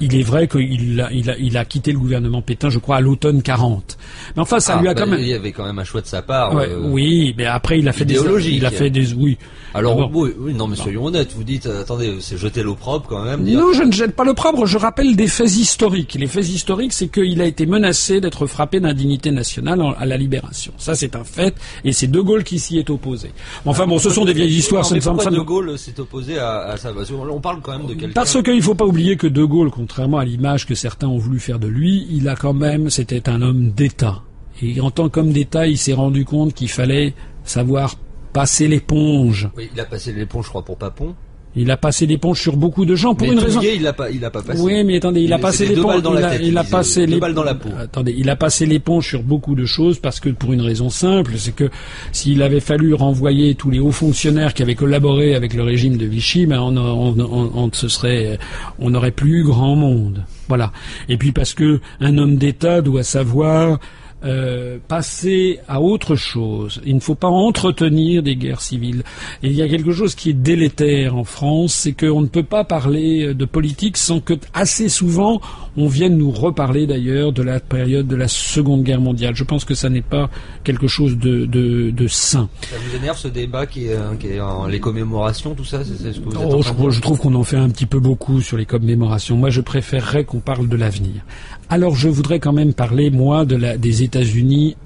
[0.00, 2.96] Il est vrai qu'il a, il a, il a quitté le gouvernement Pétain, je crois,
[2.96, 3.96] à l'automne 40.
[4.36, 5.20] Mais enfin, ça ah, lui a bah, quand même.
[5.20, 6.54] Il y avait quand même un choix de sa part.
[6.54, 8.18] Ouais, euh, oui, mais après il a fait des.
[8.48, 9.12] Il a fait des.
[9.14, 9.38] Oui.
[9.74, 11.32] Alors oui, oui, non, mais soyons honnêtes.
[11.34, 13.42] Vous dites, euh, attendez, c'est jeter l'opprobre quand même.
[13.44, 14.66] Non, je ne jette pas l'opprobre.
[14.66, 16.14] Je rappelle des faits historiques.
[16.14, 20.72] Les faits historiques, c'est qu'il a été menacé d'être frappé d'indignité nationale à la Libération.
[20.78, 23.32] Ça, c'est un fait, et c'est De Gaulle qui s'y est opposé.
[23.64, 24.84] Enfin bon, ce sont des vieilles histoires.
[24.84, 26.92] Non, mais pourquoi De Gaulle s'est opposé à, à ça?
[27.28, 28.14] On parle quand même de quelqu'un.
[28.14, 31.18] Parce qu'il ne faut pas oublier que De Gaulle, contrairement à l'image que certains ont
[31.18, 34.22] voulu faire de lui, il a quand même, c'était un homme d'État.
[34.62, 37.12] Et en tant qu'homme d'État, il s'est rendu compte qu'il fallait
[37.44, 37.96] savoir
[38.32, 39.50] passer l'éponge.
[39.58, 41.14] Oui, il a passé l'éponge, je crois, pour Papon.
[41.56, 43.60] Il a passé l'éponge sur beaucoup de gens pour une raison.
[43.62, 44.60] il a pas, il a pas passé.
[44.60, 46.02] Oui, mais attendez, il, a passé l'éponge.
[46.40, 47.68] Il, il, a passé les balles dans la peau.
[47.78, 51.34] Attendez, il a passé l'éponge sur beaucoup de choses parce que pour une raison simple,
[51.36, 51.70] c'est que
[52.12, 56.06] s'il avait fallu renvoyer tous les hauts fonctionnaires qui avaient collaboré avec le régime de
[56.06, 58.38] Vichy, ben on, on, on, on se serait,
[58.78, 60.24] on n'aurait plus eu grand monde.
[60.48, 60.72] Voilà.
[61.08, 63.78] Et puis parce que un homme d'État doit savoir
[64.24, 66.80] euh, passer à autre chose.
[66.84, 69.02] Il ne faut pas entretenir des guerres civiles.
[69.42, 72.42] Et il y a quelque chose qui est délétère en France, c'est qu'on ne peut
[72.42, 75.40] pas parler de politique sans que assez souvent
[75.76, 79.34] on vienne nous reparler d'ailleurs de la période de la Seconde Guerre mondiale.
[79.34, 80.30] Je pense que ça n'est pas
[80.62, 82.48] quelque chose de, de, de, sain.
[82.70, 86.12] Ça vous énerve ce débat qui est, qui est en les commémorations, tout ça c'est
[86.12, 88.56] ce que vous oh, je, je trouve qu'on en fait un petit peu beaucoup sur
[88.56, 89.36] les commémorations.
[89.36, 91.22] Moi, je préférerais qu'on parle de l'avenir.
[91.70, 94.02] Alors je voudrais quand même parler, moi, de la, des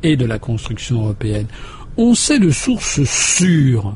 [0.02, 1.46] Et de la construction européenne.
[1.96, 3.94] On sait de sources sûres,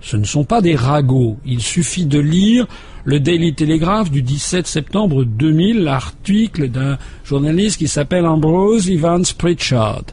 [0.00, 2.66] ce ne sont pas des ragots, il suffit de lire
[3.04, 10.04] le Daily Telegraph du 17 septembre 2000, l'article d'un journaliste qui s'appelle Ambrose Evans Pritchard.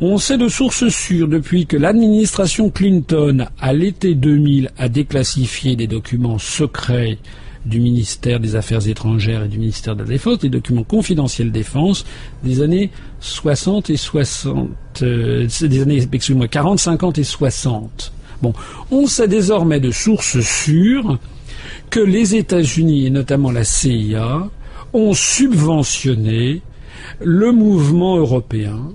[0.00, 5.86] On sait de sources sûres depuis que l'administration Clinton, à l'été 2000, a déclassifié des
[5.86, 7.18] documents secrets
[7.64, 12.04] du ministère des Affaires étrangères et du ministère de la Défense, des documents confidentiels défense
[12.42, 12.90] des années
[13.20, 14.68] 60 et 60,
[15.02, 18.12] euh, des années, excusez-moi, 40, 50 et 60.
[18.42, 18.52] Bon,
[18.90, 21.18] on sait désormais de sources sûres
[21.90, 24.48] que les États-Unis et notamment la CIA
[24.92, 26.62] ont subventionné
[27.20, 28.92] le mouvement européen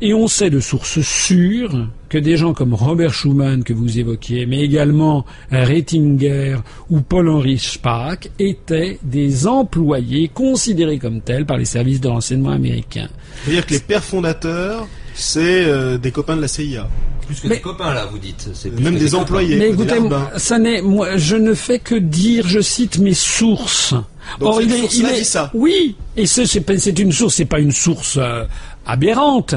[0.00, 4.46] et on sait de sources sûres que des gens comme Robert Schuman que vous évoquiez,
[4.46, 12.00] mais également Rettinger ou Paul-Henri Spaak étaient des employés considérés comme tels par les services
[12.00, 13.08] de renseignement américains.
[13.44, 16.88] C'est-à-dire que les pères fondateurs, c'est euh, des copains de la CIA.
[17.26, 18.48] Plus que des copains là, vous dites.
[18.80, 19.56] Même des, employés.
[19.56, 20.00] Mais écoutez,
[20.36, 23.92] ça n'est, moi, je ne fais que dire, je cite mes sources.
[24.40, 25.50] Donc Or, il est, il est, dit ça.
[25.52, 28.44] Oui, et c'est une source, c'est pas une source euh,
[28.86, 29.54] aberrante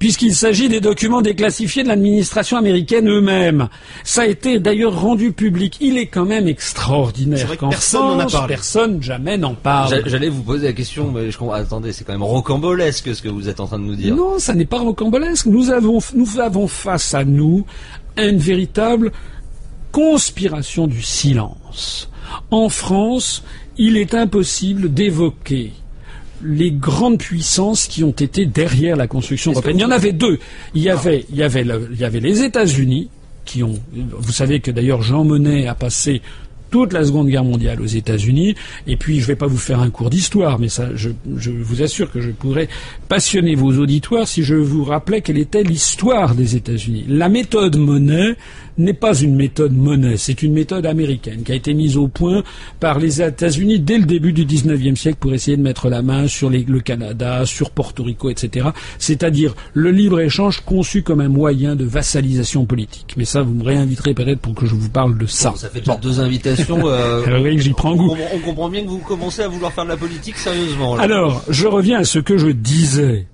[0.00, 3.68] puisqu'il s'agit des documents déclassifiés de l'administration américaine eux-mêmes.
[4.02, 5.76] Ça a été d'ailleurs rendu public.
[5.80, 10.02] Il est quand même extraordinaire qu'en France, personne jamais n'en parle.
[10.06, 11.54] J'allais vous poser la question, mais je comprends.
[11.54, 14.16] Attendez, c'est quand même rocambolesque ce que vous êtes en train de nous dire.
[14.16, 15.46] Non, ça n'est pas rocambolesque.
[15.46, 17.66] Nous avons, nous avons face à nous
[18.16, 19.12] une véritable
[19.92, 22.08] conspiration du silence.
[22.50, 23.42] En France,
[23.76, 25.72] il est impossible d'évoquer
[26.44, 29.78] les grandes puissances qui ont été derrière la construction européenne.
[29.78, 30.38] Il y en avait deux.
[30.74, 33.08] Il y avait, il y avait, il y avait les États-Unis
[33.44, 33.78] qui ont.
[33.92, 36.22] Vous savez que d'ailleurs Jean Monnet a passé
[36.70, 38.54] toute la Seconde Guerre mondiale aux États-Unis.
[38.86, 41.50] Et puis, je ne vais pas vous faire un cours d'histoire, mais ça, je, je,
[41.50, 42.68] vous assure que je pourrais
[43.08, 47.04] passionner vos auditoires si je vous rappelais quelle était l'histoire des États-Unis.
[47.08, 48.36] La méthode Monnet
[48.78, 52.42] n'est pas une méthode monnaie, c'est une méthode américaine qui a été mise au point
[52.78, 56.26] par les États-Unis dès le début du XIXe siècle pour essayer de mettre la main
[56.26, 58.68] sur le Canada, sur Porto Rico, etc.
[58.98, 63.14] C'est-à-dire le libre-échange conçu comme un moyen de vassalisation politique.
[63.16, 65.52] Mais ça, vous me réinviterez peut-être pour que je vous parle de ça.
[65.56, 66.88] ça fait déjà deux invitations.
[66.88, 68.16] Euh, oui, j'y prends goût.
[68.34, 70.96] On, comprend bien que vous commencez à vouloir faire de la politique sérieusement.
[70.96, 73.26] Alors, je reviens à ce que je disais.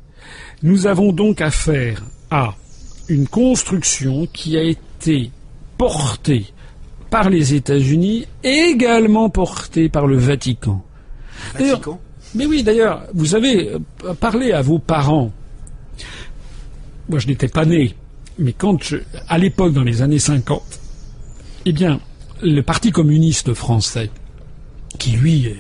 [0.62, 2.54] Nous avons donc affaire à
[3.08, 4.80] une construction qui a été
[5.78, 6.46] portée
[7.10, 10.84] par les États-Unis, également portée par le Vatican.
[11.54, 12.00] Vatican
[12.34, 15.32] Mais oui, d'ailleurs, vous avez euh, parlé à vos parents.
[17.08, 17.94] Moi, je n'étais pas né,
[18.38, 18.96] mais quand je,
[19.28, 20.62] à l'époque, dans les années 50,
[21.66, 22.00] eh bien,
[22.42, 24.10] le Parti communiste français,
[24.98, 25.54] qui lui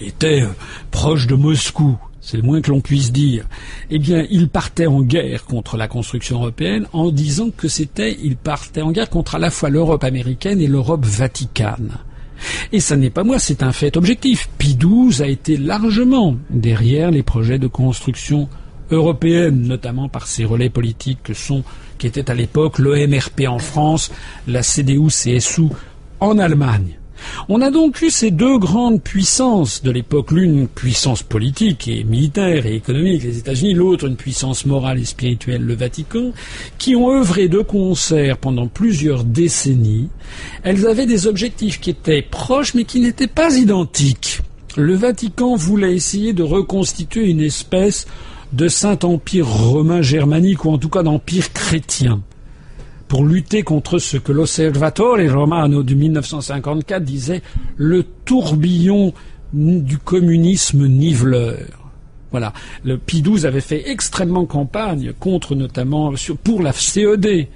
[0.00, 0.48] était euh,
[0.90, 3.46] proche de Moscou, c'est le moins que l'on puisse dire,
[3.90, 8.36] eh bien, il partait en guerre contre la construction européenne en disant que c'était, il
[8.36, 11.98] partait en guerre contre à la fois l'Europe américaine et l'Europe vaticane.
[12.72, 14.48] Et ça n'est pas moi, c'est un fait objectif.
[14.58, 18.48] Pie XII a été largement derrière les projets de construction
[18.90, 21.32] européenne, notamment par ses relais politiques
[21.98, 24.10] qui étaient à l'époque l'OMRP en France,
[24.46, 25.68] la CDU-CSU
[26.20, 26.99] en Allemagne.
[27.48, 32.66] On a donc eu ces deux grandes puissances de l'époque, l'une puissance politique et militaire
[32.66, 36.32] et économique, les États-Unis, l'autre une puissance morale et spirituelle, le Vatican,
[36.78, 40.08] qui ont œuvré de concert pendant plusieurs décennies.
[40.62, 44.40] Elles avaient des objectifs qui étaient proches mais qui n'étaient pas identiques.
[44.76, 48.06] Le Vatican voulait essayer de reconstituer une espèce
[48.52, 52.20] de Saint-Empire romain germanique ou en tout cas d'empire chrétien
[53.10, 57.42] pour lutter contre ce que l'Osservatore Romano de 1954 disait
[57.76, 59.12] le tourbillon
[59.52, 61.58] du communisme niveleur.
[62.30, 62.52] Voilà.
[62.84, 66.14] Le XII avait fait extrêmement campagne contre notamment
[66.44, 67.48] pour la CED.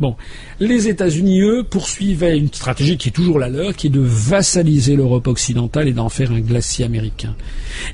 [0.00, 0.16] Bon,
[0.60, 4.96] les États-Unis, eux, poursuivaient une stratégie qui est toujours la leur, qui est de vassaliser
[4.96, 7.36] l'Europe occidentale et d'en faire un glacier américain.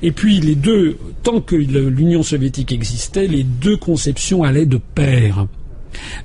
[0.01, 5.47] Et puis les deux, tant que l'Union soviétique existait, les deux conceptions allaient de pair.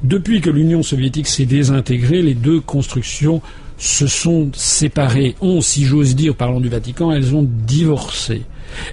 [0.02, 3.42] Depuis que l'Union soviétique s'est désintégrée, les deux constructions
[3.76, 8.42] se sont séparées, ont, si j'ose dire, parlant du Vatican, elles ont divorcé.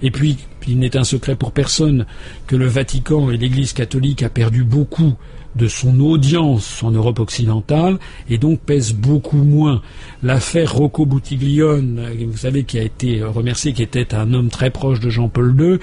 [0.01, 0.37] Et puis,
[0.67, 2.05] il n'est un secret pour personne
[2.47, 5.13] que le Vatican et l'Église catholique a perdu beaucoup
[5.55, 7.97] de son audience en Europe occidentale
[8.29, 9.81] et donc pèse beaucoup moins.
[10.23, 14.99] L'affaire Rocco Buttiglione, vous savez, qui a été remercié, qui était un homme très proche
[14.99, 15.79] de Jean-Paul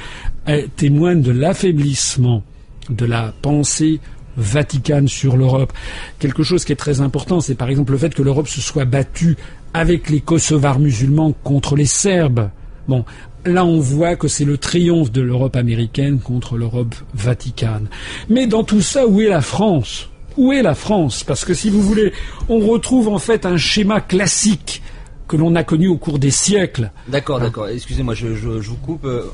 [0.47, 2.43] II, témoigne de l'affaiblissement
[2.89, 4.01] de la pensée
[4.39, 5.73] Vaticane sur l'Europe.
[6.19, 8.85] Quelque chose qui est très important, c'est par exemple le fait que l'Europe se soit
[8.85, 9.37] battue
[9.75, 12.49] avec les Kosovars musulmans contre les Serbes.
[12.87, 13.05] Bon,
[13.45, 17.89] là on voit que c'est le triomphe de l'Europe américaine contre l'Europe vaticane.
[18.29, 20.09] Mais dans tout ça, où est la France?
[20.37, 21.25] Où est la France?
[21.25, 22.13] Parce que si vous voulez,
[22.49, 24.83] on retrouve en fait un schéma classique
[25.27, 26.91] que l'on a connu au cours des siècles.
[27.09, 27.69] D'accord, d'accord.
[27.69, 29.05] Excusez-moi, je, vous coupe.
[29.05, 29.25] Euh,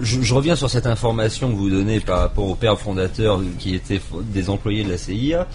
[0.00, 4.00] je, reviens sur cette information que vous donnez par rapport au père fondateur qui était
[4.32, 5.46] des employés de la CIA.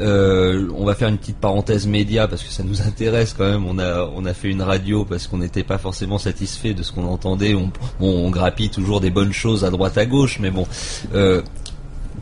[0.00, 3.64] Euh, on va faire une petite parenthèse média parce que ça nous intéresse quand même.
[3.66, 6.92] On a on a fait une radio parce qu'on n'était pas forcément satisfait de ce
[6.92, 7.54] qu'on entendait.
[7.54, 10.66] On, on grappille toujours des bonnes choses à droite à gauche, mais bon.
[11.14, 11.42] Euh,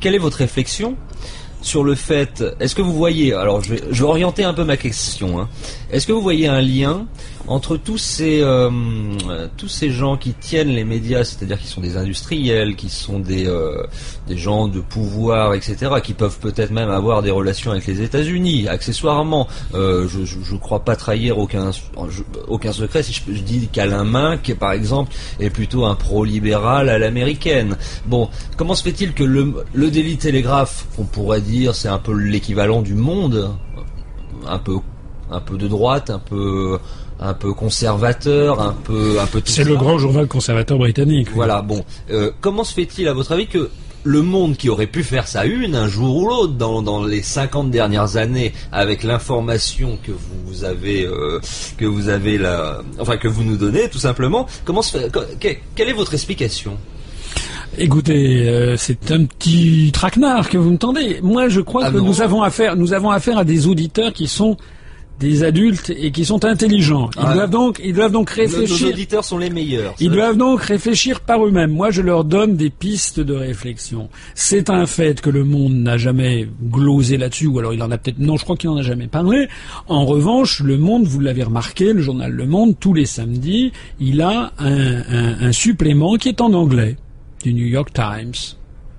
[0.00, 0.96] quelle est votre réflexion
[1.62, 4.64] sur le fait, est-ce que vous voyez, alors je vais, je vais orienter un peu
[4.64, 5.48] ma question, hein.
[5.92, 7.06] est-ce que vous voyez un lien
[7.48, 8.70] entre tous ces euh,
[9.56, 13.46] tous ces gens qui tiennent les médias, c'est-à-dire qui sont des industriels, qui sont des
[13.46, 13.82] euh,
[14.28, 18.68] des gens de pouvoir, etc., qui peuvent peut-être même avoir des relations avec les États-Unis,
[18.68, 19.48] accessoirement.
[19.74, 21.70] Euh, je, je, crois pas trahir aucun
[22.48, 26.98] aucun secret si je, je dis qu'Alain qui par exemple est plutôt un pro-libéral à
[26.98, 27.76] l'américaine.
[28.06, 32.12] Bon, comment se fait-il que le le Daily Telegraph, on pourrait dire, c'est un peu
[32.12, 33.50] l'équivalent du Monde,
[34.46, 34.78] un peu
[35.30, 36.78] un peu de droite, un peu
[37.22, 39.40] un peu conservateur, un peu un peu.
[39.44, 41.28] C'est le grand journal conservateur britannique.
[41.34, 41.62] Voilà.
[41.62, 43.70] Bon, euh, comment se fait-il à votre avis que
[44.04, 47.22] le monde qui aurait pu faire sa une un jour ou l'autre dans, dans les
[47.22, 50.10] 50 dernières années avec l'information que
[50.44, 51.40] vous avez euh,
[51.76, 55.88] que vous avez la enfin que vous nous donnez tout simplement comment se fait, quelle
[55.88, 56.76] est votre explication?
[57.78, 61.20] Écoutez, euh, c'est un petit traquenard que vous me tendez.
[61.22, 64.26] Moi, je crois ah que nous avons affaire, nous avons affaire à des auditeurs qui
[64.26, 64.58] sont
[65.22, 67.08] des adultes et qui sont intelligents.
[67.16, 67.34] Ils Ah.
[67.34, 68.88] doivent donc, ils doivent donc Nos, nos réfléchir.
[68.88, 69.94] auditeurs sont les meilleurs.
[70.00, 71.70] Ils doivent donc réfléchir par eux-mêmes.
[71.70, 74.08] Moi, je leur donne des pistes de réflexion.
[74.34, 77.98] C'est un fait que le monde n'a jamais glosé là-dessus, ou alors il en a
[77.98, 78.18] peut-être...
[78.18, 79.46] Non, je crois qu'il n'en a jamais parlé.
[79.86, 84.20] En revanche, le monde, vous l'avez remarqué, le journal Le Monde, tous les samedis, il
[84.22, 86.96] a un, un- un supplément qui est en anglais,
[87.44, 88.34] du New York Times.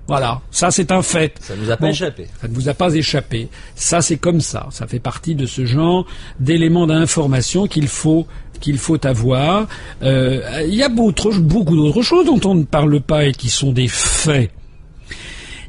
[0.06, 1.34] Voilà, ça c'est un fait.
[1.40, 1.92] Ça nous a pas Bon.
[1.92, 2.26] échappé.
[2.40, 3.48] Ça ne vous a pas échappé.
[3.74, 4.66] Ça, c'est comme ça.
[4.70, 6.06] Ça fait partie de ce genre
[6.38, 8.26] d'éléments d'information qu'il faut
[8.60, 9.66] qu'il faut avoir.
[10.02, 13.72] Euh, Il y a beaucoup d'autres choses dont on ne parle pas et qui sont
[13.72, 14.50] des faits.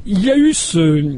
[0.06, 1.16] Il y a eu ce,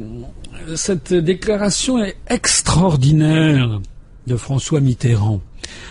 [0.76, 3.80] cette déclaration extraordinaire
[4.26, 5.40] de François Mitterrand.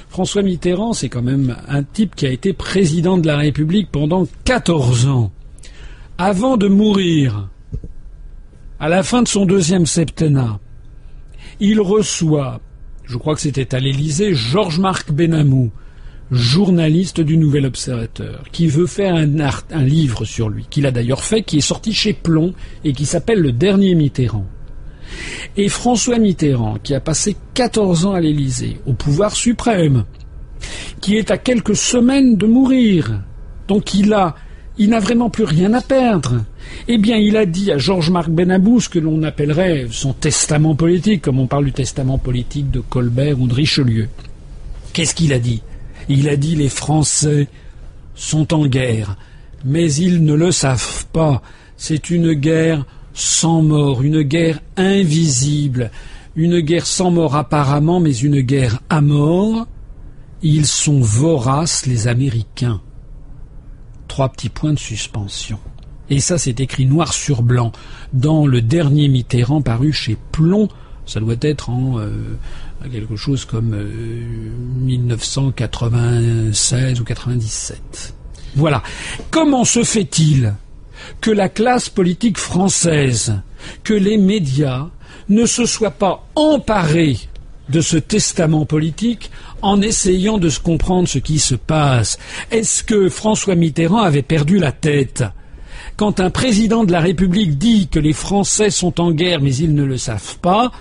[0.10, 4.28] François Mitterrand, c'est quand même un type qui a été président de la République pendant
[4.46, 5.32] 14 ans.
[6.20, 7.48] Avant de mourir,
[8.80, 10.60] à la fin de son deuxième septennat,
[11.60, 12.60] il reçoit,
[13.04, 15.70] je crois que c'était à l'Élysée, Georges-Marc Benamou,
[16.32, 21.44] journaliste du Nouvel Observateur, qui veut faire un, livre sur lui, qu'il a d'ailleurs fait,
[21.44, 24.48] qui est sorti chez Plomb et qui s'appelle Le Dernier Mitterrand.
[25.56, 30.06] Et François Mitterrand, qui a passé 14 ans à l'Élysée, au pouvoir suprême,
[31.00, 33.22] qui est à quelques semaines de mourir,
[33.68, 34.34] donc il a,
[34.78, 36.44] il n'a vraiment plus rien à perdre.
[36.88, 41.22] Eh bien, il a dit à Georges-Marc Benabou ce que l'on appellerait son testament politique,
[41.22, 44.10] comme on parle du testament politique de Colbert ou de Richelieu.
[44.94, 45.62] Qu'est-ce qu'il a dit?
[46.10, 47.48] Il a dit les Français
[48.16, 49.18] sont en guerre,
[49.66, 51.42] mais ils ne le savent pas.
[51.76, 55.92] C'est une guerre sans mort, une guerre invisible,
[56.36, 59.68] une guerre sans mort apparemment, mais une guerre à mort.
[60.44, 62.82] Ils sont voraces, les Américains.
[64.18, 65.60] Trois petits points de suspension.
[66.10, 67.72] Et ça, c'est écrit noir sur blanc
[68.14, 70.70] dans le dernier Mitterrand paru chez Plomb.
[71.06, 72.36] Ça doit être en euh,
[72.92, 74.50] quelque chose comme euh,
[74.80, 78.16] 1996 ou 97.
[78.56, 78.82] Voilà.
[79.30, 80.56] Comment se fait-il
[81.22, 83.40] que la classe politique française,
[83.84, 84.88] que les médias
[85.30, 87.20] ne se soient pas emparés
[87.70, 89.30] de ce testament politique
[89.62, 92.18] en essayant de se comprendre ce qui se passe.
[92.52, 95.24] Est-ce que François Mitterrand avait perdu la tête
[95.96, 99.74] quand un président de la République dit que les Français sont en guerre mais ils
[99.74, 100.72] ne le savent pas,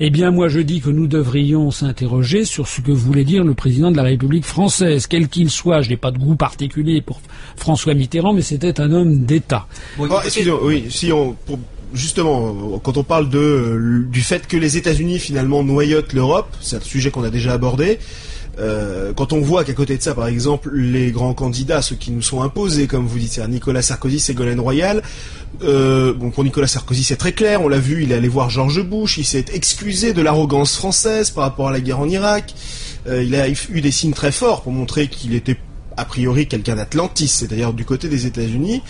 [0.00, 3.54] eh bien moi je dis que nous devrions s'interroger sur ce que voulait dire le
[3.54, 5.82] président de la République française, quel qu'il soit.
[5.82, 7.20] Je n'ai pas de goût particulier pour
[7.56, 9.68] François Mitterrand, mais c'était un homme d'État.
[9.96, 11.58] Bon, écoutez, excusez-moi, oui, si on, pour-
[11.94, 16.76] justement, euh, quand on parle euh, du fait que les États-Unis finalement noyotent l'Europe, c'est
[16.76, 17.98] un sujet qu'on a déjà abordé.
[18.58, 22.12] euh, quand on voit qu'à côté de ça, par exemple, les grands candidats, ceux qui
[22.12, 25.02] nous sont imposés, comme vous dites, c'est Nicolas Sarkozy, Ségolène Royal.
[25.60, 27.62] Bon, pour Nicolas Sarkozy, c'est très clair.
[27.62, 29.18] On l'a vu, il est allé voir George Bush.
[29.18, 32.54] Il s'est excusé de l'arrogance française par rapport à la guerre en Irak.
[33.08, 35.56] Il a eu des signes très forts pour montrer qu'il était
[35.96, 38.82] a priori quelqu'un d'atlantiste, c'est-à-dire du côté des États-Unis.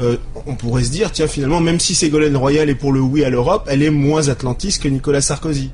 [0.00, 0.16] Euh,
[0.46, 3.28] on pourrait se dire, tiens, finalement, même si Ségolène Royal est pour le oui à
[3.30, 5.70] l'Europe, elle est moins atlantiste que Nicolas Sarkozy.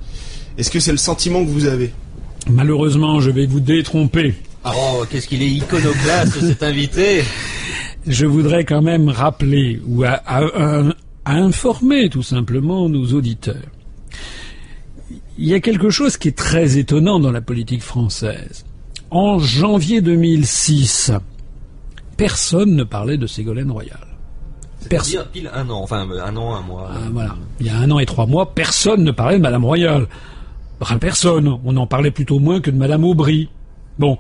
[0.58, 1.92] Est-ce que c'est le sentiment que vous avez?
[2.50, 4.34] Malheureusement, je vais vous détromper.
[4.64, 7.22] Oh, qu'est-ce qu'il est iconoclaste cet invité
[8.06, 10.92] Je voudrais quand même rappeler ou à, à- à-
[11.24, 13.62] à informer tout simplement nos auditeurs.
[15.38, 18.64] Il y a quelque chose qui est très étonnant dans la politique française.
[19.10, 21.10] En janvier 2006,
[22.16, 24.05] personne ne parlait de Ségolène Royal.
[24.88, 25.12] Personne.
[25.12, 26.90] Dire pile un an, enfin un an, un mois.
[26.92, 27.36] Ah, voilà.
[27.60, 30.06] Il y a un an et trois mois, personne ne parlait de Madame Royal.
[30.80, 31.58] Enfin, personne.
[31.64, 33.48] On en parlait plutôt moins que de Madame Aubry.
[33.98, 34.18] Bon,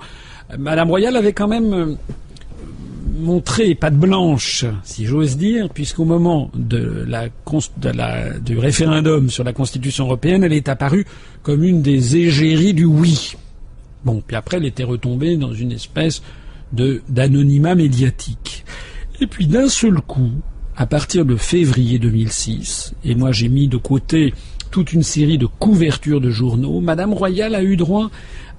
[0.58, 1.94] Madame Royal avait quand même euh,
[3.18, 9.30] montré patte blanche, si j'ose dire, puisqu'au moment de la, cons- de la- du référendum
[9.30, 11.06] sur la Constitution européenne, elle est apparue
[11.42, 13.34] comme une des égéries du oui.
[14.04, 16.22] Bon, puis après, elle était retombée dans une espèce
[16.72, 18.64] de d'anonymat médiatique.
[19.20, 20.30] Et puis d'un seul coup,
[20.76, 24.34] à partir de février 2006, et moi j'ai mis de côté
[24.70, 28.10] toute une série de couvertures de journaux, Madame Royal a eu droit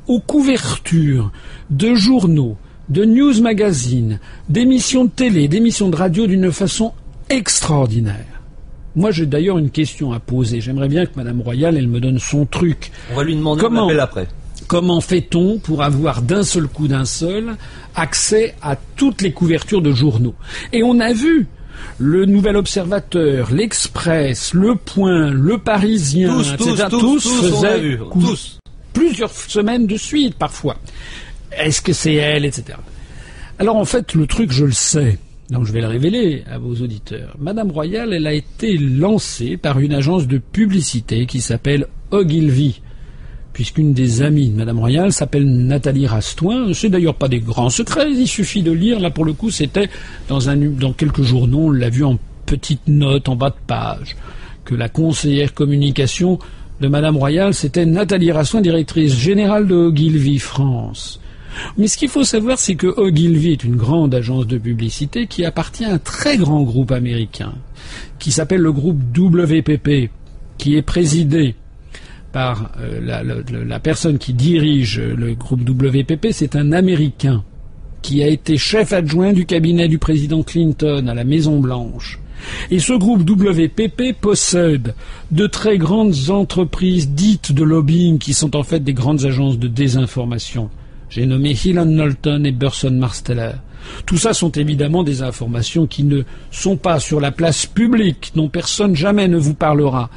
[0.07, 1.31] aux couvertures
[1.69, 2.57] de journaux,
[2.89, 4.19] de news magazines,
[4.49, 6.93] d'émissions de télé, d'émissions de radio d'une façon
[7.29, 8.25] extraordinaire.
[8.95, 10.59] Moi j'ai d'ailleurs une question à poser.
[10.59, 12.91] J'aimerais bien que Madame Royal, elle me donne son truc.
[13.11, 14.27] On va lui demander Comment après.
[14.65, 17.55] Comment fait-on pour avoir d'un seul coup d'un seul
[17.95, 20.33] accès à toutes les couvertures de journaux?
[20.73, 21.47] Et on a vu
[21.97, 26.87] le Nouvel Observateur, l'Express, le Point, le Parisien, Tous, etc.
[26.89, 27.99] tous, tous, faisaient vu.
[28.93, 30.77] plusieurs semaines de suite parfois.
[31.51, 32.77] Est-ce que c'est elle, etc.
[33.59, 35.17] Alors en fait, le truc, je le sais.
[35.49, 37.35] Donc je vais le révéler à vos auditeurs.
[37.39, 42.81] Madame Royal, elle a été lancée par une agence de publicité qui s'appelle Ogilvy
[43.57, 46.71] puisqu'une des amies de Madame Royal s'appelle Nathalie Rastoin.
[46.75, 48.99] C'est d'ailleurs pas des grands secrets, il suffit de lire.
[48.99, 49.89] Là, pour le coup, c'était
[50.29, 54.15] dans, quelques journaux, on l'a vu en petite note en bas de page,
[54.63, 56.37] que la conseillère communication
[56.81, 61.19] de Madame Royal, c'était Nathalie Rastoin, directrice générale de Ogilvy France.
[61.79, 65.45] Mais ce qu'il faut savoir, c'est que Ogilvy est une grande agence de publicité qui
[65.45, 67.53] appartient à un très grand groupe américain,
[68.19, 70.11] qui s'appelle le groupe WPP,
[70.59, 71.55] qui est présidé
[72.37, 77.43] par euh, la, personne qui dirige le groupe WPP, c'est un Américain
[78.03, 82.19] qui a été chef adjoint du cabinet du président Clinton à la Maison Blanche.
[82.69, 84.93] Et ce groupe WPP possède
[85.31, 89.67] de très grandes entreprises dites de lobbying qui sont en fait des grandes agences de
[89.67, 90.69] désinformation.
[91.09, 93.53] J'ai nommé Hillon Knowlton et Burson Marsteller.
[94.05, 98.49] Tout ça sont évidemment des informations qui ne sont pas sur la place publique, dont
[98.49, 100.09] personne jamais ne vous parlera.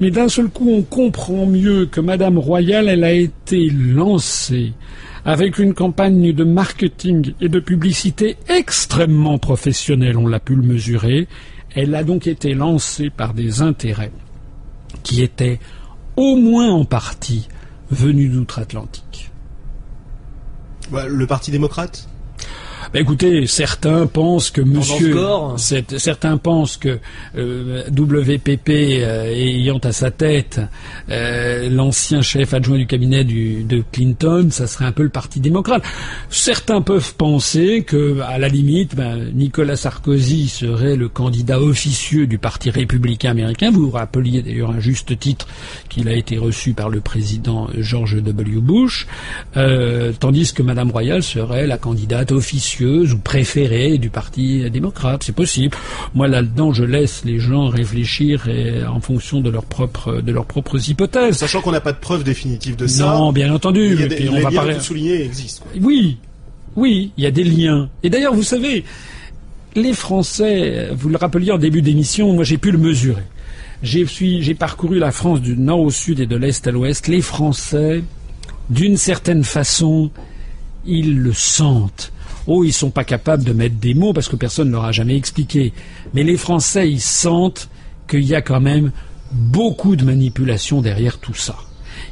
[0.00, 4.72] Mais d'un seul coup, on comprend mieux que Madame Royale, elle a été lancée
[5.24, 11.28] avec une campagne de marketing et de publicité extrêmement professionnelle, on l'a pu le mesurer.
[11.74, 14.12] Elle a donc été lancée par des intérêts
[15.02, 15.58] qui étaient
[16.16, 17.48] au moins en partie
[17.90, 19.30] venus d'outre-Atlantique.
[20.92, 22.08] le Parti démocrate?
[22.92, 25.16] Bah, écoutez, certains pensent que Monsieur,
[25.56, 26.98] certains pensent que
[27.36, 30.60] euh, WPP euh, ayant à sa tête
[31.10, 35.82] euh, l'ancien chef adjoint du cabinet de Clinton, ça serait un peu le Parti démocrate.
[36.30, 42.38] Certains peuvent penser que, à la limite, ben, Nicolas Sarkozy serait le candidat officieux du
[42.38, 43.70] Parti républicain américain.
[43.70, 45.46] Vous vous rappeliez d'ailleurs un juste titre
[45.88, 48.60] qu'il a été reçu par le président George W.
[48.60, 49.06] Bush,
[49.54, 55.22] tandis que Madame Royal serait la candidate officieuse ou préférée du Parti démocrate.
[55.24, 55.76] C'est possible.
[56.14, 58.48] Moi, là-dedans, je laisse les gens réfléchir
[58.88, 61.38] en fonction de, leurs propres, de leurs propres hypothèses.
[61.38, 63.06] Sachant qu'on n'a pas de preuve définitive de ça.
[63.06, 63.92] Non, bien entendu.
[63.92, 65.64] Il y a des, on va souligner existent.
[65.80, 66.18] Oui,
[66.76, 67.88] oui, il y a des liens.
[68.02, 68.84] Et d'ailleurs, vous savez,
[69.74, 73.22] les Français, vous le rappeliez en début d'émission, moi j'ai pu le mesurer.
[73.82, 77.06] J'ai parcouru la France du nord au sud et de l'est à l'ouest.
[77.06, 78.02] Les Français,
[78.70, 80.10] d'une certaine façon,
[80.86, 82.12] ils le sentent.
[82.46, 84.92] Oh, ils sont pas capables de mettre des mots parce que personne ne leur a
[84.92, 85.72] jamais expliqué.
[86.12, 87.68] Mais les Français, ils sentent
[88.08, 88.92] qu'il y a quand même
[89.32, 91.56] beaucoup de manipulation derrière tout ça.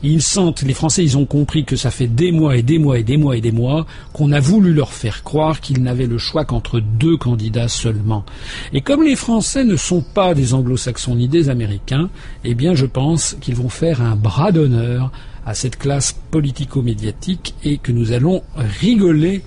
[0.02, 2.98] Ils sentent, les Français, ils ont compris que ça fait des mois et des mois
[2.98, 6.18] et des mois et des mois qu'on a voulu leur faire croire qu'ils n'avaient le
[6.18, 8.24] choix qu'entre deux candidats seulement.
[8.72, 12.10] Et comme les Français ne sont pas des anglo-saxons ni des Américains,
[12.44, 15.12] eh bien je pense qu'ils vont faire un bras d'honneur
[15.46, 19.42] à cette classe politico-médiatique et que nous allons rigoler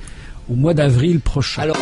[0.50, 1.64] au mois d'avril prochain.
[1.64, 1.78] Alors...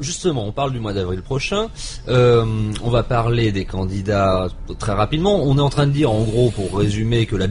[0.00, 1.68] Justement, on parle du mois d'avril prochain.
[2.08, 4.48] Euh, on va parler des candidats
[4.78, 5.42] très rapidement.
[5.42, 7.46] On est en train de dire, en gros, pour résumer, que la,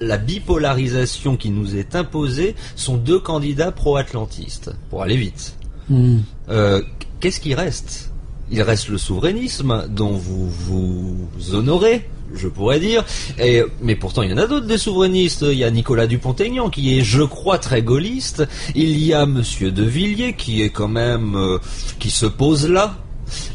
[0.00, 5.58] la bipolarisation qui nous est imposée sont deux candidats pro-atlantistes, pour aller vite.
[5.90, 6.20] Hmm.
[6.48, 6.80] Euh,
[7.20, 8.10] qu'est-ce qui reste?
[8.50, 13.04] Il reste le souverainisme dont vous vous honorez, je pourrais dire.
[13.38, 15.44] Et, mais pourtant, il y en a d'autres des souverainistes.
[15.48, 18.46] Il y a Nicolas Dupont-Aignan qui est, je crois, très gaulliste.
[18.74, 21.58] Il y a Monsieur De Villiers qui est quand même euh,
[21.98, 22.96] qui se pose là.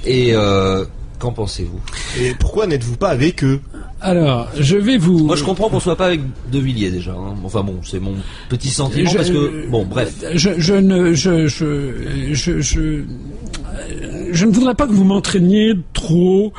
[0.06, 0.86] Et euh,
[1.20, 1.80] qu'en pensez-vous?
[2.20, 3.62] Et pourquoi n'êtes-vous pas avec eux?
[4.03, 5.26] Alors, je vais vous.
[5.26, 6.22] Moi, je comprends qu'on soit pas avec
[6.52, 7.12] De Villiers déjà.
[7.12, 7.36] Hein.
[7.44, 8.16] Enfin bon, c'est mon
[8.49, 10.12] petit sentiment parce que bon, bref.
[10.34, 13.03] Je, je ne, je, je, je, je,
[14.32, 16.52] je ne voudrais pas que vous m'entraîniez trop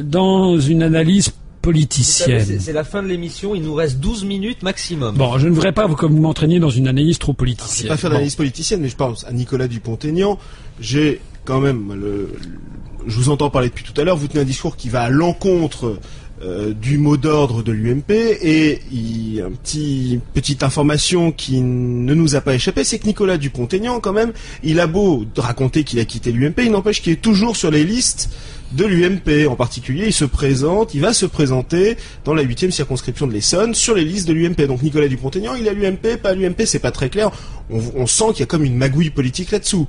[0.00, 2.58] dans une analyse politicienne.
[2.60, 5.14] C'est la fin de l'émission, il nous reste 12 minutes maximum.
[5.16, 7.88] Bon, je ne voudrais pas que vous m'entraîniez dans une analyse trop politicienne.
[7.88, 10.38] pas faire d'analyse politicienne, mais je pense à Nicolas Dupont-Aignan.
[10.80, 12.30] J'ai quand même le,
[13.06, 15.10] je vous entends parler depuis tout à l'heure, vous tenez un discours qui va à
[15.10, 15.98] l'encontre
[16.44, 22.34] euh, du mot d'ordre de l'UMP et il, un petit petite information qui ne nous
[22.34, 24.32] a pas échappé, c'est que Nicolas Dupont-Aignan quand même,
[24.64, 27.84] il a beau raconter qu'il a quitté l'UMP, il n'empêche qu'il est toujours sur les
[27.84, 28.28] listes
[28.72, 29.46] de l'UMP.
[29.48, 33.74] En particulier, il se présente, il va se présenter dans la huitième circonscription de l'Essonne
[33.74, 34.66] sur les listes de l'UMP.
[34.66, 37.30] Donc Nicolas Dupont-Aignan, il a l'UMP, pas l'UMP, c'est pas très clair.
[37.70, 39.86] On, on sent qu'il y a comme une magouille politique là-dessous.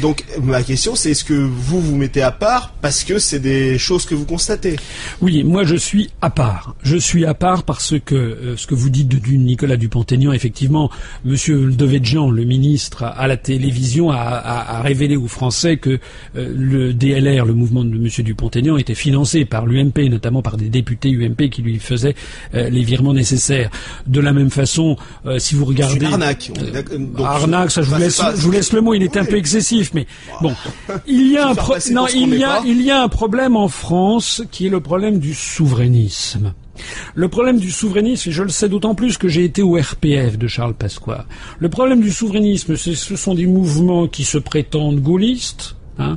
[0.00, 3.78] Donc ma question c'est est-ce que vous vous mettez à part parce que c'est des
[3.78, 4.76] choses que vous constatez
[5.20, 6.74] Oui, moi je suis à part.
[6.82, 10.90] Je suis à part parce que euh, ce que vous dites de, Nicolas Dupont-Aignan, effectivement,
[11.24, 15.98] Monsieur Devedjian, le ministre à la télévision, a, révélé aux Français que
[16.36, 20.68] euh, le DLR, le mouvement de Monsieur Dupont-Aignan, était financé par l'UMP, notamment par des
[20.68, 22.14] députés UMP qui lui faisaient
[22.54, 23.70] euh, les virements nécessaires.
[24.06, 24.96] De la même façon,
[25.38, 26.50] si vous regardez, arnaque.
[27.18, 28.94] arnaque, ça je vous laisse, je vous laisse le mot.
[28.94, 30.06] Il est un peu excessif mais
[30.40, 30.54] bon,
[31.06, 31.54] il y a un
[31.92, 35.18] non, il y a, il y a un problème en France qui est le problème
[35.18, 36.54] du souverainisme.
[37.14, 40.38] Le problème du souverainisme, et je le sais d'autant plus que j'ai été au RPF
[40.38, 41.26] de Charles Pasqua,
[41.58, 46.16] le problème du souverainisme, ce sont des mouvements qui se prétendent gaullistes, hein,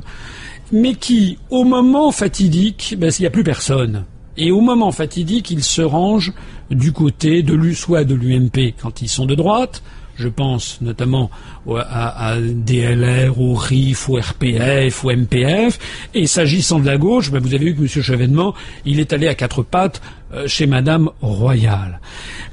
[0.72, 4.04] mais qui, au moment fatidique, ben, il n'y a plus personne.
[4.38, 6.32] Et au moment fatidique, ils se rangent
[6.70, 9.82] du côté de l'U, soit de l'UMP quand ils sont de droite,
[10.16, 11.30] je pense notamment
[11.68, 15.78] à, DLR, au RIF, au RPF, au MPF.
[16.14, 17.88] Et s'agissant de la gauche, ben, vous avez vu que M.
[17.88, 20.00] Chevènement, il est allé à quatre pattes
[20.34, 22.00] euh, chez Madame Royal.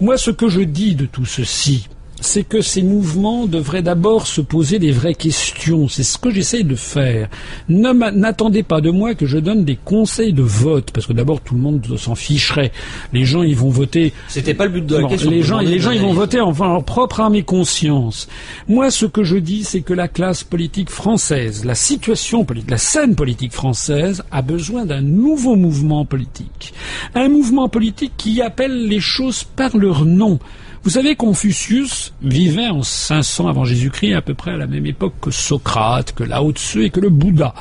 [0.01, 1.87] Moi, ce que je dis de tout ceci,
[2.23, 5.87] c'est que ces mouvements devraient d'abord se poser des vraies questions.
[5.87, 7.29] C'est ce que j'essaie de faire.
[7.67, 11.55] N'attendez pas de moi que je donne des conseils de vote, parce que d'abord tout
[11.55, 12.71] le monde s'en ficherait.
[13.11, 14.13] Les gens, ils vont voter.
[14.27, 15.29] C'était pas le but de la question.
[15.29, 18.27] Les gens, les gens, ils vont voter en leur propre âme et conscience.
[18.67, 22.77] Moi, ce que je dis, c'est que la classe politique française, la situation politique, la
[22.77, 26.73] scène politique française a besoin d'un nouveau mouvement politique.
[27.15, 30.39] Un mouvement politique qui appelle les choses par leur nom.
[30.83, 35.13] Vous savez, Confucius vivait en 500 avant Jésus-Christ, à peu près à la même époque
[35.21, 37.53] que Socrate, que Lao Tzu et que le Bouddha.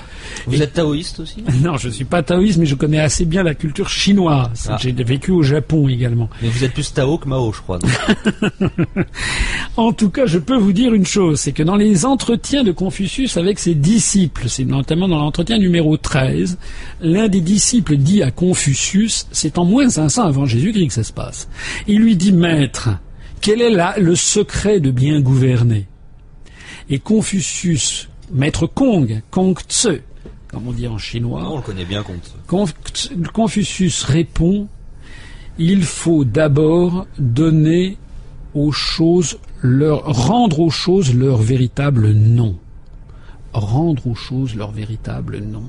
[0.48, 1.44] Vous êtes taoïste aussi?
[1.62, 4.68] Non, je ne suis pas taoïste, mais je connais assez bien la culture chinoise.
[4.68, 4.76] Ah.
[4.80, 6.28] J'ai vécu au Japon également.
[6.42, 7.78] Mais vous êtes plus Tao que Mao, je crois.
[9.76, 12.72] en tout cas, je peux vous dire une chose, c'est que dans les entretiens de
[12.72, 16.58] Confucius avec ses disciples, c'est notamment dans l'entretien numéro 13,
[17.00, 21.12] l'un des disciples dit à Confucius, c'est en moins 500 avant Jésus-Christ que ça se
[21.12, 21.48] passe.
[21.86, 22.88] Il lui dit, maître,
[23.42, 25.86] quel est là le secret de bien gouverner?
[26.88, 30.00] Et Confucius, maître Kong, Kong Tse,
[30.48, 31.50] comme on dit en chinois.
[31.50, 32.02] on le connaît bien,
[32.46, 32.70] Kong
[33.34, 34.68] Confucius répond
[35.58, 37.98] il faut d'abord donner
[38.54, 42.56] aux choses leur, rendre aux choses leur véritable nom
[43.54, 45.64] rendre aux choses leur véritable nom.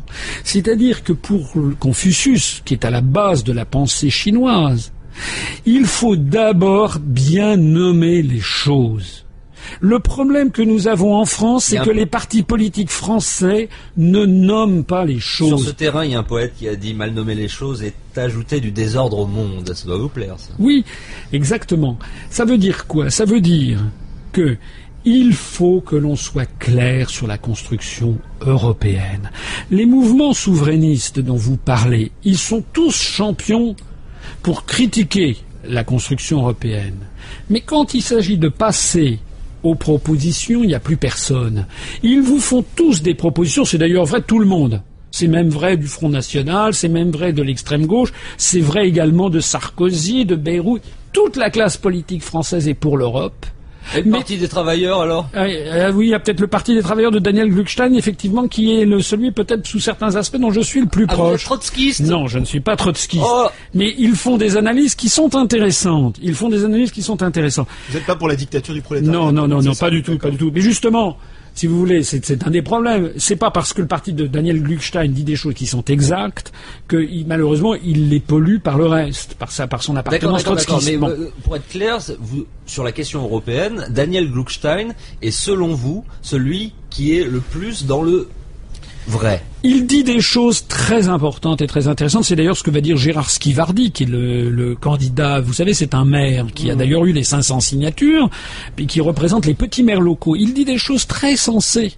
[0.45, 4.93] C'est-à-dire que pour Confucius, qui est à la base de la pensée chinoise,
[5.65, 9.23] il faut d'abord bien nommer les choses.
[9.79, 14.83] Le problème que nous avons en France, c'est que les partis politiques français ne nomment
[14.83, 15.49] pas les choses.
[15.49, 17.83] Sur ce terrain, il y a un poète qui a dit mal nommer les choses
[17.83, 19.73] est ajouter du désordre au monde.
[19.73, 20.53] Ça doit vous plaire, ça.
[20.59, 20.85] Oui,
[21.31, 21.97] exactement.
[22.29, 23.09] Ça veut dire quoi?
[23.09, 23.79] Ça veut dire
[24.31, 24.57] que
[25.05, 29.31] il faut que l'on soit clair sur la construction européenne.
[29.69, 33.75] Les mouvements souverainistes dont vous parlez, ils sont tous champions
[34.43, 36.99] pour critiquer la construction européenne.
[37.49, 39.19] Mais quand il s'agit de passer
[39.63, 41.65] aux propositions, il n'y a plus personne.
[42.03, 44.81] Ils vous font tous des propositions, c'est d'ailleurs vrai tout le monde.
[45.11, 49.29] C'est même vrai du Front National, c'est même vrai de l'extrême gauche, c'est vrai également
[49.29, 50.79] de Sarkozy, de Bayrou.
[51.13, 53.45] Toute la classe politique française est pour l'Europe.
[53.95, 55.29] Et le Parti des travailleurs alors?
[55.33, 58.47] Ah, ah Oui, il y a peut-être le Parti des travailleurs de Daniel Gluckstein, effectivement,
[58.47, 61.29] qui est le, celui peut-être sous certains aspects dont je suis le plus ah, proche.
[61.29, 62.01] Vous êtes trotskiste?
[62.01, 63.23] Non, je ne suis pas trotskiste.
[63.25, 63.47] Oh.
[63.73, 66.17] Mais ils font des analyses qui sont intéressantes.
[66.21, 67.67] Ils font des analyses qui sont intéressantes.
[67.89, 69.19] Vous n'êtes pas pour la dictature du prolétariat?
[69.19, 70.51] Non, non, non, non, pas du tout, pas du tout.
[70.53, 71.17] Mais justement,
[71.53, 73.11] si vous voulez, c'est un des problèmes.
[73.17, 76.51] C'est pas parce que le parti de Daniel Gluckstein dit des choses qui sont exactes
[76.87, 80.89] que malheureusement il les pollue par le reste, par sa, par son appartenance trotskiste.
[81.03, 86.73] Euh, pour être clair, vous, sur la question européenne, Daniel Gluckstein est selon vous celui
[86.89, 88.29] qui est le plus dans le
[89.07, 89.43] vrai.
[89.63, 92.25] Il dit des choses très importantes et très intéressantes.
[92.25, 95.39] C'est d'ailleurs ce que va dire Gérard Skivardi, qui est le, candidat.
[95.39, 96.77] Vous savez, c'est un maire qui a mmh.
[96.77, 98.29] d'ailleurs eu les 500 signatures,
[98.77, 100.35] et qui représente les petits maires locaux.
[100.35, 101.93] Il dit des choses très sensées.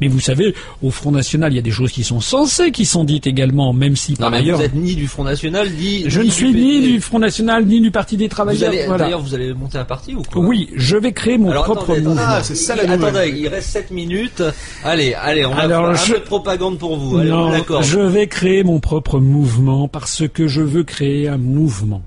[0.00, 2.84] Mais vous savez, au Front National, il y a des choses qui sont censées, qui
[2.84, 4.58] sont dites également, même si par ailleurs.
[4.58, 6.08] Vous êtes ni du Front National, ni.
[6.08, 8.98] Je ne suis ni du Front National, ni du Parti des Travailleurs.
[8.98, 10.42] D'ailleurs, vous allez monter un parti ou quoi?
[10.42, 12.14] Oui, je vais créer mon propre mouvement.
[12.18, 14.42] Ah, c'est ça la Attendez, il reste 7 minutes.
[14.84, 17.18] Allez, allez, on va faire un peu de propagande pour vous.
[17.18, 17.52] Allez, non,
[17.82, 22.02] je vais créer mon propre mouvement parce que je veux créer un mouvement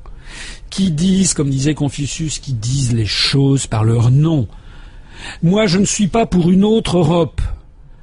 [0.69, 4.47] qui disent, comme disait Confucius, qui disent les choses par leur nom.
[5.43, 7.41] Moi, je ne suis pas pour une autre Europe.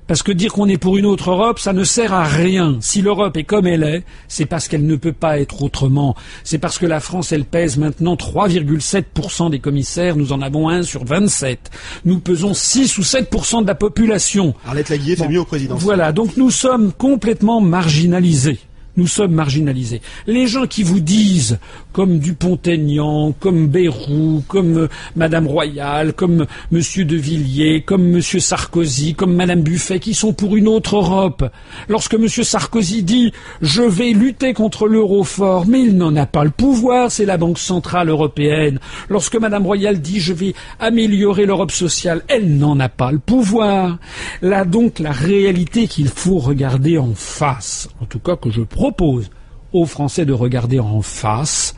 [0.09, 2.78] Parce que dire qu'on est pour une autre Europe, ça ne sert à rien.
[2.80, 6.16] Si l'Europe est comme elle est, c'est parce qu'elle ne peut pas être autrement.
[6.44, 10.16] C'est parce que la France, elle pèse maintenant 3,7% des commissaires.
[10.16, 11.70] Nous en avons un sur 27.
[12.06, 14.55] Nous pesons 6 ou 7% de la population.
[14.66, 15.76] Arlette Laguier fait mieux au président.
[15.76, 16.12] Voilà.
[16.12, 18.60] Donc nous sommes complètement marginalisés.
[18.98, 20.02] Nous sommes marginalisés.
[20.26, 21.58] Les gens qui vous disent,
[21.92, 29.14] comme Dupont-Aignan, comme Bayrou, comme euh, Madame Royal, comme Monsieur de Villiers, comme Monsieur Sarkozy,
[29.14, 31.44] comme Madame Buffet, qui sont pour une autre Europe.
[31.88, 36.44] Lorsque Monsieur Sarkozy dit je vais lutter contre l'euro fort, mais il n'en a pas
[36.44, 38.80] le pouvoir, c'est la Banque centrale européenne.
[39.08, 43.98] Lorsque Madame Royal dit je vais améliorer l'Europe sociale, elle n'en a pas le pouvoir.
[44.42, 49.28] Là donc la réalité qu'il faut regarder en face, en tout cas que je propose
[49.74, 51.74] aux Français de regarder en face,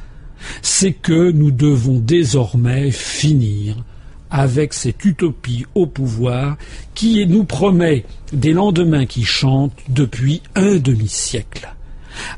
[0.62, 3.77] c'est que nous devons désormais finir
[4.31, 6.57] avec cette utopie au pouvoir
[6.95, 11.74] qui nous promet des lendemains qui chantent depuis un demi-siècle.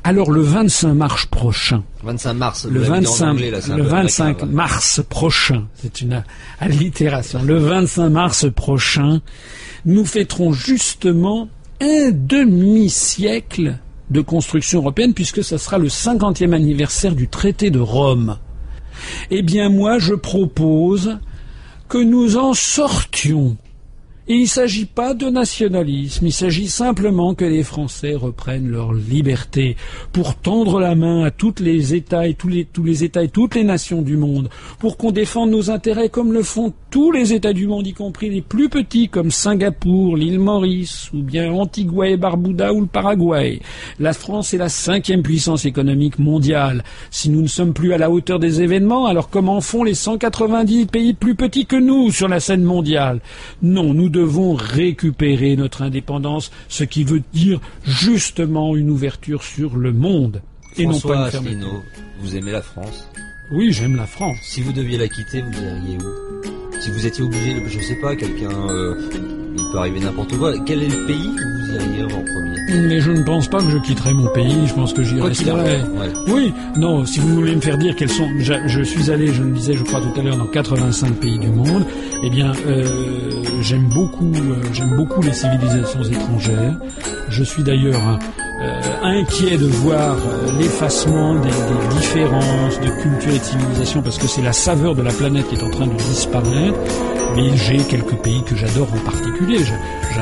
[0.05, 3.41] Alors le 25 mars prochain, 25 mars, le 25,
[3.77, 6.25] le 25 mars prochain, c'est une
[6.61, 9.21] allitération, le 25 mars prochain,
[9.85, 11.49] nous fêterons justement
[11.83, 13.77] un demi-siècle
[14.13, 18.39] de construction européenne puisque ce sera le cinquantième anniversaire du traité de Rome.
[19.31, 21.19] Eh bien moi je propose
[21.89, 23.57] que nous en sortions
[24.29, 29.77] il ne s'agit pas de nationalisme, il s'agit simplement que les Français reprennent leur liberté
[30.13, 32.37] pour tendre la main à tous les États et
[33.03, 36.73] États et toutes les nations du monde, pour qu'on défende nos intérêts comme le font
[36.91, 41.23] tous les États du monde, y compris les plus petits comme Singapour, l'île Maurice, ou
[41.23, 43.61] bien Antigua et Barbuda ou le Paraguay.
[43.99, 46.85] La France est la cinquième puissance économique mondiale.
[47.11, 50.87] Si nous ne sommes plus à la hauteur des événements, alors comment font les 190
[50.87, 53.21] pays plus petits que nous sur la scène mondiale?
[53.63, 59.93] Non, nous devons récupérer notre indépendance, ce qui veut dire justement une ouverture sur le
[59.93, 60.43] monde.
[60.77, 61.67] Et non pas une
[62.23, 63.09] vous aimez la France
[63.51, 64.39] Oui, j'aime la France.
[64.43, 68.15] Si vous deviez la quitter, vous iriez où Si vous étiez obligé, je sais pas,
[68.15, 68.95] quelqu'un, euh,
[69.59, 70.55] il peut arriver n'importe quoi.
[70.65, 72.57] Quel est le pays où vous iriez en premier
[72.89, 74.67] Mais je ne pense pas que je quitterai mon pays.
[74.67, 75.81] Je pense que j'y resterai.
[76.29, 77.05] Oui, non.
[77.05, 79.75] Si vous voulez me faire dire quels sont, je, je, suis allé, je le disais,
[79.75, 81.85] je crois tout à l'heure, dans 85 pays du monde.
[82.23, 82.85] Eh bien, euh,
[83.63, 86.77] j'aime beaucoup, euh, j'aime beaucoup les civilisations étrangères.
[87.29, 88.19] Je suis d'ailleurs
[88.63, 90.17] euh, inquiet de voir
[90.59, 95.03] l'effacement des, des, différences de culture et de civilisation parce que c'est la saveur de
[95.03, 96.79] la planète qui est en train de disparaître.
[97.35, 99.59] Mais j'ai quelques pays que j'adore en particulier.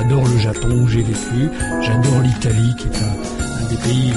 [0.01, 1.51] J'adore le Japon où j'ai vécu.
[1.83, 4.13] J'adore l'Italie qui est un, des pays,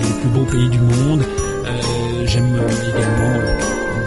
[0.00, 1.22] les plus beaux pays du monde.
[1.22, 2.58] Euh, J'aime
[2.88, 3.38] également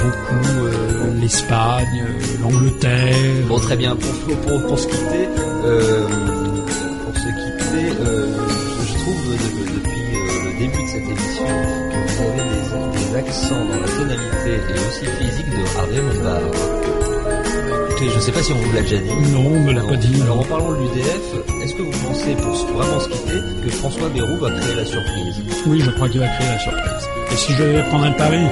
[0.03, 2.03] beaucoup euh, l'Espagne,
[2.41, 3.15] l'Angleterre.
[3.47, 3.95] Bon, très bien.
[3.95, 5.29] Pour, pour, pour se quitter,
[5.63, 6.07] euh,
[7.05, 8.27] pour se quitter, euh,
[8.85, 9.33] je, trouve de,
[9.75, 10.01] depuis
[10.43, 11.47] le début de cette émission
[11.89, 16.92] que vous avez des, des accents dans la tonalité et aussi physique de Harvey Lombard.
[18.09, 19.31] Je ne sais pas si on vous l'a déjà dit.
[19.31, 20.21] Non, on me l'a pas dit.
[20.21, 24.09] Alors en parlant de l'UDF, est-ce que vous pensez, pour vraiment se quitter, que François
[24.09, 25.41] Bayrou va créer la surprise?
[25.67, 27.09] Oui, je crois qu'il va créer la surprise.
[27.31, 28.45] Et si je devais prendre un pari,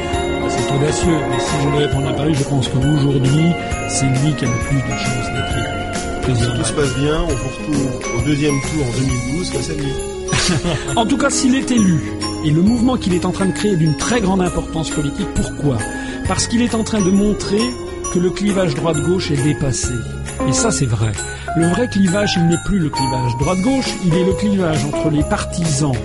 [0.50, 3.52] c'est audacieux, mais si je devais prendre un pari, je pense qu'aujourd'hui,
[3.90, 6.22] c'est lui qui a le plus de chances d'être élu.
[6.22, 6.52] Président.
[6.54, 9.00] Si tout se passe bien, on vous retrouve au deuxième tour en
[9.36, 9.94] 2012, comme ça lui.
[10.96, 12.14] en tout cas, s'il est élu,
[12.46, 15.28] et le mouvement qu'il est en train de créer est d'une très grande importance politique,
[15.36, 15.78] pourquoi?
[16.28, 17.62] Parce qu'il est en train de montrer
[18.12, 19.94] que le clivage droite-gauche est dépassé.
[20.48, 21.12] Et ça, c'est vrai.
[21.56, 25.24] Le vrai clivage, il n'est plus le clivage droite-gauche, il est le clivage entre les
[25.24, 25.96] partisans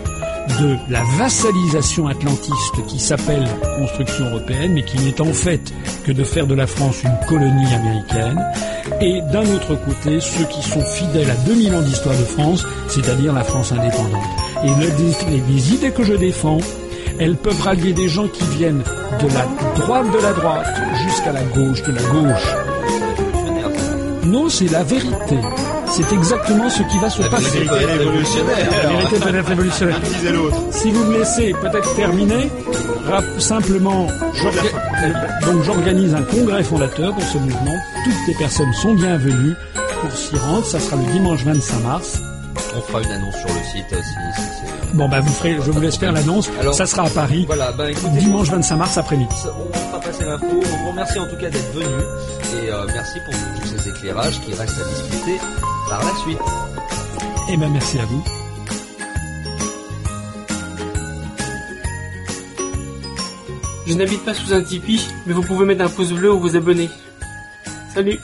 [0.61, 3.45] de la vassalisation atlantiste qui s'appelle
[3.79, 5.73] construction européenne, mais qui n'est en fait
[6.05, 8.41] que de faire de la France une colonie américaine,
[9.01, 13.33] et d'un autre côté, ceux qui sont fidèles à 2000 ans d'histoire de France, c'est-à-dire
[13.33, 14.25] la France indépendante.
[14.65, 16.59] Et les, les idées que je défends,
[17.19, 18.83] elles peuvent rallier des gens qui viennent
[19.21, 20.67] de la droite de la droite
[21.05, 22.55] jusqu'à la gauche de la gauche.
[24.25, 25.39] Non, c'est la vérité.
[25.89, 27.65] C'est exactement ce qui va se la passer.
[27.65, 28.71] La vérité révolutionnaire.
[28.83, 30.01] La vérité peut être révolutionnaire.
[30.71, 32.51] Si vous me laissez peut-être terminer,
[33.39, 34.09] simplement,
[35.47, 37.77] donc j'organise un congrès fondateur pour ce mouvement.
[38.05, 39.55] Toutes les personnes sont bienvenues
[40.01, 40.65] pour s'y rendre.
[40.65, 42.21] Ça sera le dimanche 25 mars.
[42.77, 44.11] On fera une annonce sur le site aussi.
[44.37, 46.51] Si bon, bah vous ferez, je vous laisse faire l'annonce.
[46.73, 47.45] Ça sera à Paris.
[47.47, 49.35] Voilà, bah, écoutez, dimanche 25 mars après-midi.
[49.35, 50.47] On fera passer l'info.
[50.51, 54.41] On vous remercie en tout cas d'être venu et euh, merci pour tous ces éclairages
[54.41, 55.39] qui restent à discuter
[55.89, 56.39] par la suite.
[57.51, 58.23] Eh ben merci à vous.
[63.87, 66.57] Je n'habite pas sous un Tipeee, mais vous pouvez mettre un pouce bleu ou vous
[66.57, 66.91] abonner.
[67.95, 68.19] Salut